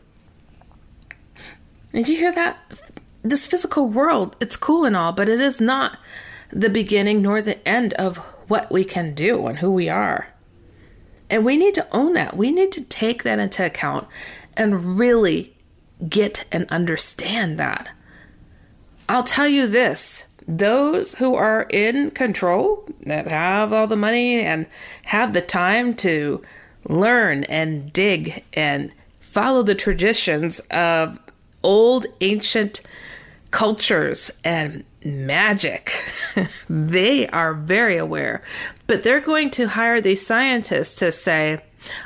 Did 1.92 2.10
you 2.10 2.18
hear 2.18 2.34
that? 2.34 2.58
This 3.24 3.48
physical 3.48 3.88
world, 3.88 4.36
it's 4.40 4.56
cool 4.56 4.86
and 4.86 4.96
all, 4.96 5.12
but 5.12 5.30
it 5.30 5.42
is 5.42 5.60
not 5.60 5.98
the 6.52 6.70
beginning 6.70 7.22
nor 7.22 7.42
the 7.42 7.66
end 7.68 7.94
of 7.94 8.18
what 8.48 8.72
we 8.72 8.84
can 8.84 9.16
do 9.16 9.48
and 9.48 9.60
who 9.60 9.72
we 9.72 9.90
are. 9.90 10.28
And 11.30 11.44
we 11.44 11.58
need 11.58 11.74
to 11.76 11.88
own 11.92 12.14
that. 12.14 12.38
We 12.38 12.52
need 12.52 12.72
to 12.74 12.84
take 12.84 13.24
that 13.24 13.40
into 13.40 13.66
account 13.66 14.08
and 14.56 14.98
really 14.98 15.56
get 16.08 16.46
and 16.52 16.70
understand 16.70 17.58
that. 17.58 17.90
I'll 19.08 19.24
tell 19.24 19.48
you 19.48 19.68
this 19.68 20.26
those 20.48 21.16
who 21.16 21.36
are 21.36 21.64
in 21.64 22.12
control, 22.12 22.88
that 23.02 23.28
have 23.28 23.74
all 23.74 23.88
the 23.88 23.96
money 23.96 24.42
and 24.42 24.68
have 25.06 25.34
the 25.34 25.42
time 25.42 25.96
to 25.96 26.42
learn 26.88 27.44
and 27.46 27.92
dig 27.92 28.44
and 28.54 28.92
follow 29.20 29.64
the 29.64 29.76
traditions 29.76 30.60
of 30.72 31.20
old 31.64 32.06
ancient 32.22 32.82
cultures 33.50 34.30
and 34.44 34.84
magic. 35.04 35.92
they 36.70 37.28
are 37.30 37.54
very 37.54 37.98
aware, 37.98 38.44
but 38.86 39.04
they're 39.04 39.20
going 39.20 39.50
to 39.52 39.70
hire 39.70 40.00
these 40.00 40.26
scientists 40.26 40.94
to 40.96 41.12
say, 41.12 41.64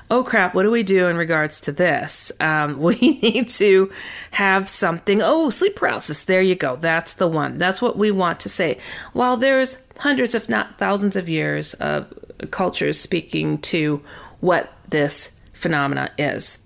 oh 0.09 0.23
crap, 0.23 0.53
what 0.53 0.63
do 0.63 0.71
we 0.71 0.83
do 0.83 1.07
in 1.07 1.17
regards 1.17 1.61
to 1.61 1.71
this? 1.71 2.31
Um, 2.39 2.79
we 2.81 2.95
need 2.95 3.49
to 3.51 3.91
have 4.31 4.69
something. 4.69 5.21
Oh, 5.21 5.49
sleep 5.49 5.75
paralysis. 5.75 6.23
There 6.23 6.41
you 6.41 6.55
go. 6.55 6.75
That's 6.75 7.13
the 7.15 7.27
one. 7.27 7.57
That's 7.57 7.81
what 7.81 7.97
we 7.97 8.11
want 8.11 8.39
to 8.41 8.49
say. 8.49 8.77
While 9.13 9.37
there's 9.37 9.77
hundreds, 9.97 10.35
if 10.35 10.49
not 10.49 10.77
thousands 10.77 11.15
of 11.15 11.27
years 11.27 11.73
of 11.75 12.13
cultures 12.51 12.99
speaking 12.99 13.57
to 13.59 14.01
what 14.39 14.73
this 14.89 15.31
phenomena 15.53 16.09
is 16.17 16.59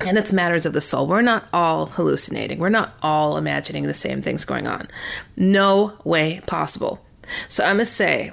and 0.00 0.18
it's 0.18 0.32
matters 0.32 0.66
of 0.66 0.72
the 0.72 0.80
soul. 0.80 1.06
We're 1.06 1.22
not 1.22 1.46
all 1.52 1.86
hallucinating. 1.86 2.58
We're 2.58 2.68
not 2.68 2.94
all 3.02 3.36
imagining 3.36 3.84
the 3.84 3.94
same 3.94 4.22
things 4.22 4.44
going 4.44 4.66
on. 4.66 4.88
No 5.36 5.94
way 6.04 6.40
possible. 6.46 7.04
So 7.48 7.64
I 7.64 7.72
must 7.72 7.94
say, 7.94 8.32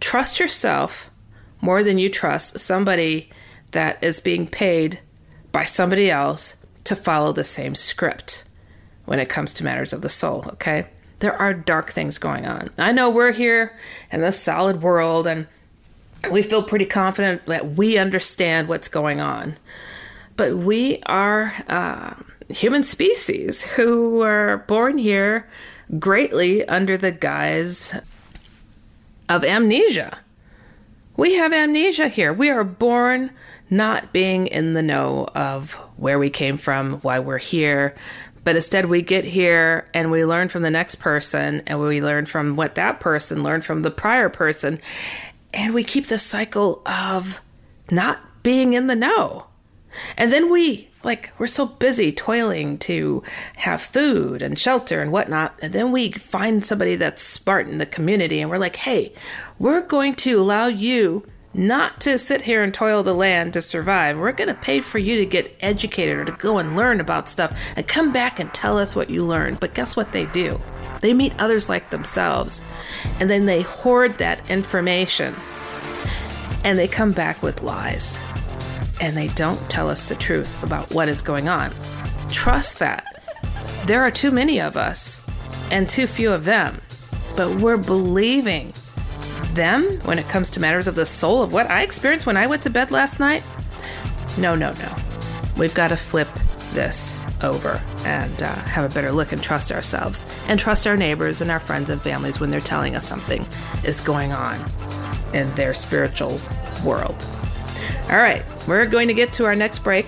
trust 0.00 0.38
yourself 0.38 1.10
more 1.60 1.82
than 1.82 1.98
you 1.98 2.08
trust 2.08 2.58
somebody 2.58 3.30
that 3.72 4.02
is 4.02 4.20
being 4.20 4.46
paid 4.46 5.00
by 5.50 5.64
somebody 5.64 6.10
else 6.10 6.54
to 6.84 6.96
follow 6.96 7.32
the 7.32 7.44
same 7.44 7.74
script 7.74 8.44
when 9.04 9.18
it 9.18 9.28
comes 9.28 9.52
to 9.54 9.64
matters 9.64 9.92
of 9.92 10.00
the 10.00 10.08
soul, 10.08 10.44
okay? 10.52 10.86
There 11.18 11.36
are 11.36 11.52
dark 11.52 11.92
things 11.92 12.18
going 12.18 12.46
on. 12.46 12.70
I 12.78 12.92
know 12.92 13.10
we're 13.10 13.32
here 13.32 13.78
in 14.10 14.20
this 14.20 14.40
solid 14.40 14.82
world 14.82 15.26
and 15.26 15.46
we 16.30 16.42
feel 16.42 16.62
pretty 16.62 16.86
confident 16.86 17.46
that 17.46 17.72
we 17.72 17.98
understand 17.98 18.68
what's 18.68 18.88
going 18.88 19.20
on 19.20 19.56
but 20.36 20.56
we 20.56 21.00
are 21.06 21.54
uh, 21.68 22.14
human 22.48 22.82
species 22.82 23.62
who 23.62 24.18
were 24.18 24.64
born 24.66 24.98
here 24.98 25.48
greatly 25.98 26.66
under 26.68 26.96
the 26.96 27.12
guise 27.12 27.94
of 29.28 29.44
amnesia. 29.44 30.18
We 31.16 31.34
have 31.34 31.52
amnesia 31.52 32.08
here. 32.08 32.32
We 32.32 32.50
are 32.50 32.64
born 32.64 33.30
not 33.72 34.12
being 34.12 34.48
in 34.48 34.74
the 34.74 34.82
know 34.82 35.26
of 35.34 35.72
where 35.96 36.18
we 36.18 36.28
came 36.28 36.58
from, 36.58 37.00
why 37.00 37.18
we're 37.18 37.38
here, 37.38 37.96
but 38.44 38.54
instead 38.54 38.84
we 38.84 39.00
get 39.00 39.24
here 39.24 39.88
and 39.94 40.10
we 40.10 40.26
learn 40.26 40.48
from 40.48 40.60
the 40.60 40.70
next 40.70 40.96
person 40.96 41.62
and 41.66 41.80
we 41.80 42.02
learn 42.02 42.26
from 42.26 42.54
what 42.54 42.74
that 42.74 43.00
person 43.00 43.42
learned 43.42 43.64
from 43.64 43.80
the 43.80 43.90
prior 43.90 44.28
person. 44.28 44.78
And 45.54 45.72
we 45.72 45.84
keep 45.84 46.08
this 46.08 46.22
cycle 46.22 46.82
of 46.84 47.40
not 47.90 48.20
being 48.42 48.74
in 48.74 48.88
the 48.88 48.94
know. 48.94 49.46
And 50.18 50.30
then 50.30 50.52
we, 50.52 50.90
like, 51.02 51.32
we're 51.38 51.46
so 51.46 51.64
busy 51.64 52.12
toiling 52.12 52.76
to 52.78 53.22
have 53.56 53.80
food 53.80 54.42
and 54.42 54.58
shelter 54.58 55.00
and 55.00 55.12
whatnot. 55.12 55.58
And 55.62 55.72
then 55.72 55.92
we 55.92 56.12
find 56.12 56.66
somebody 56.66 56.96
that's 56.96 57.22
smart 57.22 57.68
in 57.68 57.78
the 57.78 57.86
community 57.86 58.42
and 58.42 58.50
we're 58.50 58.58
like, 58.58 58.76
hey, 58.76 59.14
we're 59.58 59.80
going 59.80 60.14
to 60.16 60.38
allow 60.38 60.66
you 60.66 61.24
not 61.54 62.00
to 62.00 62.18
sit 62.18 62.42
here 62.42 62.62
and 62.62 62.72
toil 62.72 63.02
the 63.02 63.14
land 63.14 63.52
to 63.52 63.62
survive. 63.62 64.18
We're 64.18 64.32
going 64.32 64.48
to 64.48 64.54
pay 64.54 64.80
for 64.80 64.98
you 64.98 65.16
to 65.18 65.26
get 65.26 65.54
educated 65.60 66.16
or 66.16 66.24
to 66.24 66.32
go 66.32 66.58
and 66.58 66.76
learn 66.76 67.00
about 67.00 67.28
stuff 67.28 67.56
and 67.76 67.86
come 67.86 68.12
back 68.12 68.40
and 68.40 68.52
tell 68.54 68.78
us 68.78 68.96
what 68.96 69.10
you 69.10 69.24
learned. 69.24 69.60
But 69.60 69.74
guess 69.74 69.94
what 69.94 70.12
they 70.12 70.26
do? 70.26 70.60
They 71.00 71.12
meet 71.12 71.38
others 71.38 71.68
like 71.68 71.90
themselves 71.90 72.62
and 73.20 73.28
then 73.28 73.46
they 73.46 73.62
hoard 73.62 74.14
that 74.14 74.50
information 74.50 75.34
and 76.64 76.78
they 76.78 76.88
come 76.88 77.12
back 77.12 77.42
with 77.42 77.62
lies 77.62 78.20
and 79.00 79.16
they 79.16 79.28
don't 79.28 79.60
tell 79.68 79.90
us 79.90 80.08
the 80.08 80.14
truth 80.14 80.62
about 80.62 80.92
what 80.94 81.08
is 81.08 81.22
going 81.22 81.48
on. 81.48 81.72
Trust 82.30 82.78
that. 82.78 83.04
There 83.86 84.02
are 84.02 84.12
too 84.12 84.30
many 84.30 84.60
of 84.60 84.76
us 84.76 85.20
and 85.70 85.88
too 85.88 86.06
few 86.06 86.32
of 86.32 86.44
them, 86.44 86.80
but 87.36 87.56
we're 87.56 87.76
believing 87.76 88.72
them 89.54 89.84
when 90.04 90.18
it 90.18 90.28
comes 90.28 90.50
to 90.50 90.60
matters 90.60 90.86
of 90.86 90.94
the 90.94 91.06
soul 91.06 91.42
of 91.42 91.52
what 91.52 91.70
I 91.70 91.82
experienced 91.82 92.26
when 92.26 92.36
I 92.36 92.46
went 92.46 92.62
to 92.62 92.70
bed 92.70 92.90
last 92.90 93.20
night. 93.20 93.42
No, 94.38 94.54
no, 94.54 94.72
no. 94.72 94.96
We've 95.56 95.74
got 95.74 95.88
to 95.88 95.96
flip 95.96 96.28
this 96.72 97.16
over 97.42 97.82
and 98.04 98.42
uh, 98.42 98.54
have 98.54 98.90
a 98.90 98.94
better 98.94 99.12
look 99.12 99.32
and 99.32 99.42
trust 99.42 99.72
ourselves 99.72 100.24
and 100.48 100.58
trust 100.58 100.86
our 100.86 100.96
neighbors 100.96 101.40
and 101.40 101.50
our 101.50 101.60
friends 101.60 101.90
and 101.90 102.00
families 102.00 102.40
when 102.40 102.50
they're 102.50 102.60
telling 102.60 102.96
us 102.96 103.06
something 103.06 103.44
is 103.84 104.00
going 104.00 104.32
on 104.32 104.58
in 105.34 105.52
their 105.54 105.74
spiritual 105.74 106.40
world. 106.84 107.16
All 108.10 108.18
right, 108.18 108.44
we're 108.68 108.86
going 108.86 109.08
to 109.08 109.14
get 109.14 109.32
to 109.34 109.44
our 109.44 109.56
next 109.56 109.80
break. 109.80 110.06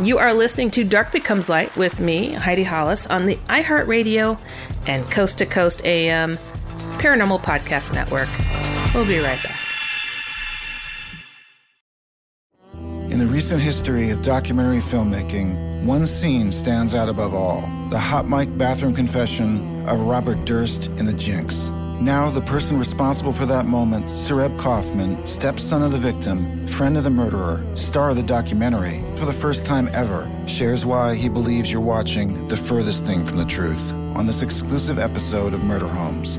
You 0.00 0.18
are 0.18 0.32
listening 0.32 0.70
to 0.72 0.84
Dark 0.84 1.10
Becomes 1.10 1.48
Light 1.48 1.74
with 1.76 1.98
me, 1.98 2.32
Heidi 2.32 2.62
Hollis, 2.62 3.06
on 3.08 3.26
the 3.26 3.36
iHeartRadio 3.48 4.38
and 4.86 5.04
Coast 5.10 5.38
to 5.38 5.46
Coast 5.46 5.84
AM 5.84 6.38
Paranormal 6.98 7.40
Podcast 7.40 7.94
Network. 7.94 8.28
We'll 8.92 9.06
be 9.06 9.18
right 9.20 9.40
back. 9.42 9.56
In 13.12 13.20
the 13.20 13.26
recent 13.26 13.62
history 13.62 14.10
of 14.10 14.20
documentary 14.20 14.80
filmmaking, 14.80 15.84
one 15.84 16.06
scene 16.06 16.50
stands 16.50 16.94
out 16.94 17.08
above 17.08 17.34
all 17.34 17.60
the 17.90 17.98
hot 17.98 18.28
mic 18.28 18.58
bathroom 18.58 18.94
confession 18.94 19.86
of 19.88 20.00
Robert 20.00 20.44
Durst 20.44 20.88
in 20.98 21.06
The 21.06 21.12
Jinx. 21.12 21.70
Now, 22.00 22.30
the 22.30 22.42
person 22.42 22.78
responsible 22.78 23.32
for 23.32 23.46
that 23.46 23.66
moment, 23.66 24.06
Sareb 24.06 24.58
Kaufman, 24.58 25.26
stepson 25.26 25.82
of 25.82 25.92
the 25.92 25.98
victim, 25.98 26.66
friend 26.66 26.96
of 26.96 27.04
the 27.04 27.10
murderer, 27.10 27.64
star 27.74 28.10
of 28.10 28.16
the 28.16 28.22
documentary, 28.22 29.04
for 29.16 29.24
the 29.24 29.32
first 29.32 29.64
time 29.66 29.88
ever, 29.92 30.30
shares 30.46 30.84
why 30.84 31.14
he 31.14 31.28
believes 31.28 31.72
you're 31.72 31.80
watching 31.80 32.46
the 32.48 32.56
furthest 32.56 33.04
thing 33.04 33.24
from 33.24 33.38
the 33.38 33.44
truth 33.44 33.92
on 34.14 34.26
this 34.26 34.42
exclusive 34.42 34.98
episode 34.98 35.54
of 35.54 35.64
Murder 35.64 35.88
Homes. 35.88 36.38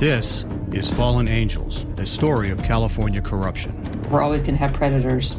This 0.00 0.46
is 0.72 0.90
Fallen 0.90 1.28
Angels, 1.28 1.84
a 1.98 2.06
story 2.06 2.50
of 2.50 2.62
California 2.62 3.20
corruption. 3.20 3.74
We're 4.08 4.22
always 4.22 4.40
going 4.40 4.54
to 4.54 4.58
have 4.58 4.72
predators. 4.72 5.36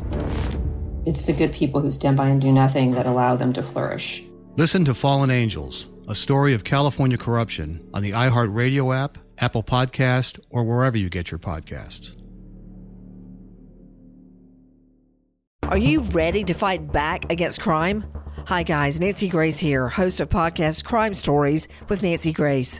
It's 1.04 1.26
the 1.26 1.34
good 1.34 1.52
people 1.52 1.82
who 1.82 1.90
stand 1.90 2.16
by 2.16 2.28
and 2.28 2.40
do 2.40 2.52
nothing 2.52 2.92
that 2.92 3.08
allow 3.08 3.36
them 3.36 3.54
to 3.54 3.64
flourish. 3.64 4.24
Listen 4.58 4.86
to 4.86 4.94
Fallen 4.94 5.32
Angels, 5.32 5.90
a 6.08 6.14
story 6.14 6.54
of 6.54 6.64
California 6.64 7.18
corruption 7.18 7.90
on 7.96 8.04
the 8.04 8.12
iHeartRadio 8.12 8.96
app, 8.96 9.18
Apple 9.40 9.64
Podcast, 9.64 10.40
or 10.52 10.64
wherever 10.64 10.96
you 10.96 11.10
get 11.10 11.32
your 11.32 11.40
podcasts. 11.40 12.16
Are 15.64 15.78
you 15.80 16.02
ready 16.12 16.44
to 16.44 16.54
fight 16.54 16.92
back 16.92 17.32
against 17.32 17.62
crime? 17.62 18.06
Hi, 18.46 18.62
guys. 18.62 19.00
Nancy 19.00 19.28
Grace 19.28 19.58
here, 19.58 19.88
host 19.88 20.20
of 20.20 20.30
podcast 20.30 20.84
Crime 20.84 21.16
Stories 21.16 21.68
with 21.90 22.04
Nancy 22.04 22.32
Grace. 22.32 22.80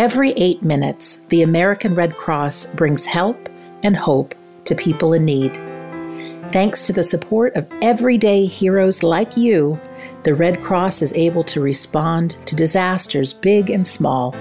Every 0.00 0.30
eight 0.30 0.62
minutes, 0.62 1.20
the 1.28 1.42
American 1.42 1.94
Red 1.94 2.16
Cross 2.16 2.68
brings 2.68 3.04
help 3.04 3.50
and 3.82 3.94
hope 3.94 4.34
to 4.64 4.74
people 4.74 5.12
in 5.12 5.26
need. 5.26 5.56
Thanks 6.54 6.80
to 6.86 6.94
the 6.94 7.04
support 7.04 7.54
of 7.54 7.70
everyday 7.82 8.46
heroes 8.46 9.02
like 9.02 9.36
you, 9.36 9.78
the 10.22 10.34
Red 10.34 10.62
Cross 10.62 11.02
is 11.02 11.12
able 11.12 11.44
to 11.44 11.60
respond 11.60 12.38
to 12.46 12.56
disasters 12.56 13.34
big 13.34 13.68
and 13.68 13.86
small, 13.86 14.34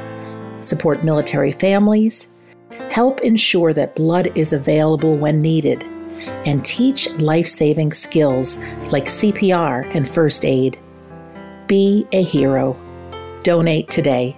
support 0.62 1.04
military 1.04 1.52
families, 1.52 2.32
help 2.90 3.20
ensure 3.20 3.74
that 3.74 3.98
blood 3.98 4.32
is 4.36 4.54
available 4.54 5.18
when 5.18 5.42
needed, 5.42 5.84
and 6.46 6.64
teach 6.64 7.10
life 7.16 7.48
saving 7.48 7.92
skills 7.92 8.60
like 8.94 9.08
CPR 9.08 9.94
and 9.94 10.08
first 10.08 10.46
aid. 10.46 10.80
Be 11.68 12.08
a 12.14 12.24
hero. 12.24 12.80
Donate 13.44 13.90
today. 13.90 14.38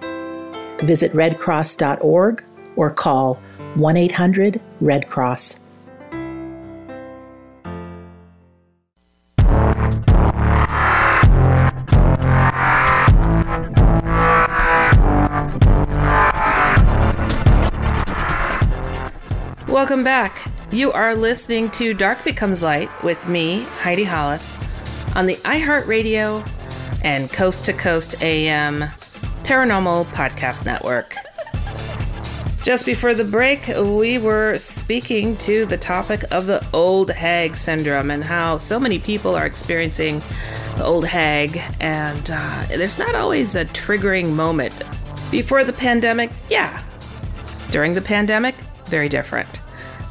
Visit 0.80 1.12
redcross.org 1.12 2.44
or 2.76 2.90
call 2.90 3.34
1 3.74 3.96
800 3.96 4.60
Red 4.80 5.08
Cross. 5.08 5.58
Welcome 19.68 20.04
back. 20.04 20.48
You 20.70 20.92
are 20.92 21.14
listening 21.14 21.70
to 21.72 21.92
Dark 21.92 22.22
Becomes 22.24 22.62
Light 22.62 22.88
with 23.02 23.26
me, 23.26 23.62
Heidi 23.80 24.04
Hollis, 24.04 24.56
on 25.16 25.26
the 25.26 25.36
iHeartRadio 25.36 26.46
and 27.02 27.30
Coast 27.32 27.64
to 27.64 27.72
Coast 27.72 28.22
AM 28.22 28.90
Paranormal 29.52 30.06
Podcast 30.06 30.64
Network. 30.64 31.14
Just 32.64 32.86
before 32.86 33.12
the 33.12 33.22
break, 33.22 33.68
we 33.68 34.16
were 34.16 34.58
speaking 34.58 35.36
to 35.36 35.66
the 35.66 35.76
topic 35.76 36.24
of 36.30 36.46
the 36.46 36.66
old 36.72 37.10
hag 37.10 37.54
syndrome 37.54 38.10
and 38.10 38.24
how 38.24 38.56
so 38.56 38.80
many 38.80 38.98
people 38.98 39.34
are 39.34 39.44
experiencing 39.44 40.22
the 40.78 40.84
old 40.84 41.04
hag, 41.04 41.60
and 41.80 42.30
uh, 42.32 42.64
there's 42.68 42.98
not 42.98 43.14
always 43.14 43.54
a 43.54 43.66
triggering 43.66 44.32
moment. 44.32 44.72
Before 45.30 45.64
the 45.64 45.72
pandemic, 45.74 46.30
yeah. 46.48 46.82
During 47.70 47.92
the 47.92 48.00
pandemic, 48.00 48.54
very 48.86 49.10
different. 49.10 49.61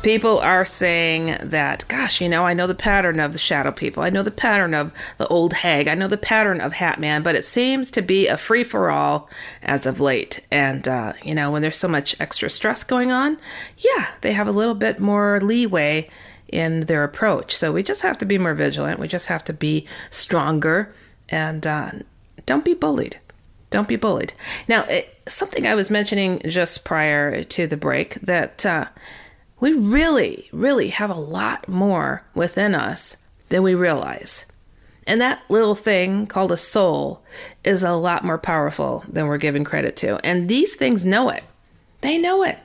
People 0.02 0.40
are 0.40 0.66
saying 0.66 1.38
that, 1.44 1.86
gosh, 1.88 2.22
you 2.22 2.28
know, 2.28 2.44
I 2.44 2.56
know 2.56 2.66
the 2.66 2.74
pattern 2.74 3.20
of 3.20 3.34
the 3.34 3.40
shadow 3.40 3.72
people. 3.72 4.02
I 4.02 4.10
know 4.10 4.24
the 4.24 4.32
pattern 4.32 4.74
of 4.74 4.92
the 5.20 5.28
old 5.28 5.54
hag. 5.54 5.88
I 5.88 5.94
know 5.94 6.08
the 6.08 6.18
pattern 6.18 6.60
of 6.60 6.74
Hatman, 6.74 7.24
but 7.24 7.36
it 7.36 7.46
seems 7.46 7.92
to 7.92 8.02
be 8.02 8.28
a 8.28 8.36
free 8.36 8.64
for 8.64 8.90
all 8.90 9.30
as 9.62 9.86
of 9.86 10.00
late. 10.00 10.40
And, 10.50 10.88
uh, 10.88 11.14
you 11.24 11.36
know, 11.36 11.52
when 11.52 11.62
there's 11.62 11.78
so 11.78 11.88
much 11.88 12.16
extra 12.20 12.50
stress 12.50 12.84
going 12.84 13.12
on, 13.12 13.38
yeah, 13.78 14.08
they 14.22 14.34
have 14.34 14.48
a 14.48 14.52
little 14.52 14.74
bit 14.74 15.00
more 15.00 15.40
leeway 15.40 16.10
in 16.48 16.82
their 16.82 17.04
approach. 17.04 17.56
So 17.56 17.72
we 17.72 17.84
just 17.84 18.02
have 18.02 18.18
to 18.18 18.26
be 18.26 18.40
more 18.40 18.56
vigilant. 18.56 19.00
We 19.00 19.08
just 19.08 19.28
have 19.28 19.44
to 19.46 19.54
be 19.54 19.88
stronger 20.10 20.94
and 21.30 21.66
uh, 21.68 21.92
don't 22.48 22.66
be 22.66 22.74
bullied. 22.74 23.20
Don't 23.70 23.88
be 23.88 23.96
bullied. 23.98 24.34
Now, 24.68 24.84
it, 24.84 25.16
something 25.28 25.66
I 25.66 25.76
was 25.76 25.90
mentioning 25.90 26.42
just 26.46 26.84
prior 26.84 27.44
to 27.44 27.68
the 27.68 27.78
break 27.78 28.16
that 28.16 28.66
uh, 28.66 28.88
we 29.62 29.72
really, 29.74 30.50
really 30.52 30.90
have 30.90 31.10
a 31.10 31.14
lot 31.14 31.70
more 31.70 32.24
within 32.34 32.76
us 32.76 33.16
than 33.50 33.64
we 33.64 33.76
realize. 33.76 34.46
And 35.08 35.22
that 35.22 35.42
little 35.50 35.76
thing 35.76 36.28
called 36.28 36.52
a 36.52 36.58
soul 36.58 37.24
is 37.64 37.84
a 37.84 37.94
lot 37.94 38.26
more 38.26 38.38
powerful 38.38 39.06
than 39.08 39.28
we're 39.28 39.38
given 39.38 39.64
credit 39.64 39.96
to. 39.98 40.18
And 40.26 40.50
these 40.50 40.76
things 40.76 41.06
know 41.06 41.30
it. 41.30 41.44
They 42.02 42.18
know 42.18 42.44
it. 42.44 42.58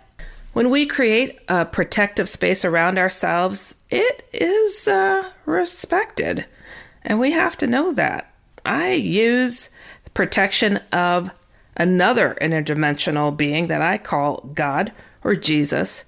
When 0.55 0.71
we 0.71 0.87
create 0.87 1.39
a 1.49 1.67
protective 1.67 2.31
space 2.31 2.65
around 2.65 2.99
ourselves, 2.99 3.75
it 3.91 4.27
is 4.33 4.89
uh, 4.89 5.31
respected. 5.45 6.47
And 7.03 7.21
we 7.21 7.33
have 7.33 7.59
to 7.59 7.67
know 7.67 7.93
that. 7.93 8.33
I 8.65 8.93
use 8.93 9.69
protection 10.15 10.79
of 10.93 11.31
another 11.77 12.39
interdimensional 12.41 13.37
being 13.37 13.67
that 13.67 13.83
I 13.83 13.99
call 13.99 14.51
God 14.55 14.93
or 15.23 15.37
Jesus. 15.37 16.05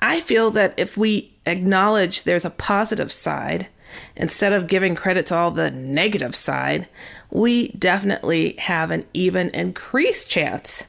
I 0.00 0.20
feel 0.20 0.50
that 0.52 0.74
if 0.76 0.96
we 0.96 1.32
acknowledge 1.46 2.22
there's 2.22 2.44
a 2.44 2.50
positive 2.50 3.10
side, 3.10 3.68
instead 4.16 4.52
of 4.52 4.66
giving 4.66 4.94
credit 4.94 5.26
to 5.26 5.36
all 5.36 5.50
the 5.50 5.70
negative 5.70 6.34
side, 6.34 6.88
we 7.30 7.68
definitely 7.72 8.54
have 8.58 8.90
an 8.90 9.06
even 9.12 9.48
increased 9.50 10.28
chance 10.28 10.84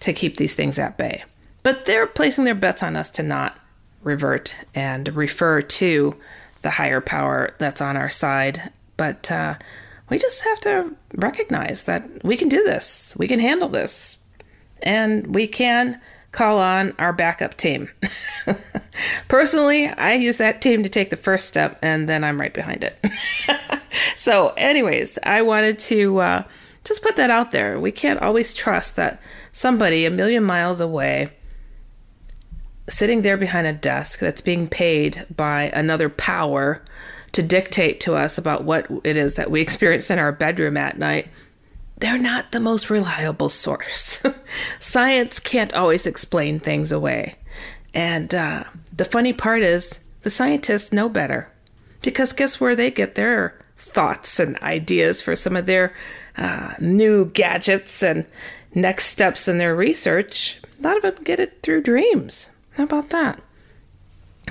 to 0.00 0.12
keep 0.12 0.36
these 0.36 0.54
things 0.54 0.78
at 0.78 0.98
bay. 0.98 1.24
But 1.62 1.84
they're 1.84 2.06
placing 2.06 2.44
their 2.44 2.54
bets 2.54 2.82
on 2.82 2.96
us 2.96 3.10
to 3.10 3.22
not 3.22 3.58
revert 4.02 4.54
and 4.74 5.14
refer 5.14 5.62
to 5.62 6.16
the 6.62 6.70
higher 6.70 7.00
power 7.00 7.54
that's 7.58 7.80
on 7.80 7.96
our 7.96 8.10
side. 8.10 8.70
But 8.96 9.30
uh, 9.30 9.54
we 10.08 10.18
just 10.18 10.42
have 10.42 10.60
to 10.60 10.94
recognize 11.14 11.84
that 11.84 12.24
we 12.24 12.36
can 12.36 12.48
do 12.48 12.62
this, 12.64 13.14
we 13.16 13.28
can 13.28 13.40
handle 13.40 13.68
this, 13.68 14.18
and 14.82 15.34
we 15.34 15.46
can 15.46 16.00
call 16.32 16.58
on 16.58 16.94
our 16.98 17.12
backup 17.12 17.56
team. 17.56 17.90
Personally, 19.28 19.88
I 19.88 20.14
use 20.14 20.38
that 20.38 20.62
team 20.62 20.82
to 20.82 20.88
take 20.88 21.10
the 21.10 21.16
first 21.16 21.46
step, 21.46 21.78
and 21.82 22.08
then 22.08 22.24
I'm 22.24 22.40
right 22.40 22.52
behind 22.52 22.82
it. 22.82 22.98
so, 24.16 24.48
anyways, 24.56 25.18
I 25.22 25.42
wanted 25.42 25.78
to 25.80 26.18
uh, 26.18 26.44
just 26.84 27.02
put 27.02 27.16
that 27.16 27.30
out 27.30 27.50
there. 27.50 27.78
We 27.78 27.92
can't 27.92 28.20
always 28.20 28.54
trust 28.54 28.96
that 28.96 29.20
somebody 29.52 30.04
a 30.04 30.10
million 30.10 30.42
miles 30.42 30.80
away, 30.80 31.30
sitting 32.88 33.22
there 33.22 33.36
behind 33.36 33.66
a 33.66 33.72
desk 33.72 34.18
that's 34.18 34.40
being 34.40 34.68
paid 34.68 35.26
by 35.34 35.64
another 35.74 36.08
power 36.08 36.82
to 37.32 37.42
dictate 37.42 38.00
to 38.00 38.14
us 38.14 38.36
about 38.36 38.64
what 38.64 38.86
it 39.04 39.16
is 39.16 39.34
that 39.34 39.50
we 39.50 39.60
experience 39.62 40.10
in 40.10 40.18
our 40.18 40.32
bedroom 40.32 40.76
at 40.76 40.98
night 40.98 41.28
they're 42.02 42.18
not 42.18 42.50
the 42.50 42.58
most 42.58 42.90
reliable 42.90 43.48
source. 43.48 44.20
Science 44.80 45.38
can't 45.38 45.72
always 45.72 46.04
explain 46.04 46.58
things 46.58 46.90
away. 46.90 47.36
And 47.94 48.34
uh, 48.34 48.64
the 48.92 49.04
funny 49.04 49.32
part 49.32 49.62
is, 49.62 50.00
the 50.22 50.30
scientists 50.30 50.90
know 50.90 51.08
better. 51.08 51.48
Because 52.02 52.32
guess 52.32 52.58
where 52.60 52.74
they 52.74 52.90
get 52.90 53.14
their 53.14 53.56
thoughts 53.76 54.40
and 54.40 54.58
ideas 54.62 55.22
for 55.22 55.36
some 55.36 55.54
of 55.54 55.66
their 55.66 55.94
uh, 56.36 56.74
new 56.80 57.26
gadgets 57.26 58.02
and 58.02 58.26
next 58.74 59.06
steps 59.06 59.46
in 59.46 59.58
their 59.58 59.76
research? 59.76 60.58
A 60.80 60.82
lot 60.82 60.96
of 60.96 61.02
them 61.02 61.22
get 61.22 61.38
it 61.38 61.62
through 61.62 61.82
dreams. 61.82 62.50
How 62.72 62.82
about 62.82 63.10
that? 63.10 63.40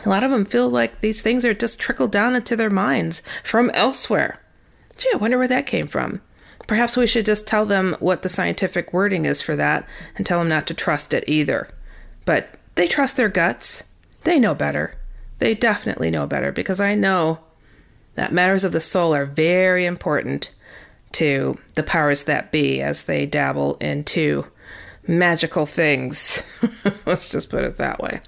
A 0.06 0.10
lot 0.10 0.24
of 0.24 0.32
them 0.32 0.45
feel 0.45 0.70
like 0.70 1.02
these 1.02 1.22
things 1.22 1.43
are 1.43 1.54
just 1.54 1.82
trickled 1.82 2.14
down 2.14 2.34
into 2.34 2.56
their 2.56 2.70
minds 2.70 3.22
from 3.43 3.70
elsewhere. 3.72 4.39
Gee, 4.95 5.10
I 5.14 5.18
wonder 5.18 5.38
where 5.38 5.49
that 5.49 5.66
came 5.66 5.88
from. 5.88 6.22
Perhaps 6.72 6.95
we 6.95 7.05
should 7.05 7.26
just 7.26 7.45
tell 7.45 7.65
them 7.65 7.97
what 7.99 8.22
the 8.22 8.30
scientific 8.30 8.93
wording 8.93 9.26
is 9.26 9.41
for 9.41 9.57
that 9.57 9.86
and 10.15 10.26
tell 10.26 10.39
them 10.39 10.47
not 10.47 10.65
to 10.67 10.74
trust 10.74 11.13
it 11.13 11.26
either. 11.28 11.67
But 12.24 12.47
they 12.76 12.88
trust 12.88 13.17
their 13.17 13.28
guts. 13.28 13.84
They 14.24 14.39
know 14.39 14.55
better. 14.55 14.95
They 15.39 15.53
definitely 15.53 16.09
know 16.09 16.26
better 16.26 16.53
because 16.53 16.80
I 16.80 16.95
know 16.95 17.39
that 18.15 18.32
matters 18.32 18.63
of 18.63 18.72
the 18.72 18.80
soul 18.80 19.13
are 19.13 19.26
very 19.26 19.86
important 19.86 20.51
to 21.11 21.59
the 21.76 21.84
powers 21.84 22.24
that 22.24 22.53
be 22.53 22.82
as 22.82 23.03
they 23.03 23.26
dabble 23.26 23.76
into 23.82 24.45
magical 25.05 25.65
things. 25.65 26.41
Let's 27.05 27.32
just 27.32 27.49
put 27.49 27.65
it 27.65 27.76
that 27.80 27.99
way. 27.99 28.22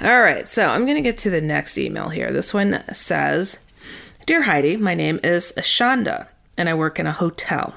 All 0.00 0.20
right, 0.20 0.48
so 0.48 0.68
I'm 0.68 0.84
going 0.84 0.94
to 0.94 1.02
get 1.02 1.18
to 1.18 1.30
the 1.30 1.40
next 1.40 1.76
email 1.76 2.08
here. 2.10 2.32
This 2.32 2.54
one 2.54 2.84
says 2.92 3.58
Dear 4.26 4.42
Heidi, 4.42 4.76
my 4.76 4.94
name 4.94 5.18
is 5.24 5.52
Ashanda 5.56 6.28
and 6.56 6.68
I 6.68 6.74
work 6.74 7.00
in 7.00 7.06
a 7.06 7.12
hotel. 7.12 7.74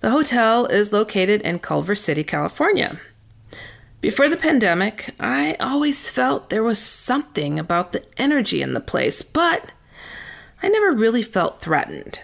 The 0.00 0.10
hotel 0.10 0.64
is 0.64 0.94
located 0.94 1.42
in 1.42 1.58
Culver 1.58 1.94
City, 1.94 2.24
California. 2.24 2.98
Before 4.00 4.30
the 4.30 4.36
pandemic, 4.36 5.14
I 5.20 5.56
always 5.60 6.08
felt 6.08 6.48
there 6.48 6.62
was 6.62 6.78
something 6.78 7.58
about 7.58 7.92
the 7.92 8.02
energy 8.16 8.62
in 8.62 8.72
the 8.72 8.80
place, 8.80 9.20
but 9.20 9.72
I 10.62 10.68
never 10.68 10.92
really 10.92 11.22
felt 11.22 11.60
threatened. 11.60 12.22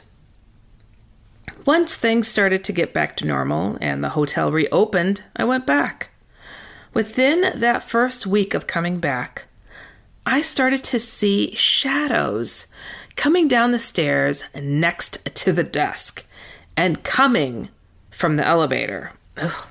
Once 1.66 1.95
things 1.95 2.29
started 2.29 2.64
to 2.64 2.72
get 2.72 2.95
back 2.95 3.14
to 3.16 3.27
normal 3.27 3.77
and 3.83 4.03
the 4.03 4.11
hotel 4.11 4.51
reopened, 4.51 5.22
I 5.35 5.45
went 5.45 5.66
back. 5.66 6.09
Within 6.95 7.53
that 7.55 7.83
first 7.83 8.27
week 8.27 8.55
of 8.55 8.66
coming 8.66 9.01
back, 9.01 9.45
I 10.24 10.41
started 10.41 10.83
to 10.85 10.99
see 10.99 11.55
shadows 11.55 12.68
coming 13.16 13.49
down 13.49 13.72
the 13.72 13.79
stairs 13.79 14.45
next 14.55 15.22
to 15.35 15.53
the 15.53 15.62
desk 15.62 16.24
and 16.77 17.03
coming 17.03 17.68
from 18.11 18.37
the 18.37 18.47
elevator. 18.47 19.12
Ugh. 19.37 19.66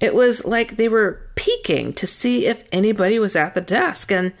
It 0.00 0.14
was 0.14 0.44
like 0.44 0.76
they 0.76 0.88
were 0.88 1.28
peeking 1.34 1.92
to 1.94 2.06
see 2.06 2.46
if 2.46 2.64
anybody 2.70 3.18
was 3.18 3.34
at 3.34 3.54
the 3.54 3.60
desk, 3.60 4.12
and 4.12 4.32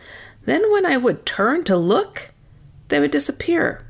then 0.44 0.70
when 0.70 0.86
I 0.86 0.96
would 0.96 1.26
turn 1.26 1.64
to 1.64 1.76
look, 1.76 2.30
they 2.88 3.00
would 3.00 3.10
disappear. 3.10 3.84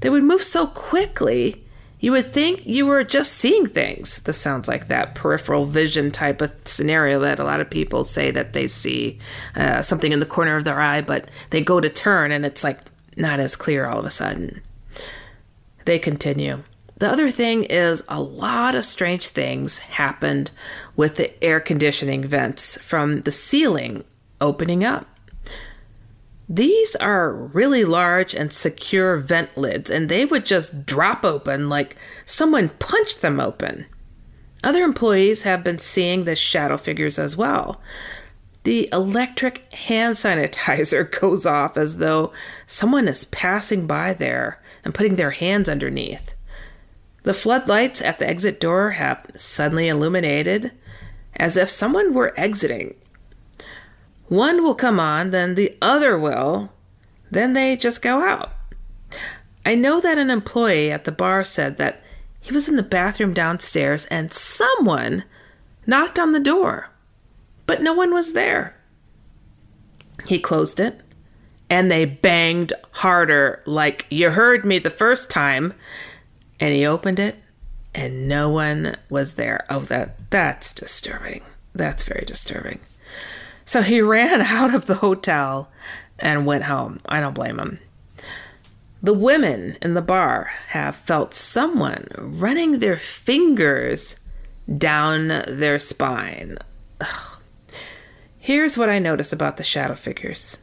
They 0.00 0.10
would 0.10 0.24
move 0.24 0.42
so 0.42 0.66
quickly, 0.66 1.66
you 1.98 2.12
would 2.12 2.30
think 2.30 2.66
you 2.66 2.84
were 2.86 3.04
just 3.04 3.32
seeing 3.32 3.66
things. 3.66 4.18
This 4.20 4.36
sounds 4.36 4.68
like 4.68 4.88
that 4.88 5.14
peripheral 5.14 5.64
vision 5.64 6.10
type 6.10 6.42
of 6.42 6.52
scenario 6.66 7.20
that 7.20 7.38
a 7.38 7.44
lot 7.44 7.60
of 7.60 7.70
people 7.70 8.04
say 8.04 8.30
that 8.30 8.52
they 8.52 8.68
see 8.68 9.18
uh, 9.54 9.80
something 9.82 10.12
in 10.12 10.20
the 10.20 10.26
corner 10.26 10.56
of 10.56 10.64
their 10.64 10.80
eye, 10.80 11.00
but 11.00 11.30
they 11.50 11.62
go 11.62 11.80
to 11.80 11.88
turn 11.88 12.32
and 12.32 12.44
it's 12.44 12.62
like 12.62 12.78
not 13.16 13.40
as 13.40 13.56
clear 13.56 13.86
all 13.86 13.98
of 13.98 14.04
a 14.04 14.10
sudden. 14.10 14.60
They 15.86 15.98
continue. 16.00 16.62
The 16.98 17.10
other 17.10 17.30
thing 17.30 17.64
is 17.64 18.02
a 18.08 18.20
lot 18.20 18.74
of 18.74 18.84
strange 18.84 19.28
things 19.28 19.78
happened 19.78 20.50
with 20.96 21.16
the 21.16 21.42
air 21.44 21.60
conditioning 21.60 22.26
vents 22.26 22.76
from 22.82 23.22
the 23.22 23.32
ceiling 23.32 24.04
opening 24.40 24.82
up. 24.82 25.06
These 26.48 26.96
are 26.96 27.32
really 27.32 27.84
large 27.84 28.34
and 28.34 28.50
secure 28.50 29.16
vent 29.18 29.56
lids, 29.56 29.90
and 29.90 30.08
they 30.08 30.24
would 30.24 30.44
just 30.44 30.86
drop 30.86 31.24
open 31.24 31.68
like 31.68 31.96
someone 32.24 32.68
punched 32.68 33.20
them 33.20 33.40
open. 33.40 33.86
Other 34.64 34.82
employees 34.82 35.42
have 35.42 35.62
been 35.62 35.78
seeing 35.78 36.24
the 36.24 36.34
shadow 36.34 36.76
figures 36.76 37.18
as 37.18 37.36
well. 37.36 37.80
The 38.64 38.88
electric 38.92 39.72
hand 39.72 40.16
sanitizer 40.16 41.08
goes 41.20 41.46
off 41.46 41.76
as 41.76 41.98
though 41.98 42.32
someone 42.66 43.06
is 43.06 43.26
passing 43.26 43.86
by 43.86 44.12
there 44.12 44.60
and 44.86 44.94
putting 44.94 45.16
their 45.16 45.32
hands 45.32 45.68
underneath. 45.68 46.32
The 47.24 47.34
floodlights 47.34 48.00
at 48.00 48.18
the 48.18 48.26
exit 48.26 48.58
door 48.58 48.92
have 48.92 49.26
suddenly 49.36 49.88
illuminated 49.88 50.72
as 51.34 51.58
if 51.58 51.68
someone 51.68 52.14
were 52.14 52.32
exiting 52.38 52.94
one 54.28 54.62
will 54.62 54.74
come 54.74 54.98
on, 54.98 55.30
then 55.30 55.54
the 55.54 55.76
other 55.80 56.18
will, 56.18 56.72
then 57.30 57.52
they 57.52 57.76
just 57.76 58.02
go 58.02 58.22
out. 58.22 58.52
I 59.64 59.74
know 59.74 60.00
that 60.00 60.18
an 60.18 60.30
employee 60.30 60.90
at 60.90 61.04
the 61.04 61.12
bar 61.12 61.44
said 61.44 61.76
that 61.76 62.02
he 62.40 62.52
was 62.52 62.68
in 62.68 62.76
the 62.76 62.82
bathroom 62.82 63.32
downstairs 63.32 64.04
and 64.06 64.32
someone 64.32 65.24
knocked 65.86 66.18
on 66.18 66.32
the 66.32 66.40
door, 66.40 66.90
but 67.66 67.82
no 67.82 67.92
one 67.92 68.12
was 68.12 68.32
there. 68.32 68.76
He 70.26 70.38
closed 70.38 70.80
it 70.80 71.00
and 71.68 71.90
they 71.90 72.04
banged 72.04 72.72
harder, 72.92 73.62
like 73.66 74.06
you 74.10 74.30
heard 74.30 74.64
me 74.64 74.78
the 74.78 74.90
first 74.90 75.30
time. 75.30 75.74
And 76.58 76.74
he 76.74 76.86
opened 76.86 77.18
it 77.18 77.36
and 77.94 78.28
no 78.28 78.50
one 78.50 78.96
was 79.10 79.34
there. 79.34 79.64
Oh, 79.68 79.80
that 79.80 80.30
that's 80.30 80.72
disturbing. 80.72 81.42
That's 81.74 82.02
very 82.02 82.24
disturbing. 82.24 82.80
So 83.64 83.82
he 83.82 84.00
ran 84.02 84.42
out 84.42 84.74
of 84.74 84.86
the 84.86 84.96
hotel 84.96 85.68
and 86.18 86.46
went 86.46 86.64
home. 86.64 87.00
I 87.08 87.20
don't 87.20 87.34
blame 87.34 87.58
him. 87.58 87.78
The 89.02 89.14
women 89.14 89.76
in 89.82 89.94
the 89.94 90.02
bar 90.02 90.50
have 90.68 90.96
felt 90.96 91.34
someone 91.34 92.08
running 92.16 92.78
their 92.78 92.96
fingers 92.96 94.16
down 94.78 95.28
their 95.28 95.78
spine. 95.78 96.58
Ugh. 97.00 97.38
Here's 98.40 98.78
what 98.78 98.88
I 98.88 98.98
notice 98.98 99.32
about 99.32 99.56
the 99.56 99.64
shadow 99.64 99.94
figures 99.94 100.58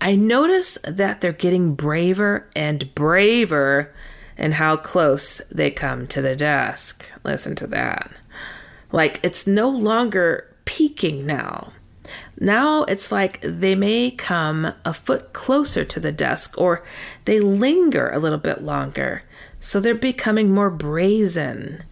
I 0.00 0.16
notice 0.16 0.78
that 0.84 1.20
they're 1.20 1.32
getting 1.32 1.74
braver 1.74 2.48
and 2.54 2.94
braver 2.94 3.94
in 4.36 4.52
how 4.52 4.76
close 4.76 5.40
they 5.50 5.70
come 5.70 6.06
to 6.08 6.20
the 6.20 6.36
desk. 6.36 7.04
Listen 7.22 7.54
to 7.56 7.66
that. 7.68 8.10
Like 8.92 9.20
it's 9.22 9.46
no 9.46 9.68
longer 9.68 10.54
peeking 10.64 11.26
now. 11.26 11.72
Now 12.38 12.84
it's 12.84 13.10
like 13.10 13.40
they 13.42 13.74
may 13.74 14.10
come 14.10 14.72
a 14.84 14.92
foot 14.92 15.32
closer 15.32 15.84
to 15.84 16.00
the 16.00 16.12
desk 16.12 16.54
or 16.58 16.84
they 17.24 17.40
linger 17.40 18.10
a 18.10 18.18
little 18.18 18.38
bit 18.38 18.62
longer, 18.62 19.22
so 19.60 19.80
they're 19.80 19.94
becoming 19.94 20.50
more 20.50 20.70
brazen. 20.70 21.84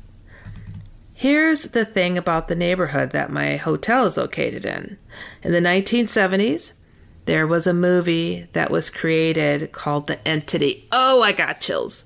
Here's 1.14 1.62
the 1.62 1.84
thing 1.84 2.18
about 2.18 2.48
the 2.48 2.56
neighborhood 2.56 3.12
that 3.12 3.30
my 3.30 3.56
hotel 3.56 4.04
is 4.04 4.16
located 4.16 4.64
in. 4.64 4.98
In 5.42 5.52
the 5.52 5.60
1970s, 5.60 6.72
there 7.24 7.46
was 7.46 7.66
a 7.66 7.72
movie 7.72 8.48
that 8.52 8.70
was 8.70 8.90
created 8.90 9.72
called 9.72 10.06
The 10.06 10.26
Entity. 10.26 10.88
Oh, 10.92 11.22
I 11.22 11.32
got 11.32 11.60
chills. 11.60 12.04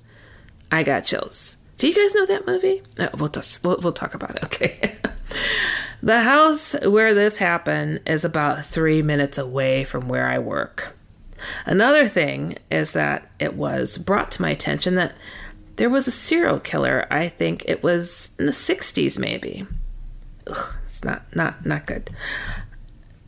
I 0.71 0.83
got 0.83 1.05
chills. 1.05 1.57
Do 1.77 1.87
you 1.87 1.95
guys 1.95 2.13
know 2.15 2.25
that 2.25 2.47
movie? 2.47 2.81
Uh, 2.97 3.09
we'll, 3.17 3.29
just, 3.29 3.63
we'll, 3.63 3.77
we'll 3.81 3.93
talk 3.93 4.13
about 4.13 4.35
it. 4.35 4.43
Okay. 4.45 4.95
the 6.01 6.21
house 6.21 6.73
where 6.85 7.13
this 7.13 7.37
happened 7.37 7.99
is 8.05 8.23
about 8.23 8.65
three 8.65 9.01
minutes 9.01 9.37
away 9.37 9.83
from 9.83 10.07
where 10.07 10.27
I 10.27 10.39
work. 10.39 10.95
Another 11.65 12.07
thing 12.07 12.57
is 12.71 12.93
that 12.93 13.29
it 13.39 13.55
was 13.55 13.97
brought 13.97 14.31
to 14.33 14.41
my 14.41 14.49
attention 14.49 14.95
that 14.95 15.15
there 15.75 15.89
was 15.89 16.07
a 16.07 16.11
serial 16.11 16.59
killer. 16.59 17.05
I 17.11 17.29
think 17.29 17.63
it 17.67 17.83
was 17.83 18.29
in 18.39 18.45
the 18.45 18.51
60s, 18.51 19.19
maybe. 19.19 19.67
Ugh, 20.47 20.73
it's 20.83 21.03
not 21.03 21.23
not 21.35 21.65
not 21.65 21.85
good. 21.85 22.09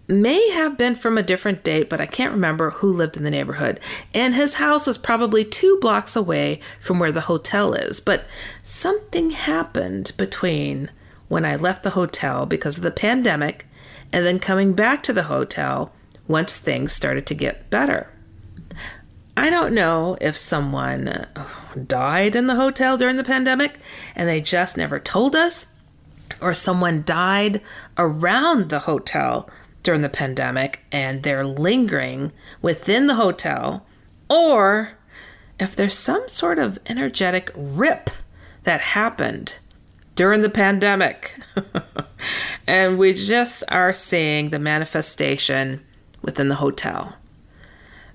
May 0.10 0.50
have 0.50 0.76
been 0.76 0.96
from 0.96 1.20
a 1.20 1.24
different 1.24 1.64
date, 1.64 1.88
but 1.88 2.02
I 2.02 2.08
can't 2.08 2.34
remember 2.34 2.72
who 2.72 2.92
lived 2.92 3.16
in 3.16 3.24
the 3.24 3.30
neighborhood. 3.30 3.80
And 4.12 4.34
his 4.34 4.56
house 4.56 4.88
was 4.88 4.98
probably 4.98 5.46
two 5.46 5.78
blocks 5.82 6.16
away 6.16 6.62
from 6.82 6.98
where 6.98 7.12
the 7.12 7.22
hotel 7.22 7.76
is. 7.76 8.00
But 8.00 8.26
something 8.64 9.30
happened 9.30 10.14
between 10.18 10.90
when 11.28 11.46
I 11.46 11.56
left 11.58 11.84
the 11.84 11.92
hotel 11.92 12.48
because 12.48 12.76
of 12.76 12.82
the 12.82 12.90
pandemic 12.90 13.68
and 14.12 14.26
then 14.26 14.40
coming 14.40 14.74
back 14.74 15.04
to 15.04 15.14
the 15.14 15.24
hotel 15.24 15.94
once 16.28 16.58
things 16.58 16.92
started 16.92 17.28
to 17.28 17.36
get 17.36 17.70
better. 17.70 18.12
I 19.38 19.52
don't 19.52 19.76
know 19.76 20.18
if 20.20 20.36
someone 20.36 21.08
uh, 21.08 21.48
died 21.86 22.36
in 22.36 22.48
the 22.48 22.56
hotel 22.56 22.98
during 22.98 23.18
the 23.18 23.24
pandemic 23.24 23.78
and 24.16 24.28
they 24.28 24.42
just 24.42 24.76
never 24.76 25.00
told 25.00 25.36
us, 25.36 25.68
or 26.42 26.56
someone 26.56 27.04
died 27.06 27.62
around 27.96 28.70
the 28.70 28.80
hotel 28.80 29.48
during 29.84 30.02
the 30.02 30.10
pandemic 30.10 30.82
and 30.92 31.24
they're 31.24 31.46
lingering 31.46 32.32
within 32.62 33.08
the 33.08 33.16
hotel, 33.16 33.86
or 34.30 34.92
if 35.60 35.76
there's 35.76 35.94
some 35.94 36.28
sort 36.28 36.60
of 36.60 36.80
energetic 36.88 37.52
rip 37.56 38.10
that 38.64 38.82
happened 38.82 39.56
during 40.16 40.42
the 40.42 40.50
pandemic. 40.50 41.40
and 42.68 42.98
we 42.98 43.14
just 43.14 43.64
are 43.70 43.94
seeing 43.94 44.50
the 44.50 44.60
manifestation 44.60 45.84
within 46.22 46.50
the 46.50 46.56
hotel. 46.56 47.16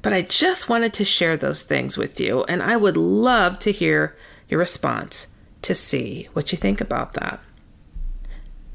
But 0.03 0.13
I 0.13 0.23
just 0.23 0.69
wanted 0.69 0.93
to 0.95 1.05
share 1.05 1.37
those 1.37 1.63
things 1.63 1.97
with 1.97 2.21
you, 2.21 2.45
and 2.45 2.63
I 2.63 2.77
would 2.77 2.99
love 2.99 3.59
to 3.61 3.73
hear 3.73 4.15
your 4.51 4.61
response 4.61 5.29
to 5.63 5.75
see 5.75 6.29
what 6.35 6.53
you 6.53 6.59
think 6.59 6.83
about 6.83 7.15
that. 7.15 7.41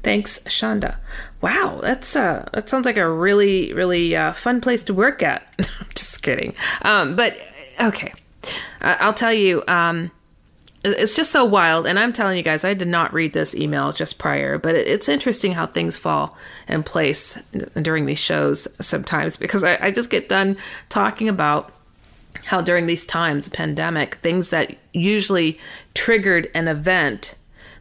Thanks, 0.02 0.38
Shonda. 0.40 0.96
Wow, 1.40 1.80
that's 1.82 2.16
uh, 2.16 2.48
that 2.52 2.68
sounds 2.68 2.86
like 2.86 2.96
a 2.96 3.08
really, 3.08 3.72
really 3.72 4.16
uh, 4.16 4.32
fun 4.32 4.60
place 4.60 4.82
to 4.84 4.94
work 4.94 5.22
at. 5.22 5.42
Just 5.94 6.22
kidding. 6.22 6.54
Um, 6.82 7.16
but 7.16 7.36
okay, 7.80 8.12
I'll 8.80 9.14
tell 9.14 9.32
you. 9.32 9.62
Um, 9.68 10.10
it's 10.82 11.14
just 11.14 11.30
so 11.30 11.44
wild, 11.44 11.86
and 11.86 11.98
I'm 11.98 12.10
telling 12.10 12.38
you 12.38 12.42
guys, 12.42 12.64
I 12.64 12.72
did 12.72 12.88
not 12.88 13.12
read 13.12 13.34
this 13.34 13.54
email 13.54 13.92
just 13.92 14.18
prior, 14.18 14.56
but 14.56 14.74
it's 14.74 15.10
interesting 15.10 15.52
how 15.52 15.66
things 15.66 15.98
fall 15.98 16.38
in 16.68 16.82
place 16.82 17.36
during 17.82 18.06
these 18.06 18.18
shows 18.18 18.66
sometimes 18.80 19.36
because 19.36 19.62
I, 19.62 19.76
I 19.78 19.90
just 19.90 20.08
get 20.08 20.30
done 20.30 20.56
talking 20.88 21.28
about 21.28 21.70
how 22.44 22.62
during 22.62 22.86
these 22.86 23.04
times, 23.04 23.48
pandemic, 23.50 24.14
things 24.16 24.48
that 24.50 24.74
usually 24.94 25.58
triggered 25.94 26.50
an 26.54 26.66
event 26.66 27.34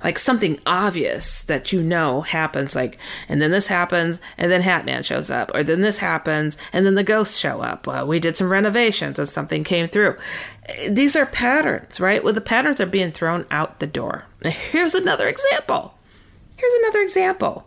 like 0.04 0.18
something 0.18 0.60
obvious 0.66 1.44
that 1.44 1.72
you 1.72 1.82
know 1.82 2.22
happens 2.22 2.76
like 2.76 2.98
and 3.28 3.42
then 3.42 3.52
this 3.52 3.68
happens 3.68 4.20
and 4.38 4.52
then 4.52 4.62
hatman 4.62 5.04
shows 5.04 5.30
up 5.30 5.52
or 5.54 5.64
then 5.64 5.82
this 5.82 5.98
happens 5.98 6.58
and 6.72 6.86
then 6.86 6.96
the 6.96 7.04
ghosts 7.04 7.38
show 7.38 7.62
up. 7.62 7.88
Well, 7.88 8.08
we 8.08 8.20
did 8.20 8.38
some 8.38 8.50
renovations 8.50 9.20
and 9.20 9.28
something 9.28 9.64
came 9.64 9.88
through. 9.88 10.16
These 10.90 11.16
are 11.16 11.26
patterns 11.26 12.00
right? 12.00 12.24
Well 12.24 12.34
the 12.34 12.42
patterns 12.42 12.80
are 12.80 12.86
being 12.86 13.12
thrown 13.12 13.46
out 13.52 13.80
the 13.80 13.88
door. 13.88 14.26
Here's 14.44 14.96
another 14.96 15.28
example. 15.28 15.96
Here's 16.56 16.74
another 16.76 17.02
example. 17.02 17.66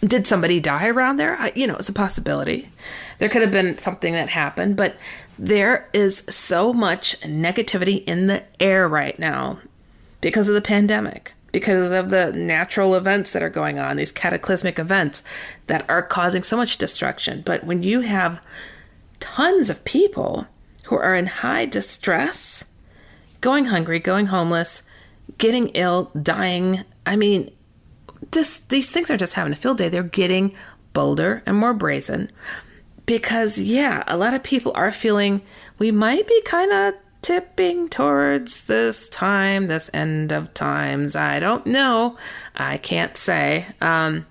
Did 0.00 0.26
somebody 0.26 0.60
die 0.60 0.88
around 0.88 1.16
there? 1.16 1.52
You 1.54 1.66
know 1.66 1.76
it's 1.76 1.88
a 1.88 1.92
possibility. 1.92 2.70
There 3.18 3.28
could 3.28 3.42
have 3.42 3.50
been 3.50 3.78
something 3.78 4.12
that 4.14 4.30
happened 4.30 4.76
but 4.76 4.96
there 5.38 5.88
is 5.92 6.24
so 6.28 6.72
much 6.72 7.20
negativity 7.20 8.02
in 8.04 8.26
the 8.26 8.42
air 8.58 8.88
right 8.88 9.16
now 9.18 9.60
because 10.20 10.48
of 10.48 10.54
the 10.54 10.60
pandemic, 10.60 11.34
because 11.52 11.92
of 11.92 12.10
the 12.10 12.32
natural 12.32 12.94
events 12.94 13.32
that 13.32 13.42
are 13.42 13.50
going 13.50 13.78
on, 13.78 13.96
these 13.96 14.12
cataclysmic 14.12 14.78
events 14.78 15.22
that 15.66 15.88
are 15.88 16.02
causing 16.02 16.42
so 16.42 16.56
much 16.56 16.78
destruction. 16.78 17.42
But 17.44 17.64
when 17.64 17.82
you 17.82 18.00
have 18.00 18.40
tons 19.20 19.70
of 19.70 19.84
people 19.84 20.46
who 20.84 20.96
are 20.96 21.14
in 21.14 21.26
high 21.26 21.66
distress, 21.66 22.64
going 23.40 23.66
hungry, 23.66 23.98
going 23.98 24.26
homeless, 24.26 24.82
getting 25.38 25.68
ill, 25.68 26.10
dying, 26.20 26.84
I 27.06 27.16
mean, 27.16 27.50
this 28.32 28.60
these 28.60 28.90
things 28.90 29.10
are 29.10 29.16
just 29.16 29.34
having 29.34 29.52
a 29.52 29.56
field 29.56 29.78
day. 29.78 29.88
They're 29.88 30.02
getting 30.02 30.54
bolder 30.92 31.42
and 31.46 31.56
more 31.56 31.74
brazen 31.74 32.30
because 33.06 33.58
yeah, 33.58 34.04
a 34.06 34.16
lot 34.16 34.34
of 34.34 34.42
people 34.42 34.72
are 34.74 34.92
feeling 34.92 35.40
we 35.78 35.90
might 35.90 36.26
be 36.26 36.42
kind 36.42 36.72
of 36.72 36.94
tipping 37.28 37.90
towards 37.90 38.62
this 38.64 39.06
time, 39.10 39.66
this 39.66 39.90
end 39.92 40.32
of 40.32 40.54
times. 40.54 41.14
I 41.14 41.38
don't 41.38 41.66
know. 41.66 42.16
I 42.56 42.78
can't 42.78 43.18
say. 43.18 43.66
Um, 43.82 44.24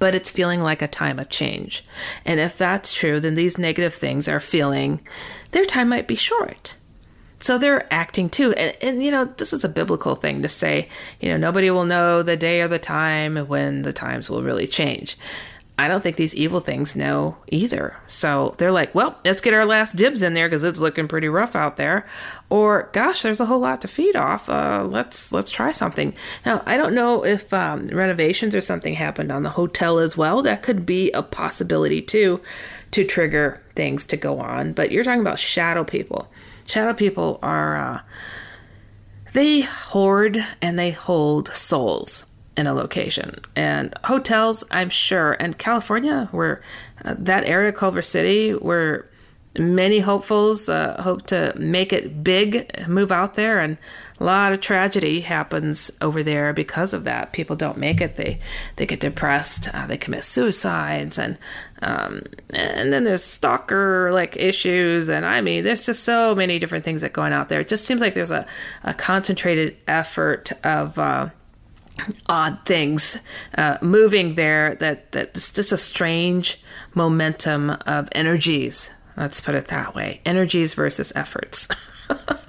but 0.00 0.16
it's 0.16 0.28
feeling 0.28 0.60
like 0.60 0.82
a 0.82 0.88
time 0.88 1.20
of 1.20 1.28
change. 1.28 1.84
And 2.24 2.40
if 2.40 2.58
that's 2.58 2.92
true, 2.92 3.20
then 3.20 3.36
these 3.36 3.56
negative 3.56 3.94
things 3.94 4.26
are 4.26 4.40
feeling 4.40 4.98
their 5.52 5.64
time 5.64 5.88
might 5.88 6.08
be 6.08 6.16
short. 6.16 6.76
So 7.38 7.56
they're 7.56 7.86
acting 7.94 8.30
too. 8.30 8.52
And, 8.54 8.76
and, 8.82 9.04
you 9.04 9.12
know, 9.12 9.26
this 9.26 9.52
is 9.52 9.62
a 9.62 9.68
biblical 9.68 10.16
thing 10.16 10.42
to 10.42 10.48
say, 10.48 10.88
you 11.20 11.28
know, 11.28 11.36
nobody 11.36 11.70
will 11.70 11.84
know 11.84 12.24
the 12.24 12.36
day 12.36 12.60
or 12.62 12.66
the 12.66 12.80
time 12.80 13.36
when 13.46 13.82
the 13.82 13.92
times 13.92 14.28
will 14.28 14.42
really 14.42 14.66
change. 14.66 15.16
I 15.80 15.86
don't 15.86 16.02
think 16.02 16.16
these 16.16 16.34
evil 16.34 16.58
things 16.58 16.96
know 16.96 17.36
either. 17.46 17.96
So 18.08 18.56
they're 18.58 18.72
like, 18.72 18.92
well, 18.96 19.18
let's 19.24 19.40
get 19.40 19.54
our 19.54 19.64
last 19.64 19.94
dibs 19.94 20.22
in 20.22 20.34
there 20.34 20.48
because 20.48 20.64
it's 20.64 20.80
looking 20.80 21.06
pretty 21.06 21.28
rough 21.28 21.54
out 21.54 21.76
there. 21.76 22.04
Or, 22.50 22.90
gosh, 22.92 23.22
there's 23.22 23.38
a 23.38 23.46
whole 23.46 23.60
lot 23.60 23.80
to 23.82 23.88
feed 23.88 24.16
off. 24.16 24.50
Uh, 24.50 24.84
let's 24.90 25.30
let's 25.30 25.52
try 25.52 25.70
something. 25.70 26.14
Now, 26.44 26.64
I 26.66 26.76
don't 26.76 26.94
know 26.94 27.24
if 27.24 27.54
um, 27.54 27.86
renovations 27.86 28.56
or 28.56 28.60
something 28.60 28.94
happened 28.94 29.30
on 29.30 29.44
the 29.44 29.50
hotel 29.50 30.00
as 30.00 30.16
well. 30.16 30.42
That 30.42 30.64
could 30.64 30.84
be 30.84 31.12
a 31.12 31.22
possibility 31.22 32.02
too, 32.02 32.40
to 32.90 33.04
trigger 33.04 33.62
things 33.76 34.04
to 34.06 34.16
go 34.16 34.40
on. 34.40 34.72
But 34.72 34.90
you're 34.90 35.04
talking 35.04 35.20
about 35.20 35.38
shadow 35.38 35.84
people. 35.84 36.28
Shadow 36.66 36.92
people 36.92 37.38
are 37.40 37.76
uh, 37.76 38.00
they 39.32 39.60
hoard 39.60 40.44
and 40.60 40.76
they 40.76 40.90
hold 40.90 41.48
souls 41.48 42.24
in 42.58 42.66
a 42.66 42.74
location. 42.74 43.40
And 43.54 43.94
hotels, 44.04 44.64
I'm 44.72 44.90
sure, 44.90 45.36
and 45.38 45.56
California, 45.56 46.28
where 46.32 46.60
uh, 47.04 47.14
that 47.16 47.44
area, 47.44 47.72
Culver 47.72 48.02
City, 48.02 48.50
where 48.50 49.08
many 49.56 50.00
hopefuls 50.00 50.68
uh, 50.68 51.00
hope 51.00 51.26
to 51.28 51.52
make 51.56 51.92
it 51.92 52.24
big, 52.24 52.86
move 52.88 53.12
out 53.12 53.34
there, 53.34 53.60
and 53.60 53.78
a 54.18 54.24
lot 54.24 54.52
of 54.52 54.60
tragedy 54.60 55.20
happens 55.20 55.92
over 56.00 56.24
there 56.24 56.52
because 56.52 56.92
of 56.92 57.04
that. 57.04 57.32
People 57.32 57.54
don't 57.54 57.78
make 57.78 58.00
it; 58.00 58.16
they 58.16 58.40
they 58.74 58.86
get 58.86 58.98
depressed, 58.98 59.72
uh, 59.72 59.86
they 59.86 59.96
commit 59.96 60.24
suicides, 60.24 61.16
and 61.16 61.38
um, 61.80 62.24
and 62.50 62.92
then 62.92 63.04
there's 63.04 63.22
stalker 63.22 64.10
like 64.12 64.36
issues, 64.36 65.08
and 65.08 65.24
I 65.24 65.40
mean, 65.42 65.62
there's 65.62 65.86
just 65.86 66.02
so 66.02 66.34
many 66.34 66.58
different 66.58 66.84
things 66.84 67.02
that 67.02 67.12
going 67.12 67.32
out 67.32 67.48
there. 67.48 67.60
It 67.60 67.68
just 67.68 67.84
seems 67.84 68.00
like 68.00 68.14
there's 68.14 68.32
a, 68.32 68.44
a 68.82 68.94
concentrated 68.94 69.76
effort 69.86 70.50
of 70.64 70.98
uh, 70.98 71.28
odd 72.28 72.58
things 72.64 73.18
uh, 73.56 73.78
moving 73.80 74.34
there 74.34 74.76
that 74.76 75.12
that's 75.12 75.52
just 75.52 75.72
a 75.72 75.78
strange 75.78 76.60
momentum 76.94 77.70
of 77.86 78.08
energies. 78.12 78.90
Let's 79.16 79.40
put 79.40 79.54
it 79.54 79.68
that 79.68 79.94
way. 79.94 80.20
Energies 80.24 80.74
versus 80.74 81.12
efforts. 81.14 81.68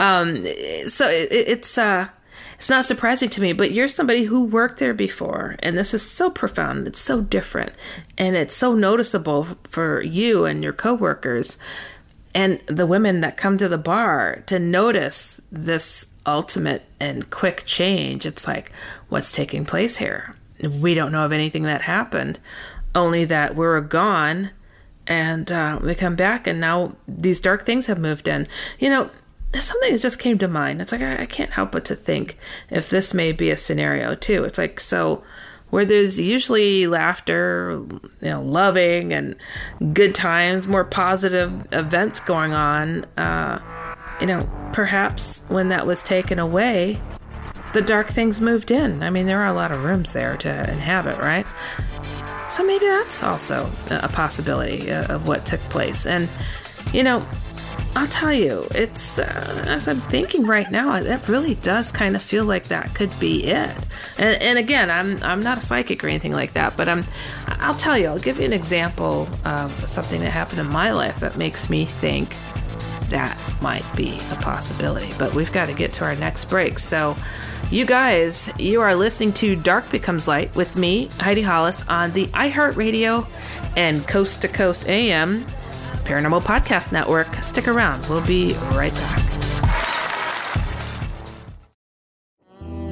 Um, 0.00 0.46
so 0.88 1.08
it, 1.08 1.28
it's 1.30 1.76
uh, 1.76 2.08
it's 2.56 2.70
not 2.70 2.86
surprising 2.86 3.28
to 3.30 3.40
me 3.40 3.52
but 3.52 3.72
you're 3.72 3.88
somebody 3.88 4.24
who 4.24 4.44
worked 4.44 4.78
there 4.78 4.94
before 4.94 5.56
and 5.60 5.76
this 5.76 5.92
is 5.92 6.08
so 6.08 6.30
profound. 6.30 6.86
It's 6.88 6.98
so 6.98 7.20
different 7.20 7.72
and 8.16 8.34
it's 8.34 8.56
so 8.56 8.74
noticeable 8.74 9.46
for 9.64 10.02
you 10.02 10.46
and 10.46 10.62
your 10.62 10.72
coworkers 10.72 11.58
and 12.34 12.60
the 12.66 12.86
women 12.86 13.20
that 13.20 13.36
come 13.36 13.58
to 13.58 13.68
the 13.68 13.78
bar 13.78 14.42
to 14.46 14.58
notice 14.58 15.40
this 15.50 16.06
ultimate 16.26 16.82
and 16.98 17.30
quick 17.30 17.64
change. 17.66 18.26
It's 18.26 18.46
like, 18.46 18.72
what's 19.08 19.32
taking 19.32 19.64
place 19.64 19.96
here? 19.96 20.36
We 20.62 20.94
don't 20.94 21.12
know 21.12 21.24
of 21.24 21.32
anything 21.32 21.62
that 21.64 21.82
happened, 21.82 22.38
only 22.94 23.24
that 23.24 23.54
we're 23.54 23.80
gone 23.80 24.50
and 25.06 25.50
uh, 25.50 25.78
we 25.82 25.94
come 25.94 26.14
back 26.14 26.46
and 26.46 26.60
now 26.60 26.94
these 27.08 27.40
dark 27.40 27.64
things 27.64 27.86
have 27.86 27.98
moved 27.98 28.28
in. 28.28 28.46
You 28.78 28.90
know, 28.90 29.10
something 29.58 29.92
that 29.92 30.00
just 30.00 30.18
came 30.18 30.38
to 30.38 30.48
mind. 30.48 30.80
It's 30.80 30.92
like, 30.92 31.00
I, 31.00 31.22
I 31.22 31.26
can't 31.26 31.50
help 31.50 31.72
but 31.72 31.84
to 31.86 31.96
think 31.96 32.36
if 32.70 32.90
this 32.90 33.12
may 33.12 33.32
be 33.32 33.50
a 33.50 33.56
scenario 33.56 34.14
too. 34.14 34.44
It's 34.44 34.58
like, 34.58 34.78
so 34.78 35.24
where 35.70 35.84
there's 35.84 36.18
usually 36.18 36.86
laughter, 36.86 37.82
you 38.20 38.28
know, 38.28 38.42
loving 38.42 39.12
and 39.12 39.36
good 39.92 40.14
times, 40.14 40.66
more 40.66 40.84
positive 40.84 41.66
events 41.72 42.20
going 42.20 42.52
on. 42.52 43.04
Uh, 43.16 43.58
you 44.20 44.26
know, 44.26 44.48
perhaps 44.72 45.42
when 45.48 45.68
that 45.68 45.86
was 45.86 46.02
taken 46.02 46.38
away, 46.38 47.00
the 47.72 47.82
dark 47.82 48.08
things 48.08 48.40
moved 48.40 48.70
in. 48.70 49.02
I 49.02 49.10
mean, 49.10 49.26
there 49.26 49.40
are 49.40 49.46
a 49.46 49.54
lot 49.54 49.72
of 49.72 49.84
rooms 49.84 50.12
there 50.12 50.36
to 50.38 50.70
inhabit, 50.70 51.18
right? 51.18 51.46
So 52.50 52.64
maybe 52.64 52.86
that's 52.86 53.22
also 53.22 53.70
a 53.90 54.08
possibility 54.08 54.90
uh, 54.90 55.14
of 55.14 55.28
what 55.28 55.46
took 55.46 55.60
place. 55.60 56.04
And, 56.04 56.28
you 56.92 57.02
know, 57.02 57.24
I'll 57.96 58.08
tell 58.08 58.32
you, 58.32 58.66
it's 58.72 59.18
uh, 59.18 59.64
as 59.66 59.88
I'm 59.88 60.00
thinking 60.00 60.46
right 60.46 60.70
now, 60.70 60.94
it 60.94 61.28
really 61.28 61.56
does 61.56 61.90
kind 61.90 62.14
of 62.14 62.22
feel 62.22 62.44
like 62.44 62.64
that 62.64 62.94
could 62.94 63.12
be 63.18 63.44
it. 63.44 63.76
And, 64.18 64.40
and 64.42 64.58
again, 64.58 64.90
I'm 64.90 65.20
I'm 65.22 65.40
not 65.40 65.58
a 65.58 65.60
psychic 65.60 66.04
or 66.04 66.08
anything 66.08 66.32
like 66.32 66.52
that, 66.52 66.76
but 66.76 66.88
I'm 66.88 67.04
I'll 67.46 67.76
tell 67.76 67.98
you, 67.98 68.06
I'll 68.06 68.18
give 68.18 68.38
you 68.38 68.44
an 68.44 68.52
example 68.52 69.28
of 69.44 69.72
something 69.88 70.20
that 70.20 70.30
happened 70.30 70.60
in 70.60 70.70
my 70.70 70.92
life 70.92 71.18
that 71.20 71.36
makes 71.36 71.68
me 71.68 71.84
think 71.84 72.36
that 73.10 73.38
might 73.60 73.84
be 73.94 74.18
a 74.32 74.36
possibility. 74.36 75.12
But 75.18 75.34
we've 75.34 75.52
got 75.52 75.66
to 75.66 75.74
get 75.74 75.92
to 75.94 76.04
our 76.04 76.16
next 76.16 76.46
break, 76.46 76.78
so. 76.78 77.16
You 77.70 77.86
guys, 77.86 78.50
you 78.58 78.80
are 78.80 78.96
listening 78.96 79.32
to 79.34 79.54
Dark 79.54 79.88
Becomes 79.92 80.26
Light 80.26 80.52
with 80.56 80.74
me, 80.74 81.08
Heidi 81.20 81.42
Hollis, 81.42 81.86
on 81.86 82.10
the 82.10 82.26
iHeartRadio 82.28 83.24
and 83.76 84.06
Coast 84.08 84.42
to 84.42 84.48
Coast 84.48 84.88
AM 84.88 85.44
Paranormal 86.02 86.42
Podcast 86.42 86.90
Network. 86.90 87.32
Stick 87.36 87.68
around, 87.68 88.04
we'll 88.06 88.26
be 88.26 88.54
right 88.72 88.92
back. 88.92 89.18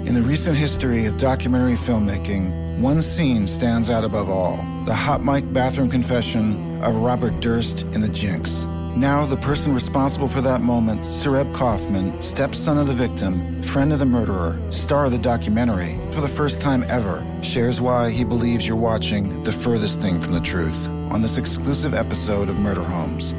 In 0.07 0.15
the 0.15 0.23
recent 0.23 0.57
history 0.57 1.07
of 1.07 1.17
documentary 1.17 1.75
filmmaking, 1.75 2.79
one 2.79 3.03
scene 3.03 3.49
stands 3.49 3.91
out 3.91 4.05
above 4.05 4.31
all 4.31 4.57
the 4.85 4.95
hot 4.95 5.25
mic 5.25 5.53
bathroom 5.53 5.91
confession 5.91 6.81
of 6.83 6.95
Robert 6.95 7.41
Durst 7.41 7.83
in 7.95 8.01
The 8.01 8.09
Jinx. 8.09 8.69
Now, 8.97 9.25
the 9.25 9.37
person 9.37 9.73
responsible 9.73 10.27
for 10.27 10.41
that 10.41 10.61
moment, 10.61 11.03
Sareb 11.03 11.55
Kaufman, 11.55 12.21
stepson 12.23 12.79
of 12.79 12.89
the 12.89 12.95
victim, 12.95 13.63
friend 13.63 13.93
of 13.93 14.01
the 14.01 14.07
murderer, 14.07 14.61
star 14.71 15.05
of 15.05 15.13
the 15.13 15.19
documentary, 15.19 16.01
for 16.11 16.21
the 16.21 16.29
first 16.29 16.61
time 16.61 16.85
ever, 16.89 17.25
shares 17.41 17.81
why 17.81 18.11
he 18.11 18.25
believes 18.25 18.67
you're 18.67 18.77
watching 18.77 19.43
the 19.45 19.53
furthest 19.53 20.01
thing 20.01 20.21
from 20.21 20.33
the 20.33 20.41
truth 20.41 20.89
on 21.13 21.23
this 21.23 21.39
exclusive 21.39 21.95
episode 21.95 22.49
of 22.49 22.59
Murder 22.59 22.83
Homes. 22.83 23.35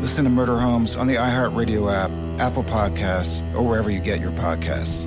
Listen 0.00 0.24
to 0.24 0.30
Murder 0.30 0.58
Homes 0.58 0.96
on 0.96 1.06
the 1.06 1.16
iHeartRadio 1.16 1.92
app, 1.92 2.10
Apple 2.40 2.64
Podcasts, 2.64 3.42
or 3.54 3.62
wherever 3.62 3.90
you 3.90 4.00
get 4.00 4.20
your 4.20 4.32
podcasts. 4.32 5.06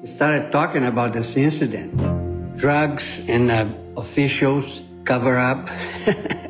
We 0.00 0.06
started 0.06 0.52
talking 0.52 0.84
about 0.84 1.12
this 1.12 1.36
incident. 1.36 1.96
Drugs 2.56 3.20
and 3.26 3.50
uh, 3.50 3.66
officials 3.96 4.82
cover 5.04 5.36
up. 5.36 5.68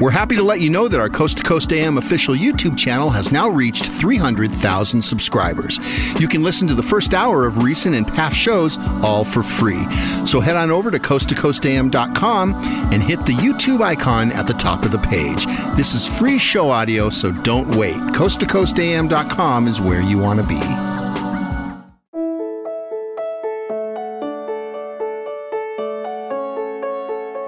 We're 0.00 0.10
happy 0.10 0.36
to 0.36 0.42
let 0.42 0.60
you 0.60 0.68
know 0.68 0.88
that 0.88 1.00
our 1.00 1.08
Coast 1.08 1.38
to 1.38 1.42
Coast 1.42 1.72
AM 1.72 1.96
official 1.96 2.34
YouTube 2.34 2.76
channel 2.76 3.08
has 3.08 3.32
now 3.32 3.48
reached 3.48 3.86
300,000 3.86 5.00
subscribers. 5.00 5.78
You 6.20 6.28
can 6.28 6.42
listen 6.42 6.68
to 6.68 6.74
the 6.74 6.82
first 6.82 7.14
hour 7.14 7.46
of 7.46 7.64
recent 7.64 7.94
and 7.94 8.06
past 8.06 8.36
shows 8.36 8.76
all 9.02 9.24
for 9.24 9.42
free. 9.42 9.86
So 10.26 10.40
head 10.40 10.54
on 10.54 10.70
over 10.70 10.90
to 10.90 10.98
coasttocoastam.com 10.98 12.54
and 12.92 13.02
hit 13.02 13.24
the 13.24 13.32
YouTube 13.32 13.80
icon 13.80 14.32
at 14.32 14.46
the 14.46 14.54
top 14.54 14.84
of 14.84 14.92
the 14.92 14.98
page. 14.98 15.46
This 15.76 15.94
is 15.94 16.06
free 16.06 16.38
show 16.38 16.70
audio, 16.70 17.08
so 17.08 17.32
don't 17.32 17.74
wait. 17.76 17.96
Coasttocoastam.com 17.96 19.66
is 19.66 19.80
where 19.80 20.02
you 20.02 20.18
want 20.18 20.40
to 20.40 20.46
be. 20.46 20.85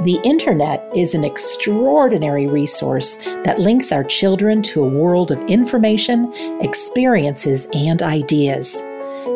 The 0.02 0.20
internet 0.22 0.88
is 0.94 1.14
an 1.14 1.24
extraordinary 1.24 2.46
resource 2.46 3.16
that 3.42 3.58
links 3.58 3.90
our 3.90 4.04
children 4.04 4.62
to 4.62 4.84
a 4.84 4.88
world 4.88 5.32
of 5.32 5.42
information, 5.48 6.32
experiences, 6.60 7.66
and 7.74 8.00
ideas. 8.00 8.76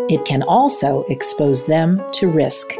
It 0.08 0.24
can 0.24 0.44
also 0.44 1.04
expose 1.08 1.66
them 1.66 2.00
to 2.12 2.30
risk. 2.30 2.74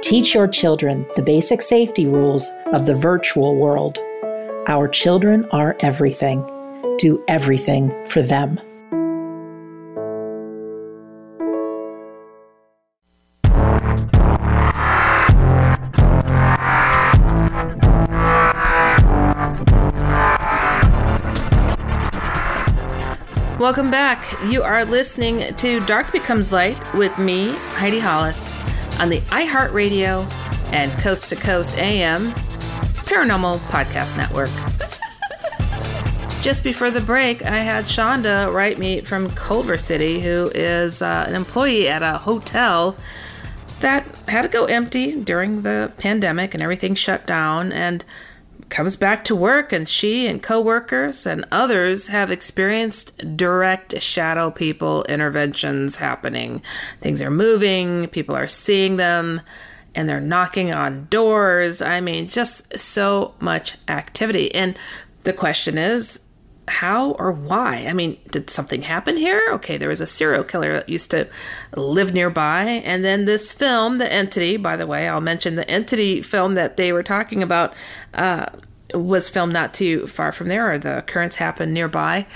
Teach 0.00 0.32
your 0.32 0.48
children 0.48 1.06
the 1.14 1.22
basic 1.22 1.60
safety 1.60 2.06
rules 2.06 2.50
of 2.72 2.86
the 2.86 2.94
virtual 2.94 3.56
world. 3.56 3.98
Our 4.66 4.88
children 4.88 5.44
are 5.50 5.76
everything. 5.80 6.46
Do 6.96 7.22
everything 7.28 7.92
for 8.06 8.22
them. 8.22 8.58
Welcome 23.62 23.92
back. 23.92 24.26
You 24.46 24.64
are 24.64 24.84
listening 24.84 25.54
to 25.54 25.78
Dark 25.82 26.10
Becomes 26.10 26.50
Light 26.50 26.76
with 26.94 27.16
me, 27.16 27.54
Heidi 27.74 28.00
Hollis, 28.00 28.36
on 28.98 29.08
the 29.08 29.20
iHeartRadio 29.20 30.28
and 30.72 30.90
Coast 31.00 31.28
to 31.28 31.36
Coast 31.36 31.78
AM 31.78 32.22
Paranormal 33.06 33.58
Podcast 33.68 34.16
Network. 34.16 34.50
Just 36.42 36.64
before 36.64 36.90
the 36.90 37.00
break, 37.00 37.44
I 37.44 37.58
had 37.58 37.84
Shonda 37.84 38.52
write 38.52 38.80
me 38.80 39.00
from 39.00 39.30
Culver 39.30 39.76
City, 39.76 40.18
who 40.18 40.50
is 40.56 41.00
uh, 41.00 41.26
an 41.28 41.36
employee 41.36 41.88
at 41.88 42.02
a 42.02 42.18
hotel 42.18 42.96
that 43.78 44.04
had 44.26 44.42
to 44.42 44.48
go 44.48 44.64
empty 44.64 45.22
during 45.22 45.62
the 45.62 45.92
pandemic 45.98 46.54
and 46.54 46.64
everything 46.64 46.96
shut 46.96 47.28
down 47.28 47.70
and 47.70 48.04
comes 48.72 48.96
back 48.96 49.22
to 49.22 49.36
work 49.36 49.70
and 49.70 49.86
she 49.86 50.26
and 50.26 50.42
coworkers 50.42 51.26
and 51.26 51.44
others 51.52 52.08
have 52.08 52.30
experienced 52.30 53.14
direct 53.36 54.00
shadow 54.00 54.50
people 54.50 55.04
interventions 55.04 55.96
happening. 55.96 56.62
Things 57.02 57.20
are 57.20 57.30
moving, 57.30 58.08
people 58.08 58.34
are 58.34 58.48
seeing 58.48 58.96
them 58.96 59.42
and 59.94 60.08
they're 60.08 60.20
knocking 60.20 60.72
on 60.72 61.06
doors. 61.10 61.82
I 61.82 62.00
mean, 62.00 62.28
just 62.28 62.78
so 62.78 63.34
much 63.40 63.76
activity. 63.88 64.54
And 64.54 64.74
the 65.24 65.34
question 65.34 65.76
is, 65.76 66.18
how 66.72 67.12
or 67.12 67.32
why? 67.32 67.86
I 67.86 67.92
mean, 67.92 68.18
did 68.30 68.48
something 68.48 68.82
happen 68.82 69.16
here? 69.16 69.50
Okay, 69.52 69.76
there 69.76 69.88
was 69.88 70.00
a 70.00 70.06
serial 70.06 70.42
killer 70.42 70.72
that 70.72 70.88
used 70.88 71.10
to 71.10 71.28
live 71.76 72.12
nearby. 72.14 72.64
And 72.64 73.04
then 73.04 73.26
this 73.26 73.52
film, 73.52 73.98
The 73.98 74.12
Entity, 74.12 74.56
by 74.56 74.76
the 74.76 74.86
way, 74.86 75.08
I'll 75.08 75.20
mention 75.20 75.54
the 75.54 75.68
Entity 75.68 76.22
film 76.22 76.54
that 76.54 76.76
they 76.76 76.92
were 76.92 77.02
talking 77.02 77.42
about 77.42 77.74
uh, 78.14 78.46
was 78.94 79.28
filmed 79.28 79.52
not 79.52 79.74
too 79.74 80.06
far 80.06 80.32
from 80.32 80.48
there, 80.48 80.72
or 80.72 80.78
the 80.78 80.98
occurrence 80.98 81.36
happened 81.36 81.74
nearby. 81.74 82.26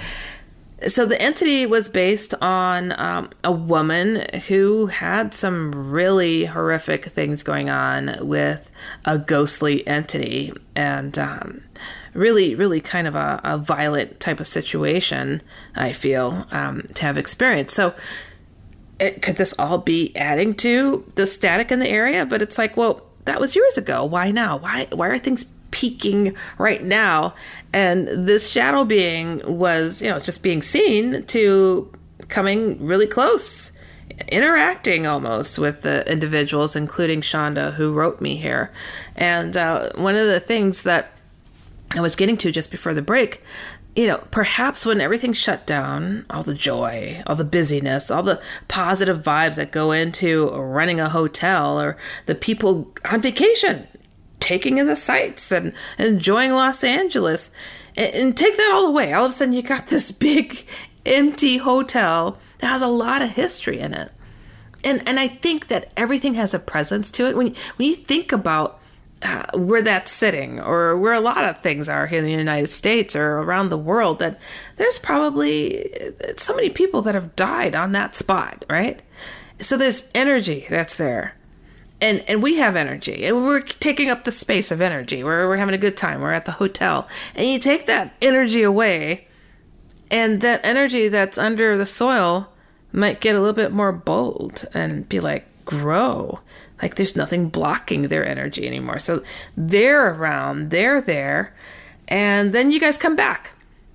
So 0.88 1.06
the 1.06 1.20
entity 1.20 1.64
was 1.64 1.88
based 1.88 2.34
on 2.42 2.92
um, 3.00 3.30
a 3.42 3.50
woman 3.50 4.26
who 4.46 4.86
had 4.88 5.32
some 5.32 5.90
really 5.90 6.44
horrific 6.44 7.06
things 7.06 7.42
going 7.42 7.70
on 7.70 8.18
with 8.20 8.70
a 9.06 9.18
ghostly 9.18 9.86
entity, 9.86 10.52
and 10.74 11.18
um, 11.18 11.62
really, 12.16 12.54
really 12.54 12.80
kind 12.80 13.06
of 13.06 13.14
a, 13.14 13.40
a, 13.44 13.58
violent 13.58 14.20
type 14.20 14.40
of 14.40 14.46
situation. 14.46 15.42
I 15.74 15.92
feel 15.92 16.46
um, 16.50 16.82
to 16.94 17.02
have 17.02 17.18
experienced. 17.18 17.74
So. 17.74 17.94
It, 18.98 19.20
could 19.20 19.36
this 19.36 19.52
all 19.58 19.76
be 19.76 20.16
adding 20.16 20.54
to 20.54 21.04
the 21.16 21.26
static 21.26 21.70
in 21.70 21.80
the 21.80 21.86
area? 21.86 22.24
But 22.24 22.40
it's 22.40 22.56
like, 22.56 22.78
well, 22.78 23.02
that 23.26 23.38
was 23.38 23.54
years 23.54 23.76
ago. 23.76 24.06
Why 24.06 24.30
now? 24.30 24.56
Why 24.56 24.88
why 24.90 25.08
are 25.08 25.18
things 25.18 25.44
peaking 25.76 26.34
right 26.56 26.82
now. 26.82 27.34
And 27.72 28.08
this 28.26 28.48
shadow 28.48 28.84
being 28.84 29.42
was, 29.58 30.00
you 30.00 30.08
know, 30.08 30.18
just 30.18 30.42
being 30.42 30.62
seen 30.62 31.24
to 31.26 31.92
coming 32.28 32.84
really 32.84 33.06
close, 33.06 33.72
interacting 34.28 35.06
almost 35.06 35.58
with 35.58 35.82
the 35.82 36.10
individuals, 36.10 36.76
including 36.76 37.20
Shonda, 37.20 37.74
who 37.74 37.92
wrote 37.92 38.22
me 38.22 38.36
here. 38.36 38.72
And 39.16 39.56
uh, 39.56 39.90
one 39.96 40.16
of 40.16 40.26
the 40.26 40.40
things 40.40 40.82
that 40.84 41.12
I 41.96 42.00
was 42.00 42.16
getting 42.16 42.36
to 42.38 42.52
just 42.52 42.70
before 42.70 42.94
the 42.94 43.02
break 43.02 43.42
you 43.96 44.06
know, 44.06 44.22
perhaps 44.30 44.84
when 44.84 45.00
everything 45.00 45.32
shut 45.32 45.66
down, 45.66 46.26
all 46.28 46.42
the 46.42 46.54
joy, 46.54 47.22
all 47.26 47.34
the 47.34 47.44
busyness, 47.44 48.10
all 48.10 48.22
the 48.22 48.40
positive 48.68 49.22
vibes 49.22 49.56
that 49.56 49.72
go 49.72 49.90
into 49.90 50.50
running 50.50 51.00
a 51.00 51.08
hotel 51.08 51.80
or 51.80 51.96
the 52.26 52.34
people 52.34 52.92
on 53.06 53.22
vacation 53.22 53.88
taking 54.38 54.76
in 54.76 54.86
the 54.86 54.94
sights 54.94 55.50
and 55.50 55.72
enjoying 55.98 56.52
Los 56.52 56.84
Angeles. 56.84 57.50
And, 57.96 58.14
and 58.14 58.36
take 58.36 58.58
that 58.58 58.70
all 58.74 58.86
away. 58.86 59.14
All 59.14 59.24
of 59.24 59.30
a 59.30 59.34
sudden, 59.34 59.54
you 59.54 59.62
got 59.62 59.86
this 59.88 60.12
big 60.12 60.66
empty 61.06 61.56
hotel 61.56 62.38
that 62.58 62.66
has 62.66 62.82
a 62.82 62.88
lot 62.88 63.22
of 63.22 63.30
history 63.30 63.80
in 63.80 63.94
it. 63.94 64.12
And 64.84 65.02
and 65.08 65.18
I 65.18 65.28
think 65.28 65.68
that 65.68 65.90
everything 65.96 66.34
has 66.34 66.52
a 66.52 66.58
presence 66.58 67.10
to 67.12 67.26
it. 67.26 67.34
When 67.34 67.56
when 67.76 67.88
you 67.88 67.94
think 67.94 68.30
about 68.30 68.78
where 69.54 69.82
that's 69.82 70.12
sitting, 70.12 70.60
or 70.60 70.96
where 70.96 71.12
a 71.12 71.20
lot 71.20 71.44
of 71.44 71.60
things 71.60 71.88
are 71.88 72.06
here 72.06 72.18
in 72.18 72.24
the 72.24 72.30
United 72.30 72.70
States 72.70 73.14
or 73.16 73.38
around 73.38 73.68
the 73.68 73.78
world, 73.78 74.18
that 74.18 74.38
there's 74.76 74.98
probably 74.98 75.92
uh, 75.94 76.32
so 76.36 76.54
many 76.54 76.70
people 76.70 77.02
that 77.02 77.14
have 77.14 77.36
died 77.36 77.74
on 77.74 77.92
that 77.92 78.14
spot, 78.14 78.64
right? 78.68 79.02
So 79.60 79.76
there's 79.76 80.04
energy 80.14 80.66
that's 80.68 80.96
there. 80.96 81.34
And 81.98 82.20
and 82.28 82.42
we 82.42 82.56
have 82.56 82.76
energy. 82.76 83.24
And 83.24 83.36
we're 83.44 83.60
taking 83.60 84.10
up 84.10 84.24
the 84.24 84.32
space 84.32 84.70
of 84.70 84.82
energy. 84.82 85.24
We're, 85.24 85.48
we're 85.48 85.56
having 85.56 85.74
a 85.74 85.78
good 85.78 85.96
time. 85.96 86.20
We're 86.20 86.32
at 86.32 86.44
the 86.44 86.52
hotel. 86.52 87.08
And 87.34 87.48
you 87.48 87.58
take 87.58 87.86
that 87.86 88.14
energy 88.20 88.62
away 88.62 89.26
and 90.10 90.40
that 90.42 90.60
energy 90.62 91.08
that's 91.08 91.38
under 91.38 91.76
the 91.76 91.86
soil 91.86 92.48
might 92.92 93.20
get 93.20 93.34
a 93.34 93.38
little 93.38 93.54
bit 93.54 93.72
more 93.72 93.92
bold 93.92 94.66
and 94.72 95.08
be 95.08 95.20
like 95.20 95.46
grow 95.64 96.40
like 96.82 96.96
there's 96.96 97.16
nothing 97.16 97.48
blocking 97.48 98.02
their 98.02 98.26
energy 98.26 98.66
anymore 98.66 98.98
so 98.98 99.22
they're 99.56 100.14
around 100.14 100.70
they're 100.70 101.00
there 101.00 101.54
and 102.08 102.52
then 102.52 102.70
you 102.70 102.78
guys 102.80 102.98
come 102.98 103.16
back 103.16 103.52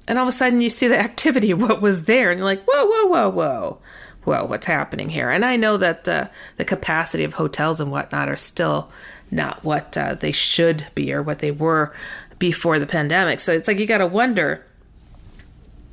and 0.07 0.17
all 0.17 0.27
of 0.27 0.34
a 0.34 0.36
sudden 0.36 0.61
you 0.61 0.69
see 0.69 0.88
the 0.88 0.99
activity 0.99 1.53
what 1.53 1.82
was 1.82 2.03
there 2.03 2.32
and 2.32 2.39
you're 2.39 2.45
like 2.45 2.63
whoa 2.65 2.86
whoa 2.86 3.05
whoa 3.05 3.29
whoa 3.29 3.82
well, 4.25 4.47
what's 4.47 4.67
happening 4.67 5.09
here? 5.09 5.29
And 5.29 5.43
I 5.43 5.55
know 5.55 5.77
that 5.77 6.07
uh, 6.07 6.27
the 6.57 6.65
capacity 6.65 7.23
of 7.23 7.34
hotels 7.34 7.79
and 7.79 7.91
whatnot 7.91 8.29
are 8.29 8.38
still 8.38 8.91
not 9.32 9.63
what 9.63 9.97
uh, 9.97 10.13
they 10.13 10.32
should 10.32 10.86
be 10.93 11.11
or 11.11 11.23
what 11.23 11.39
they 11.39 11.51
were 11.51 11.95
before 12.38 12.77
the 12.77 12.86
pandemic. 12.86 13.39
So 13.39 13.53
it's 13.53 13.67
like 13.67 13.79
you 13.79 13.86
got 13.86 13.99
to 13.99 14.07
wonder 14.07 14.65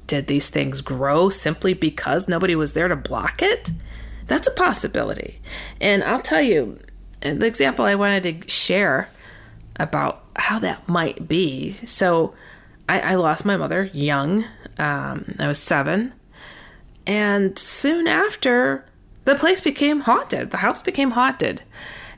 did 0.06 0.26
these 0.26 0.48
things 0.48 0.80
grow 0.80 1.28
simply 1.28 1.74
because 1.74 2.28
nobody 2.28 2.54
was 2.54 2.72
there 2.72 2.88
to 2.88 2.96
block 2.96 3.42
it? 3.42 3.70
That's 4.28 4.46
a 4.46 4.52
possibility. 4.52 5.40
And 5.80 6.04
I'll 6.04 6.20
tell 6.20 6.42
you, 6.42 6.78
the 7.20 7.46
example 7.46 7.84
I 7.84 7.96
wanted 7.96 8.22
to 8.42 8.48
share 8.48 9.08
about 9.76 10.24
how 10.36 10.58
that 10.60 10.88
might 10.88 11.26
be. 11.26 11.72
So 11.84 12.34
I, 12.88 13.00
I 13.00 13.14
lost 13.16 13.44
my 13.44 13.56
mother 13.56 13.90
young. 13.92 14.44
Um, 14.78 15.34
I 15.38 15.48
was 15.48 15.58
seven. 15.58 16.14
And 17.06 17.58
soon 17.58 18.06
after, 18.06 18.84
the 19.24 19.34
place 19.34 19.60
became 19.60 20.00
haunted. 20.00 20.50
The 20.50 20.58
house 20.58 20.82
became 20.82 21.12
haunted. 21.12 21.62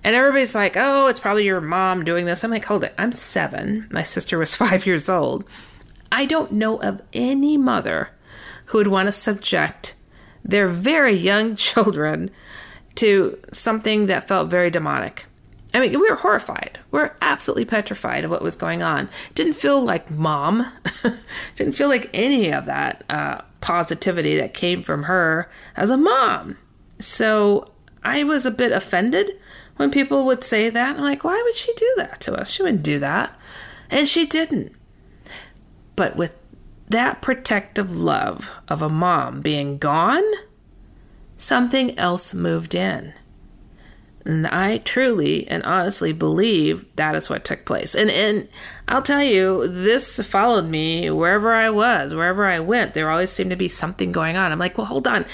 And 0.02 0.16
everybody's 0.16 0.54
like, 0.54 0.76
oh, 0.76 1.06
it's 1.06 1.20
probably 1.20 1.44
your 1.44 1.60
mom 1.60 2.04
doing 2.04 2.24
this. 2.24 2.42
I'm 2.42 2.50
like, 2.50 2.64
hold 2.64 2.84
it. 2.84 2.94
I'm 2.98 3.12
seven. 3.12 3.86
My 3.90 4.02
sister 4.02 4.38
was 4.38 4.54
five 4.56 4.86
years 4.86 5.08
old. 5.08 5.44
I 6.12 6.26
don't 6.26 6.52
know 6.52 6.80
of 6.80 7.02
any 7.12 7.56
mother 7.56 8.10
who 8.66 8.78
would 8.78 8.88
want 8.88 9.06
to 9.06 9.12
subject 9.12 9.94
their 10.44 10.68
very 10.68 11.16
young 11.16 11.56
children 11.68 12.30
to 12.96 13.38
something 13.52 14.06
that 14.06 14.28
felt 14.28 14.50
very 14.50 14.70
demonic. 14.70 15.26
I 15.72 15.78
mean, 15.78 15.92
we 15.92 16.10
were 16.10 16.16
horrified. 16.16 16.80
We 16.90 16.98
are 16.98 17.16
absolutely 17.22 17.64
petrified 17.64 18.24
of 18.24 18.30
what 18.30 18.42
was 18.42 18.56
going 18.56 18.82
on. 18.82 19.08
Didn't 19.36 19.54
feel 19.54 19.80
like 19.80 20.10
mom. 20.10 20.66
Didn't 21.54 21.74
feel 21.74 21.88
like 21.88 22.10
any 22.12 22.52
of 22.52 22.66
that. 22.66 23.04
Uh, 23.08 23.42
positivity 23.60 24.36
that 24.36 24.54
came 24.54 24.82
from 24.82 25.04
her 25.04 25.50
as 25.76 25.90
a 25.90 25.96
mom. 25.96 26.56
So 26.98 27.70
I 28.02 28.24
was 28.24 28.46
a 28.46 28.50
bit 28.50 28.72
offended 28.72 29.32
when 29.76 29.90
people 29.90 30.24
would 30.26 30.44
say 30.44 30.70
that. 30.70 30.96
I'm 30.96 31.02
like, 31.02 31.24
why 31.24 31.40
would 31.42 31.56
she 31.56 31.72
do 31.74 31.92
that 31.96 32.20
to 32.22 32.34
us? 32.34 32.50
She 32.50 32.62
wouldn't 32.62 32.82
do 32.82 32.98
that. 32.98 33.38
And 33.88 34.08
she 34.08 34.26
didn't. 34.26 34.72
But 35.96 36.16
with 36.16 36.34
that 36.90 37.22
protective 37.22 37.96
love 37.96 38.50
of 38.68 38.82
a 38.82 38.88
mom 38.88 39.40
being 39.40 39.78
gone, 39.78 40.24
something 41.38 41.98
else 41.98 42.34
moved 42.34 42.74
in. 42.74 43.14
And 44.24 44.46
I 44.46 44.78
truly 44.78 45.48
and 45.48 45.62
honestly 45.62 46.12
believe 46.12 46.84
that 46.96 47.14
is 47.14 47.30
what 47.30 47.44
took 47.44 47.64
place. 47.64 47.94
And 47.94 48.10
and 48.10 48.48
I'll 48.86 49.02
tell 49.02 49.22
you, 49.22 49.66
this 49.66 50.20
followed 50.20 50.66
me 50.66 51.10
wherever 51.10 51.54
I 51.54 51.70
was, 51.70 52.12
wherever 52.12 52.44
I 52.44 52.60
went. 52.60 52.92
There 52.92 53.10
always 53.10 53.30
seemed 53.30 53.50
to 53.50 53.56
be 53.56 53.68
something 53.68 54.12
going 54.12 54.36
on. 54.36 54.52
I'm 54.52 54.58
like, 54.58 54.76
well, 54.76 54.86
hold 54.86 55.06
on. 55.06 55.24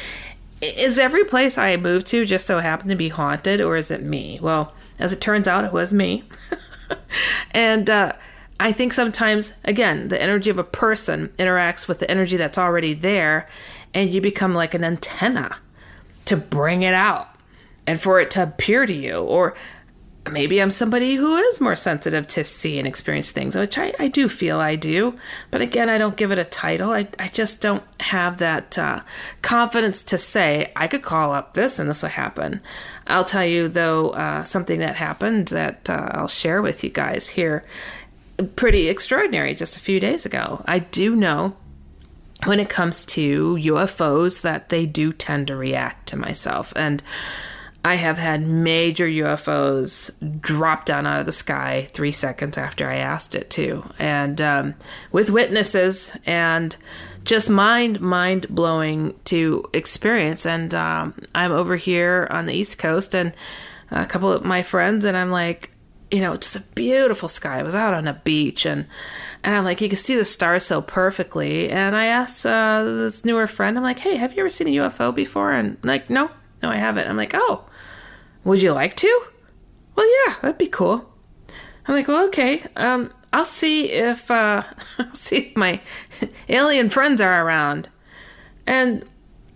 Is 0.61 0.99
every 0.99 1.25
place 1.25 1.59
I 1.59 1.77
moved 1.77 2.07
to 2.09 2.25
just 2.25 2.47
so 2.47 2.61
happened 2.61 2.91
to 2.91 2.97
be 2.97 3.09
haunted, 3.09 3.61
or 3.61 3.77
is 3.77 3.91
it 3.91 4.03
me? 4.03 4.39
Well, 4.41 4.73
as 4.99 5.13
it 5.13 5.21
turns 5.21 5.49
out, 5.49 5.65
it 5.65 5.73
was 5.73 5.93
me. 5.93 6.25
and 7.51 7.91
uh, 7.91 8.13
I 8.59 8.73
think 8.73 8.93
sometimes, 8.93 9.53
again, 9.65 10.09
the 10.09 10.21
energy 10.21 10.51
of 10.51 10.59
a 10.59 10.65
person 10.65 11.29
interacts 11.39 11.87
with 11.87 11.99
the 11.99 12.11
energy 12.11 12.37
that's 12.37 12.59
already 12.59 12.95
there, 12.95 13.49
and 13.93 14.13
you 14.13 14.21
become 14.21 14.55
like 14.55 14.75
an 14.75 14.85
antenna 14.85 15.57
to 16.25 16.37
bring 16.37 16.83
it 16.83 16.95
out 16.95 17.29
and 17.87 18.01
for 18.01 18.19
it 18.21 18.31
to 18.33 18.43
appear 18.43 18.87
to 18.87 18.93
you. 18.93 19.19
Or 19.19 19.55
maybe 20.31 20.61
I'm 20.61 20.71
somebody 20.71 21.15
who 21.15 21.37
is 21.37 21.61
more 21.61 21.77
sensitive 21.77 22.27
to 22.29 22.45
see 22.45 22.79
and 22.79 22.89
experience 22.89 23.31
things, 23.31 23.57
which 23.57 23.79
I, 23.79 23.95
I 23.99 24.09
do 24.09 24.29
feel 24.29 24.59
I 24.59 24.75
do. 24.77 25.19
But 25.51 25.61
again, 25.61 25.89
I 25.89 25.99
don't 25.99 26.17
give 26.17 26.33
it 26.33 26.39
a 26.39 26.45
title. 26.45 26.91
I, 26.91 27.09
I 27.19 27.29
just 27.29 27.61
don't 27.61 27.85
have 28.01 28.39
that 28.39 28.77
uh, 28.79 29.03
confidence 29.43 30.03
to 30.05 30.19
say, 30.19 30.73
I 30.75 30.89
could 30.89 31.03
call 31.03 31.33
up 31.33 31.55
this 31.55 31.79
and 31.79 31.89
this 31.89 32.03
will 32.03 32.09
happen. 32.09 32.61
I'll 33.07 33.25
tell 33.25 33.45
you, 33.45 33.69
though, 33.69 34.11
uh, 34.11 34.45
something 34.45 34.81
that 34.81 34.97
happened 34.97 35.49
that 35.49 35.89
uh, 35.89 36.11
I'll 36.13 36.29
share 36.29 36.61
with 36.61 36.83
you 36.83 36.91
guys 36.91 37.29
here. 37.29 37.65
Pretty 38.57 38.89
extraordinary 38.89 39.55
just 39.55 39.77
a 39.77 39.81
few 39.81 40.01
days 40.01 40.27
ago. 40.27 40.63
I 40.67 40.81
do 40.81 41.17
know 41.17 41.57
when 42.45 42.61
it 42.61 42.69
comes 42.69 43.05
to 43.07 43.55
UFOs 43.55 44.43
that 44.43 44.69
they 44.69 44.85
do 44.85 45.13
tend 45.13 45.47
to 45.47 45.57
react 45.57 46.09
to 46.09 46.17
myself. 46.17 46.73
And 46.77 47.03
I 47.87 47.95
have 47.95 48.19
had 48.19 48.45
major 48.45 49.07
UFOs 49.07 50.11
drop 50.41 50.87
down 50.87 51.07
out 51.07 51.21
of 51.21 51.27
the 51.27 51.31
sky 51.31 51.89
three 51.93 52.11
seconds 52.11 52.59
after 52.59 52.91
I 52.91 52.97
asked 52.97 53.37
it 53.37 53.49
to, 53.51 53.89
and 53.97 54.41
um, 54.41 54.75
with 55.13 55.31
witnesses 55.31 56.11
and 56.27 56.75
just 57.23 57.49
mind 57.49 58.01
mind 58.01 58.49
blowing 58.49 59.15
to 59.27 59.65
experience. 59.73 60.45
And 60.47 60.75
um, 60.75 61.15
I'm 61.33 61.53
over 61.53 61.77
here 61.77 62.27
on 62.29 62.47
the 62.47 62.55
East 62.55 62.79
Coast, 62.79 63.15
and 63.15 63.33
a 63.93 64.05
couple 64.05 64.33
of 64.33 64.45
my 64.45 64.65
friends, 64.65 65.05
and 65.05 65.17
I'm 65.17 65.31
like, 65.31 65.71
you 66.11 66.21
know, 66.21 66.37
just 66.37 66.57
a 66.57 66.61
beautiful 66.61 67.29
sky. 67.29 67.59
I 67.59 67.63
was 67.63 67.75
out 67.75 67.95
on 67.95 68.07
a 68.07 68.15
beach, 68.15 68.65
and 68.67 68.87
and 69.43 69.55
I'm 69.55 69.65
like, 69.65 69.81
you 69.81 69.89
can 69.89 69.97
see 69.97 70.17
the 70.17 70.25
stars 70.25 70.65
so 70.65 70.83
perfectly. 70.83 71.71
And 71.71 71.95
I 71.97 72.07
asked 72.07 72.45
uh, 72.45 72.85
this 72.85 73.25
newer 73.25 73.47
friend, 73.47 73.77
I'm 73.77 73.85
like, 73.85 73.99
hey, 73.99 74.17
have 74.17 74.33
you 74.33 74.41
ever 74.41 74.51
seen 74.51 74.69
a 74.69 74.77
UFO 74.77 75.15
before? 75.15 75.53
And 75.53 75.79
like, 75.83 76.11
no, 76.11 76.31
no, 76.63 76.71
I 76.71 76.77
haven't. 76.77 77.09
I'm 77.09 77.17
like, 77.17 77.33
oh, 77.35 77.65
would 78.45 78.63
you 78.63 78.73
like 78.73 78.97
to? 78.97 79.23
Well, 79.95 80.27
yeah, 80.27 80.35
that'd 80.43 80.59
be 80.59 80.67
cool. 80.67 81.13
I'm 81.87 81.95
like, 81.95 82.09
well, 82.09 82.27
okay. 82.27 82.63
Um, 82.77 83.13
I'll 83.33 83.45
see 83.45 83.91
if 83.91 84.31
uh, 84.31 84.63
I'll 84.99 85.15
see 85.15 85.37
if 85.37 85.57
my 85.57 85.81
alien 86.49 86.91
friends 86.91 87.21
are 87.21 87.45
around. 87.45 87.89
And 88.67 89.05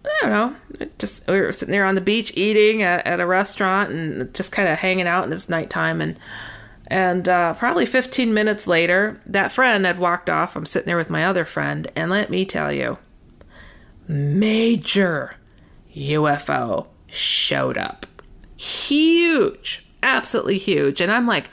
I 0.04 0.18
don't 0.22 0.30
know. 0.30 0.56
Just 0.98 1.26
we 1.28 1.40
were 1.40 1.52
sitting 1.52 1.72
there 1.72 1.84
on 1.84 1.94
the 1.94 2.00
beach 2.00 2.32
eating 2.34 2.82
at, 2.82 3.06
at 3.06 3.20
a 3.20 3.26
restaurant 3.26 3.90
and 3.90 4.32
just 4.34 4.52
kind 4.52 4.68
of 4.68 4.78
hanging 4.78 5.06
out, 5.06 5.24
and 5.24 5.32
it's 5.32 5.48
nighttime. 5.48 6.00
And 6.00 6.18
and 6.86 7.28
uh, 7.28 7.54
probably 7.54 7.86
15 7.86 8.34
minutes 8.34 8.66
later, 8.66 9.20
that 9.26 9.52
friend 9.52 9.84
had 9.84 9.98
walked 9.98 10.28
off. 10.28 10.56
I'm 10.56 10.66
sitting 10.66 10.86
there 10.86 10.96
with 10.96 11.10
my 11.10 11.24
other 11.24 11.44
friend, 11.44 11.90
and 11.94 12.10
let 12.10 12.30
me 12.30 12.44
tell 12.44 12.72
you, 12.72 12.98
major 14.08 15.36
UFO 15.94 16.86
showed 17.06 17.78
up. 17.78 18.06
Huge, 18.56 19.86
absolutely 20.02 20.58
huge. 20.58 21.00
And 21.00 21.12
I'm 21.12 21.26
like, 21.26 21.48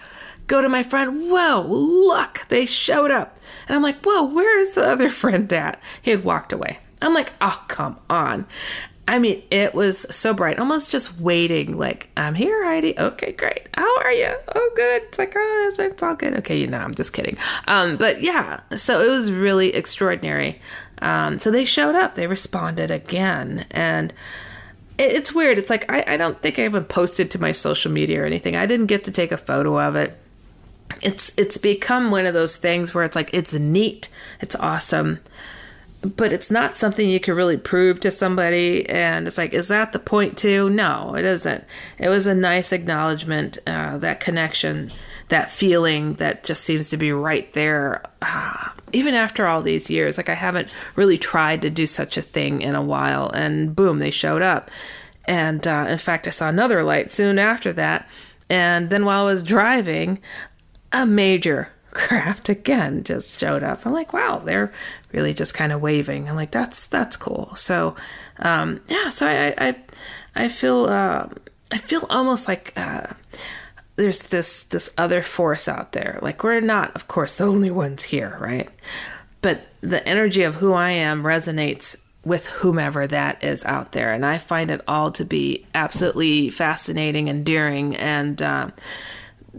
go 0.48 0.62
to 0.62 0.70
my 0.70 0.84
friend, 0.84 1.30
whoa, 1.30 1.66
look, 1.68 2.46
they 2.50 2.66
showed 2.66 3.12
up. 3.12 3.38
And 3.68 3.76
I'm 3.76 3.84
like, 3.84 4.04
whoa, 4.04 4.24
where 4.24 4.60
is 4.60 4.72
the 4.72 4.84
other 4.84 5.10
friend 5.12 5.52
at? 5.54 5.80
He 6.02 6.12
had 6.12 6.24
walked 6.24 6.52
away. 6.52 6.80
I'm 7.02 7.14
like, 7.14 7.32
oh, 7.42 7.64
come 7.68 8.00
on. 8.10 8.48
I 9.08 9.20
mean, 9.20 9.42
it 9.50 9.74
was 9.74 10.06
so 10.10 10.34
bright, 10.34 10.60
almost 10.60 10.92
just 10.92 11.18
waiting, 11.20 11.78
like, 11.78 12.10
I'm 12.18 12.36
here, 12.36 12.66
Heidi. 12.66 12.98
Okay, 13.00 13.32
great. 13.32 13.68
How 13.74 13.98
are 14.00 14.12
you? 14.12 14.36
Oh, 14.54 14.72
good. 14.76 15.04
It's 15.04 15.18
like, 15.18 15.34
oh, 15.36 15.68
it's, 15.70 15.80
it's 15.80 16.04
all 16.04 16.16
good. 16.16 16.34
Okay, 16.40 16.60
you 16.60 16.68
know, 16.68 16.80
I'm 16.80 16.94
just 16.94 17.14
kidding. 17.14 17.38
Um, 17.68 17.96
but 17.96 18.22
yeah, 18.22 18.60
so 18.76 19.02
it 19.02 19.10
was 19.10 19.32
really 19.32 19.74
extraordinary. 19.74 20.62
Um, 21.02 21.38
so 21.38 21.52
they 21.52 21.64
showed 21.64 21.96
up, 21.96 22.16
they 22.16 22.28
responded 22.28 22.92
again. 22.92 23.66
And 23.72 24.14
it, 24.98 25.14
it's 25.14 25.34
weird. 25.34 25.58
It's 25.58 25.70
like, 25.70 25.90
I, 25.90 26.04
I 26.08 26.18
don't 26.18 26.42
think 26.42 26.60
I 26.60 26.66
even 26.66 26.84
posted 26.84 27.32
to 27.32 27.42
my 27.42 27.54
social 27.54 27.92
media 27.92 28.24
or 28.24 28.26
anything. 28.26 28.56
I 28.56 28.66
didn't 28.66 28.88
get 28.88 29.06
to 29.06 29.12
take 29.12 29.32
a 29.32 29.38
photo 29.38 29.80
of 29.80 29.96
it. 29.96 30.18
It's 31.02 31.34
it's 31.38 31.58
become 31.58 32.12
one 32.12 32.26
of 32.26 32.34
those 32.34 32.56
things 32.56 32.94
where 32.94 33.04
it's 33.04 33.16
like 33.16 33.30
it's 33.34 33.52
neat, 33.52 34.08
it's 34.40 34.56
awesome, 34.56 35.20
but 36.02 36.32
it's 36.32 36.52
not 36.52 36.78
something 36.78 37.10
you 37.10 37.20
can 37.20 37.36
really 37.36 37.58
prove 37.58 38.00
to 38.02 38.12
somebody. 38.12 38.88
And 38.88 39.28
it's 39.28 39.38
like, 39.38 39.54
is 39.54 39.68
that 39.70 39.92
the 39.92 40.00
point 40.00 40.38
too? 40.38 40.70
No, 40.70 41.16
it 41.16 41.26
isn't. 41.26 41.64
It 41.98 42.10
was 42.10 42.28
a 42.28 42.36
nice 42.36 42.72
acknowledgement, 42.72 43.58
uh, 43.66 43.98
that 43.98 44.20
connection, 44.20 44.92
that 45.30 45.52
feeling 45.52 46.14
that 46.16 46.44
just 46.44 46.64
seems 46.64 46.90
to 46.90 46.98
be 46.98 47.12
right 47.12 47.52
there. 47.54 48.04
Uh, 48.22 48.70
even 48.94 49.16
after 49.16 49.48
all 49.48 49.62
these 49.62 49.90
years, 49.90 50.18
like 50.18 50.30
I 50.30 50.36
haven't 50.36 50.70
really 50.96 51.18
tried 51.18 51.62
to 51.64 51.70
do 51.70 51.88
such 51.88 52.16
a 52.16 52.22
thing 52.22 52.62
in 52.62 52.76
a 52.76 52.82
while. 52.82 53.30
And 53.32 53.76
boom, 53.76 54.00
they 54.00 54.12
showed 54.12 54.42
up. 54.42 54.70
And 55.26 55.68
uh, 55.68 55.88
in 55.90 55.98
fact, 55.98 56.28
I 56.28 56.32
saw 56.32 56.48
another 56.48 56.84
light 56.84 57.12
soon 57.12 57.40
after 57.40 57.74
that. 57.74 58.08
And 58.50 58.90
then 58.90 59.04
while 59.04 59.24
I 59.24 59.32
was 59.32 59.44
driving, 59.44 60.20
a 60.92 61.06
major 61.06 61.70
craft 61.92 62.50
again 62.50 63.04
just 63.04 63.40
showed 63.40 63.64
up. 63.64 63.86
I'm 63.86 63.94
like, 63.94 64.14
wow, 64.14 64.40
they're 64.40 64.72
really 65.12 65.34
just 65.34 65.54
kind 65.54 65.72
of 65.72 65.82
waving. 65.82 66.30
I'm 66.30 66.36
like, 66.36 66.52
that's 66.52 66.88
that's 66.88 67.18
cool. 67.18 67.54
So, 67.56 67.96
um, 68.40 68.82
yeah, 68.88 69.10
so 69.10 69.28
I 69.28 69.54
I 69.58 69.76
I 70.36 70.48
feel 70.50 70.86
uh, 70.86 71.28
I 71.72 71.78
feel 71.78 72.06
almost 72.10 72.48
like 72.48 72.74
uh, 72.76 73.08
there's 73.96 74.24
this 74.24 74.64
this 74.66 74.90
other 74.98 75.22
force 75.22 75.68
out 75.68 75.94
there. 75.94 76.20
Like 76.22 76.44
we're 76.44 76.62
not, 76.62 76.96
of 76.96 77.08
course, 77.08 77.38
the 77.38 77.46
only 77.46 77.72
ones 77.72 78.04
here, 78.04 78.38
right? 78.40 78.70
But 79.42 79.68
the 79.82 80.08
energy 80.08 80.44
of 80.44 80.56
who 80.56 80.74
I 80.74 80.92
am 80.92 81.24
resonates 81.24 81.96
with 82.26 82.48
whomever 82.48 83.08
that 83.08 83.44
is 83.44 83.64
out 83.66 83.94
there, 83.94 84.12
and 84.14 84.26
I 84.26 84.38
find 84.38 84.70
it 84.72 84.82
all 84.88 85.12
to 85.14 85.24
be 85.24 85.66
absolutely 85.74 86.50
fascinating, 86.50 87.30
and 87.30 87.40
endearing, 87.40 87.96
and. 87.96 88.42
Uh, 88.42 88.70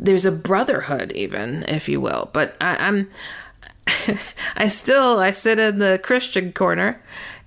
there's 0.01 0.27
a 0.27 0.31
brotherhood 0.31 1.11
even 1.13 1.65
if 1.67 1.89
you 1.89 2.01
will 2.01 2.31
but 2.33 2.57
I, 2.61 2.77
i'm 2.77 3.11
i 4.57 4.69
still 4.69 5.19
i 5.19 5.31
sit 5.31 5.59
in 5.59 5.79
the 5.79 6.01
christian 6.03 6.53
corner 6.53 7.01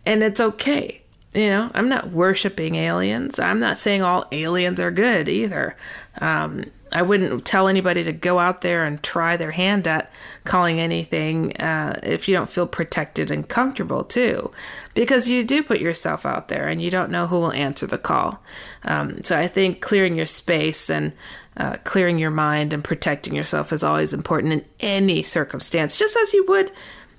and 0.05 0.23
it's 0.23 0.39
okay. 0.39 1.01
You 1.33 1.49
know 1.49 1.71
i'm 1.73 1.87
not 1.87 2.11
worshiping 2.11 2.75
aliens. 2.75 3.39
I'm 3.39 3.59
not 3.59 3.79
saying 3.79 4.01
all 4.01 4.25
aliens 4.31 4.79
are 4.79 4.91
good 4.91 5.29
either. 5.29 5.77
Um, 6.19 6.65
i 6.91 7.01
wouldn't 7.01 7.45
tell 7.45 7.69
anybody 7.69 8.03
to 8.03 8.11
go 8.11 8.37
out 8.37 8.61
there 8.61 8.83
and 8.83 9.01
try 9.01 9.37
their 9.37 9.51
hand 9.51 9.87
at 9.87 10.11
calling 10.43 10.77
anything 10.77 11.55
uh, 11.55 11.97
if 12.03 12.27
you 12.27 12.35
don't 12.35 12.49
feel 12.49 12.67
protected 12.67 13.31
and 13.31 13.47
comfortable 13.47 14.03
too. 14.03 14.51
Because 14.93 15.29
you 15.29 15.45
do 15.45 15.63
put 15.63 15.79
yourself 15.79 16.25
out 16.25 16.49
there 16.49 16.67
and 16.67 16.81
you 16.81 16.91
don't 16.91 17.11
know 17.11 17.27
who 17.27 17.39
will 17.39 17.53
answer 17.53 17.87
the 17.87 17.97
call. 17.97 18.43
Um, 18.83 19.23
so 19.23 19.37
i 19.37 19.47
think 19.47 19.79
clearing 19.79 20.17
your 20.17 20.25
space 20.25 20.89
and 20.89 21.13
uh, 21.57 21.77
clearing 21.83 22.17
your 22.17 22.31
mind 22.31 22.73
and 22.73 22.83
protecting 22.83 23.35
yourself 23.35 23.73
is 23.73 23.83
always 23.83 24.13
important 24.13 24.53
in 24.53 24.65
any 24.79 25.23
circumstance, 25.23 25.97
just 25.97 26.17
as 26.17 26.33
you 26.33 26.45
would 26.47 26.71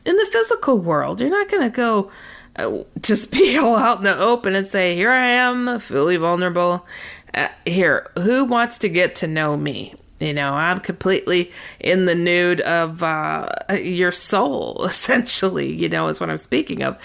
in 0.05 0.17
the 0.17 0.29
physical 0.33 0.79
world. 0.79 1.21
You're 1.21 1.31
not 1.31 1.51
going 1.51 1.63
to 1.63 1.75
go 1.75 2.11
uh, 2.57 2.83
just 3.01 3.31
be 3.33 3.57
all 3.57 3.77
out 3.77 3.99
in 3.99 4.05
the 4.05 4.19
open 4.19 4.55
and 4.55 4.67
say, 4.67 4.95
Here 4.95 5.11
I 5.11 5.29
am, 5.29 5.79
fully 5.81 6.17
vulnerable. 6.17 6.87
Uh, 7.35 7.49
here, 7.65 8.11
who 8.19 8.45
wants 8.45 8.79
to 8.79 8.89
get 8.89 9.15
to 9.17 9.27
know 9.27 9.57
me? 9.57 9.95
You 10.19 10.35
know, 10.35 10.53
I'm 10.53 10.79
completely 10.79 11.51
in 11.81 12.05
the 12.05 12.15
nude 12.15 12.61
of 12.61 13.03
uh, 13.03 13.49
your 13.83 14.13
soul, 14.13 14.85
essentially, 14.87 15.73
you 15.73 15.89
know, 15.89 16.09
is 16.09 16.21
what 16.21 16.31
I'm 16.31 16.37
speaking 16.37 16.83
of. 16.83 16.97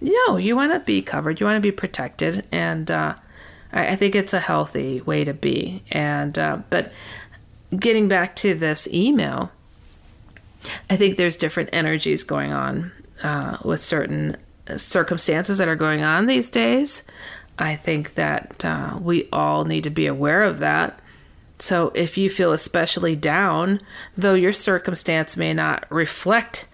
No, 0.00 0.36
you 0.36 0.56
want 0.56 0.72
to 0.72 0.80
be 0.80 1.00
covered, 1.00 1.40
you 1.40 1.46
want 1.46 1.56
to 1.56 1.60
be 1.60 1.72
protected, 1.72 2.46
and 2.50 2.90
uh, 2.90 3.14
I, 3.74 3.88
I 3.88 3.96
think 3.96 4.14
it's 4.14 4.32
a 4.32 4.40
healthy 4.40 5.02
way 5.02 5.24
to 5.24 5.34
be. 5.34 5.82
And 5.90 6.38
uh, 6.38 6.58
but 6.70 6.92
getting 7.78 8.08
back 8.08 8.36
to 8.36 8.54
this 8.54 8.88
email, 8.88 9.50
I 10.88 10.96
think 10.96 11.16
there's 11.16 11.36
different 11.36 11.70
energies 11.72 12.22
going 12.22 12.52
on 12.52 12.92
uh, 13.22 13.58
with 13.64 13.80
certain 13.80 14.36
circumstances 14.76 15.58
that 15.58 15.68
are 15.68 15.76
going 15.76 16.02
on 16.02 16.26
these 16.26 16.48
days. 16.48 17.02
I 17.58 17.76
think 17.76 18.14
that 18.14 18.64
uh, 18.64 18.98
we 19.00 19.28
all 19.32 19.64
need 19.64 19.84
to 19.84 19.90
be 19.90 20.06
aware 20.06 20.42
of 20.42 20.60
that. 20.60 20.98
So 21.58 21.92
if 21.94 22.18
you 22.18 22.28
feel 22.28 22.52
especially 22.52 23.14
down, 23.14 23.80
though 24.16 24.34
your 24.34 24.52
circumstance 24.52 25.36
may 25.36 25.54
not 25.54 25.86
reflect 25.90 26.66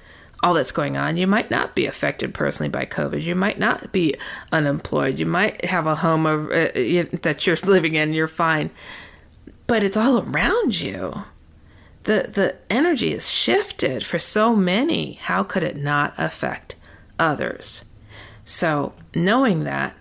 all 0.42 0.54
that's 0.54 0.72
going 0.72 0.96
on. 0.96 1.16
You 1.16 1.26
might 1.26 1.50
not 1.50 1.74
be 1.74 1.86
affected 1.86 2.32
personally 2.34 2.70
by 2.70 2.86
COVID. 2.86 3.22
You 3.22 3.34
might 3.34 3.58
not 3.58 3.92
be 3.92 4.14
unemployed. 4.52 5.18
You 5.18 5.26
might 5.26 5.64
have 5.64 5.86
a 5.86 5.96
home 5.96 6.26
of, 6.26 6.46
uh, 6.46 6.70
that 7.22 7.46
you're 7.46 7.56
living 7.64 7.94
in. 7.94 8.12
You're 8.12 8.28
fine, 8.28 8.70
but 9.66 9.84
it's 9.84 9.96
all 9.96 10.20
around 10.22 10.80
you. 10.80 11.24
the 12.04 12.30
The 12.32 12.56
energy 12.70 13.12
is 13.12 13.30
shifted 13.30 14.04
for 14.04 14.18
so 14.18 14.56
many. 14.56 15.14
How 15.14 15.42
could 15.42 15.62
it 15.62 15.76
not 15.76 16.14
affect 16.16 16.74
others? 17.18 17.84
So 18.44 18.94
knowing 19.14 19.64
that, 19.64 19.94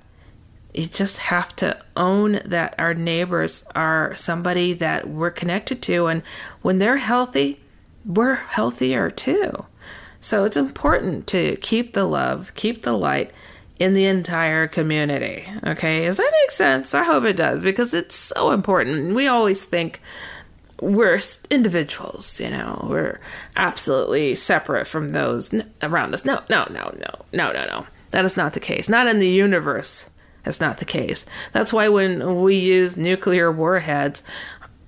you 0.73 0.85
just 0.85 1.17
have 1.17 1.55
to 1.57 1.83
own 1.97 2.41
that 2.45 2.75
our 2.77 2.93
neighbors 2.93 3.63
are 3.75 4.15
somebody 4.15 4.73
that 4.73 5.09
we're 5.09 5.31
connected 5.31 5.81
to, 5.83 6.07
and 6.07 6.23
when 6.61 6.79
they're 6.79 6.97
healthy, 6.97 7.59
we're 8.05 8.35
healthier 8.35 9.09
too. 9.09 9.65
So 10.21 10.43
it's 10.43 10.57
important 10.57 11.27
to 11.27 11.55
keep 11.57 11.93
the 11.93 12.05
love, 12.05 12.53
keep 12.55 12.83
the 12.83 12.93
light 12.93 13.31
in 13.79 13.93
the 13.93 14.05
entire 14.05 14.67
community. 14.67 15.47
Okay, 15.65 16.05
does 16.05 16.17
that 16.17 16.33
make 16.43 16.51
sense? 16.51 16.93
I 16.93 17.03
hope 17.03 17.23
it 17.23 17.37
does 17.37 17.63
because 17.63 17.93
it's 17.93 18.15
so 18.15 18.51
important. 18.51 19.15
We 19.15 19.27
always 19.27 19.63
think 19.63 20.01
we're 20.81 21.19
individuals, 21.49 22.39
you 22.39 22.49
know, 22.49 22.85
we're 22.89 23.19
absolutely 23.55 24.35
separate 24.35 24.87
from 24.87 25.09
those 25.09 25.53
around 25.81 26.13
us. 26.13 26.25
No, 26.25 26.41
no, 26.49 26.67
no, 26.69 26.93
no, 26.97 27.25
no, 27.33 27.51
no, 27.51 27.65
no. 27.65 27.87
That 28.11 28.25
is 28.25 28.37
not 28.37 28.53
the 28.53 28.59
case. 28.59 28.89
Not 28.89 29.07
in 29.07 29.19
the 29.19 29.29
universe. 29.29 30.05
That's 30.43 30.61
not 30.61 30.77
the 30.77 30.85
case. 30.85 31.25
That's 31.51 31.73
why 31.73 31.89
when 31.89 32.41
we 32.41 32.55
use 32.55 32.97
nuclear 32.97 33.51
warheads, 33.51 34.23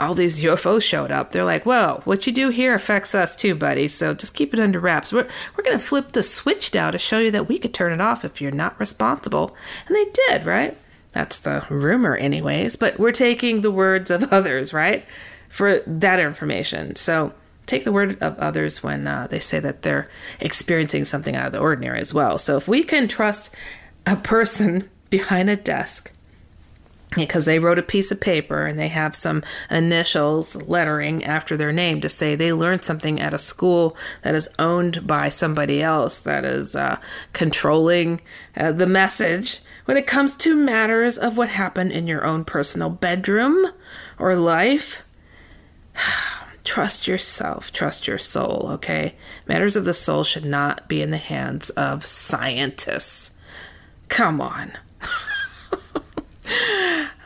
all 0.02 0.14
these 0.16 0.44
UFOs 0.44 0.82
showed 0.84 1.12
up. 1.12 1.32
They're 1.32 1.46
like, 1.46 1.66
"Whoa, 1.66 2.02
what 2.06 2.26
you 2.26 2.34
do 2.34 2.50
here 2.50 2.74
affects 2.74 3.14
us 3.14 3.36
too, 3.36 3.56
buddy. 3.56 3.88
So 3.88 4.14
just 4.14 4.34
keep 4.34 4.54
it 4.54 4.60
under 4.60 4.80
wraps. 4.80 5.14
We're 5.14 5.28
we're 5.56 5.64
gonna 5.64 5.80
flip 5.80 6.12
the 6.12 6.24
switch 6.24 6.74
now 6.74 6.92
to 6.92 6.98
show 6.98 7.20
you 7.20 7.32
that 7.32 7.48
we 7.48 7.60
could 7.60 7.74
turn 7.74 7.92
it 7.92 8.02
off 8.02 8.26
if 8.26 8.42
you're 8.42 8.52
not 8.52 8.80
responsible." 8.80 9.56
And 9.88 9.96
they 9.96 10.06
did, 10.28 10.46
right? 10.46 10.76
That's 11.12 11.40
the 11.40 11.66
rumor, 11.70 12.16
anyways. 12.16 12.76
But 12.76 13.00
we're 13.00 13.12
taking 13.12 13.62
the 13.62 13.72
words 13.72 14.10
of 14.10 14.24
others, 14.34 14.74
right, 14.74 15.06
for 15.50 15.82
that 15.86 16.20
information. 16.20 16.96
So 16.96 17.34
take 17.68 17.84
the 17.84 17.92
word 17.92 18.22
of 18.22 18.38
others 18.40 18.84
when 18.84 19.08
uh, 19.08 19.28
they 19.28 19.40
say 19.40 19.60
that 19.60 19.84
they're 19.84 20.10
experiencing 20.40 21.06
something 21.06 21.36
out 21.36 21.48
of 21.48 21.52
the 21.54 21.60
ordinary 21.60 22.00
as 22.00 22.14
well. 22.14 22.38
So 22.38 22.58
if 22.58 22.68
we 22.68 22.84
can 22.84 23.08
trust 23.08 23.52
a 24.06 24.16
person 24.16 24.90
behind 25.10 25.50
a 25.50 25.56
desk 25.56 26.11
because 27.12 27.44
they 27.46 27.60
wrote 27.60 27.80
a 27.80 27.84
piece 27.84 28.12
of 28.12 28.20
paper 28.20 28.66
and 28.66 28.80
they 28.80 28.88
have 28.88 29.14
some 29.16 29.44
initials 29.70 30.56
lettering 30.56 31.24
after 31.26 31.58
their 31.58 31.72
name 31.74 32.00
to 32.02 32.10
say 32.10 32.36
they 32.36 32.54
learned 32.54 32.84
something 32.84 33.20
at 33.20 33.34
a 33.34 33.38
school 33.38 33.98
that 34.24 34.34
is 34.34 34.50
owned 34.58 35.06
by 35.06 35.28
somebody 35.28 35.82
else 35.82 36.22
that 36.22 36.46
is 36.46 36.76
uh, 36.76 36.98
controlling 37.34 38.22
uh, 38.56 38.72
the 38.72 38.88
message 38.88 39.60
when 39.86 39.98
it 39.98 40.08
comes 40.08 40.36
to 40.38 40.56
matters 40.56 41.18
of 41.18 41.36
what 41.36 41.50
happened 41.50 41.92
in 41.92 42.08
your 42.08 42.24
own 42.24 42.46
personal 42.46 42.90
bedroom 42.90 43.68
or 44.18 44.36
life. 44.36 45.04
trust 46.64 47.08
yourself, 47.08 47.74
trust 47.74 48.08
your 48.08 48.18
soul, 48.18 48.70
okay? 48.72 49.16
Matters 49.48 49.76
of 49.76 49.84
the 49.84 49.94
soul 49.94 50.24
should 50.24 50.46
not 50.46 50.88
be 50.88 51.02
in 51.02 51.12
the 51.12 51.18
hands 51.18 51.72
of 51.72 52.06
scientists. 52.06 53.32
Come 54.08 54.40
on. 54.40 54.72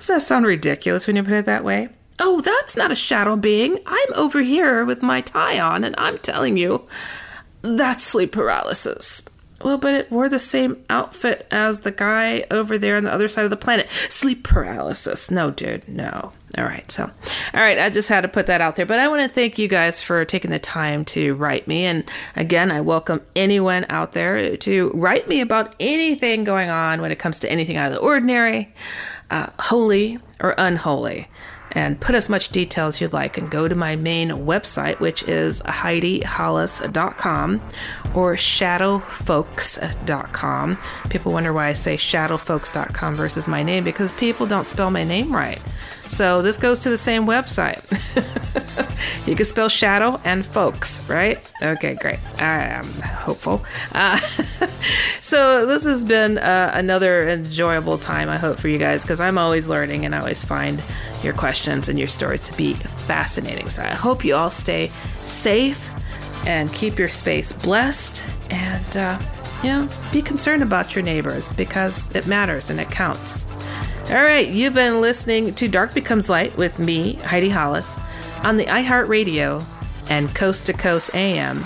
Does 0.06 0.22
that 0.22 0.28
sound 0.28 0.45
ridiculous 0.45 1.08
when 1.08 1.16
you 1.16 1.24
put 1.24 1.34
it 1.34 1.45
that 1.45 1.64
way? 1.64 1.89
Oh, 2.20 2.39
that's 2.39 2.78
not 2.78 2.91
a 2.91 2.95
shadow 2.95 3.36
being. 3.36 3.80
I'm 3.88 4.14
over 4.14 4.43
here 4.43 4.86
with 4.86 5.01
my 5.01 5.22
tie 5.22 5.60
on, 5.60 5.84
and 5.84 5.95
I'm 5.97 6.20
telling 6.20 6.58
you, 6.58 6.88
that's 7.64 8.03
sleep 8.03 8.32
paralysis. 8.32 9.24
Well, 9.64 9.80
but 9.80 9.95
it 9.95 10.12
wore 10.12 10.30
the 10.30 10.38
same 10.38 10.86
outfit 10.91 11.47
as 11.49 11.80
the 11.80 11.91
guy 11.91 12.45
over 12.51 12.78
there 12.78 12.97
on 12.97 13.03
the 13.06 13.12
other 13.12 13.28
side 13.28 13.45
of 13.45 13.49
the 13.49 13.58
planet. 13.58 13.89
Sleep 14.10 14.43
paralysis. 14.43 15.32
No, 15.32 15.49
dude, 15.49 15.88
no. 15.88 16.34
All 16.56 16.66
right, 16.66 16.89
so, 16.91 17.10
all 17.53 17.62
right, 17.62 17.80
I 17.80 17.89
just 17.89 18.08
had 18.08 18.22
to 18.22 18.28
put 18.28 18.45
that 18.45 18.62
out 18.62 18.76
there. 18.76 18.86
But 18.86 18.99
I 18.99 19.08
want 19.08 19.24
to 19.24 19.28
thank 19.28 19.58
you 19.58 19.68
guys 19.68 20.03
for 20.03 20.24
taking 20.24 20.51
the 20.51 20.60
time 20.60 21.03
to 21.06 21.34
write 21.34 21.68
me. 21.68 21.84
And 21.84 22.03
again, 22.36 22.70
I 22.70 22.82
welcome 22.82 23.24
anyone 23.36 23.88
out 23.89 24.14
there 24.14 24.56
to 24.56 24.91
write 24.93 25.28
me 25.28 25.41
about 25.41 25.74
anything 25.80 26.43
going 26.43 26.70
on 26.70 27.01
when 27.01 27.12
it 27.12 27.18
comes 27.18 27.39
to 27.39 27.51
anything 27.51 27.76
out 27.76 27.88
of 27.88 27.93
the 27.93 27.99
ordinary, 27.99 28.72
uh, 29.30 29.50
holy 29.60 30.20
or 30.40 30.56
unholy 30.58 31.28
and 31.72 32.00
put 32.00 32.14
as 32.16 32.30
much 32.30 32.50
detail 32.50 32.88
as 32.88 33.00
you'd 33.02 33.14
like 33.14 33.38
and 33.38 33.52
go 33.52 33.68
to 33.68 33.76
my 33.76 33.98
main 33.98 34.30
website, 34.30 35.00
which 35.00 35.22
is 35.24 35.62
HeidiHollis.com 35.64 37.62
or 38.14 38.36
shadowfolks.com. 38.36 40.78
People 41.10 41.34
wonder 41.34 41.52
why 41.54 41.68
I 41.68 41.74
say 41.74 41.98
shadowfolks.com 41.98 43.16
versus 43.16 43.48
my 43.48 43.62
name 43.62 43.84
because 43.84 44.12
people 44.14 44.46
don't 44.46 44.70
spell 44.70 44.90
my 44.90 45.04
name 45.04 45.36
right. 45.36 45.62
So 46.10 46.41
this 46.41 46.58
goes 46.58 46.80
to 46.80 46.89
the 46.89 46.97
same 46.97 47.26
website. 47.26 47.82
you 49.28 49.36
can 49.36 49.45
spell 49.45 49.70
shadow 49.70 50.20
and 50.24 50.45
folks, 50.45 51.08
right? 51.10 51.51
Okay, 51.62 51.95
great. 51.95 52.20
I 52.41 52.64
am 52.64 52.86
hopeful. 53.01 53.66
Uh, 53.93 54.20
so 55.22 55.66
this 55.66 55.84
has 55.84 56.03
been 56.03 56.38
uh, 56.38 56.72
another 56.74 57.28
enjoyable 57.30 57.97
time, 57.97 58.30
I 58.30 58.38
hope, 58.38 58.60
for 58.60 58.68
you 58.68 58.78
guys, 58.78 59.01
because 59.01 59.20
I'm 59.20 59.38
always 59.38 59.68
learning 59.68 60.06
and 60.06 60.16
I 60.16 60.20
always 60.20 60.43
find 60.43 60.82
your 61.24 61.34
questions 61.34 61.89
and 61.89 61.97
your 61.97 62.08
stories 62.08 62.41
to 62.41 62.58
be 62.58 62.74
fascinating. 62.74 63.70
So 63.70 63.84
I 63.84 63.93
hope 63.93 64.24
you 64.24 64.36
all 64.36 64.51
stay 64.51 64.91
safe 65.24 65.91
and 66.47 66.72
keep 66.74 66.99
your 66.99 67.10
space 67.10 67.51
blessed 67.51 68.24
and, 68.51 68.97
uh, 68.97 69.20
you 69.64 69.70
know, 69.70 69.88
be 70.12 70.22
concerned 70.22 70.62
about 70.62 70.95
your 70.95 71.03
neighbors 71.03 71.51
because 71.53 72.16
it 72.16 72.28
matters 72.28 72.70
and 72.70 72.80
it 72.80 72.89
counts. 72.89 73.45
All 74.10 74.24
right, 74.24 74.47
you've 74.47 74.76
been 74.76 75.01
listening 75.01 75.56
to 75.56 75.68
Dark 75.68 75.95
Becomes 75.95 76.30
Light 76.30 76.56
with 76.58 76.78
me, 76.78 77.16
Heidi 77.16 77.49
Hollis, 77.49 77.97
on 78.43 78.56
the 78.56 78.66
iHeartRadio 78.66 79.64
and 80.12 80.34
Coast 80.36 80.68
to 80.68 80.74
Coast 80.74 81.10
AM 81.16 81.64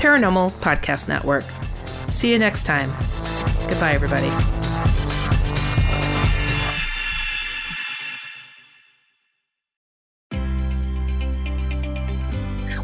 Paranormal 0.00 0.50
Podcast 0.50 1.06
Network. 1.06 1.44
See 2.10 2.32
you 2.32 2.40
next 2.40 2.64
time. 2.64 2.90
Goodbye, 3.68 3.92
everybody. 3.92 4.30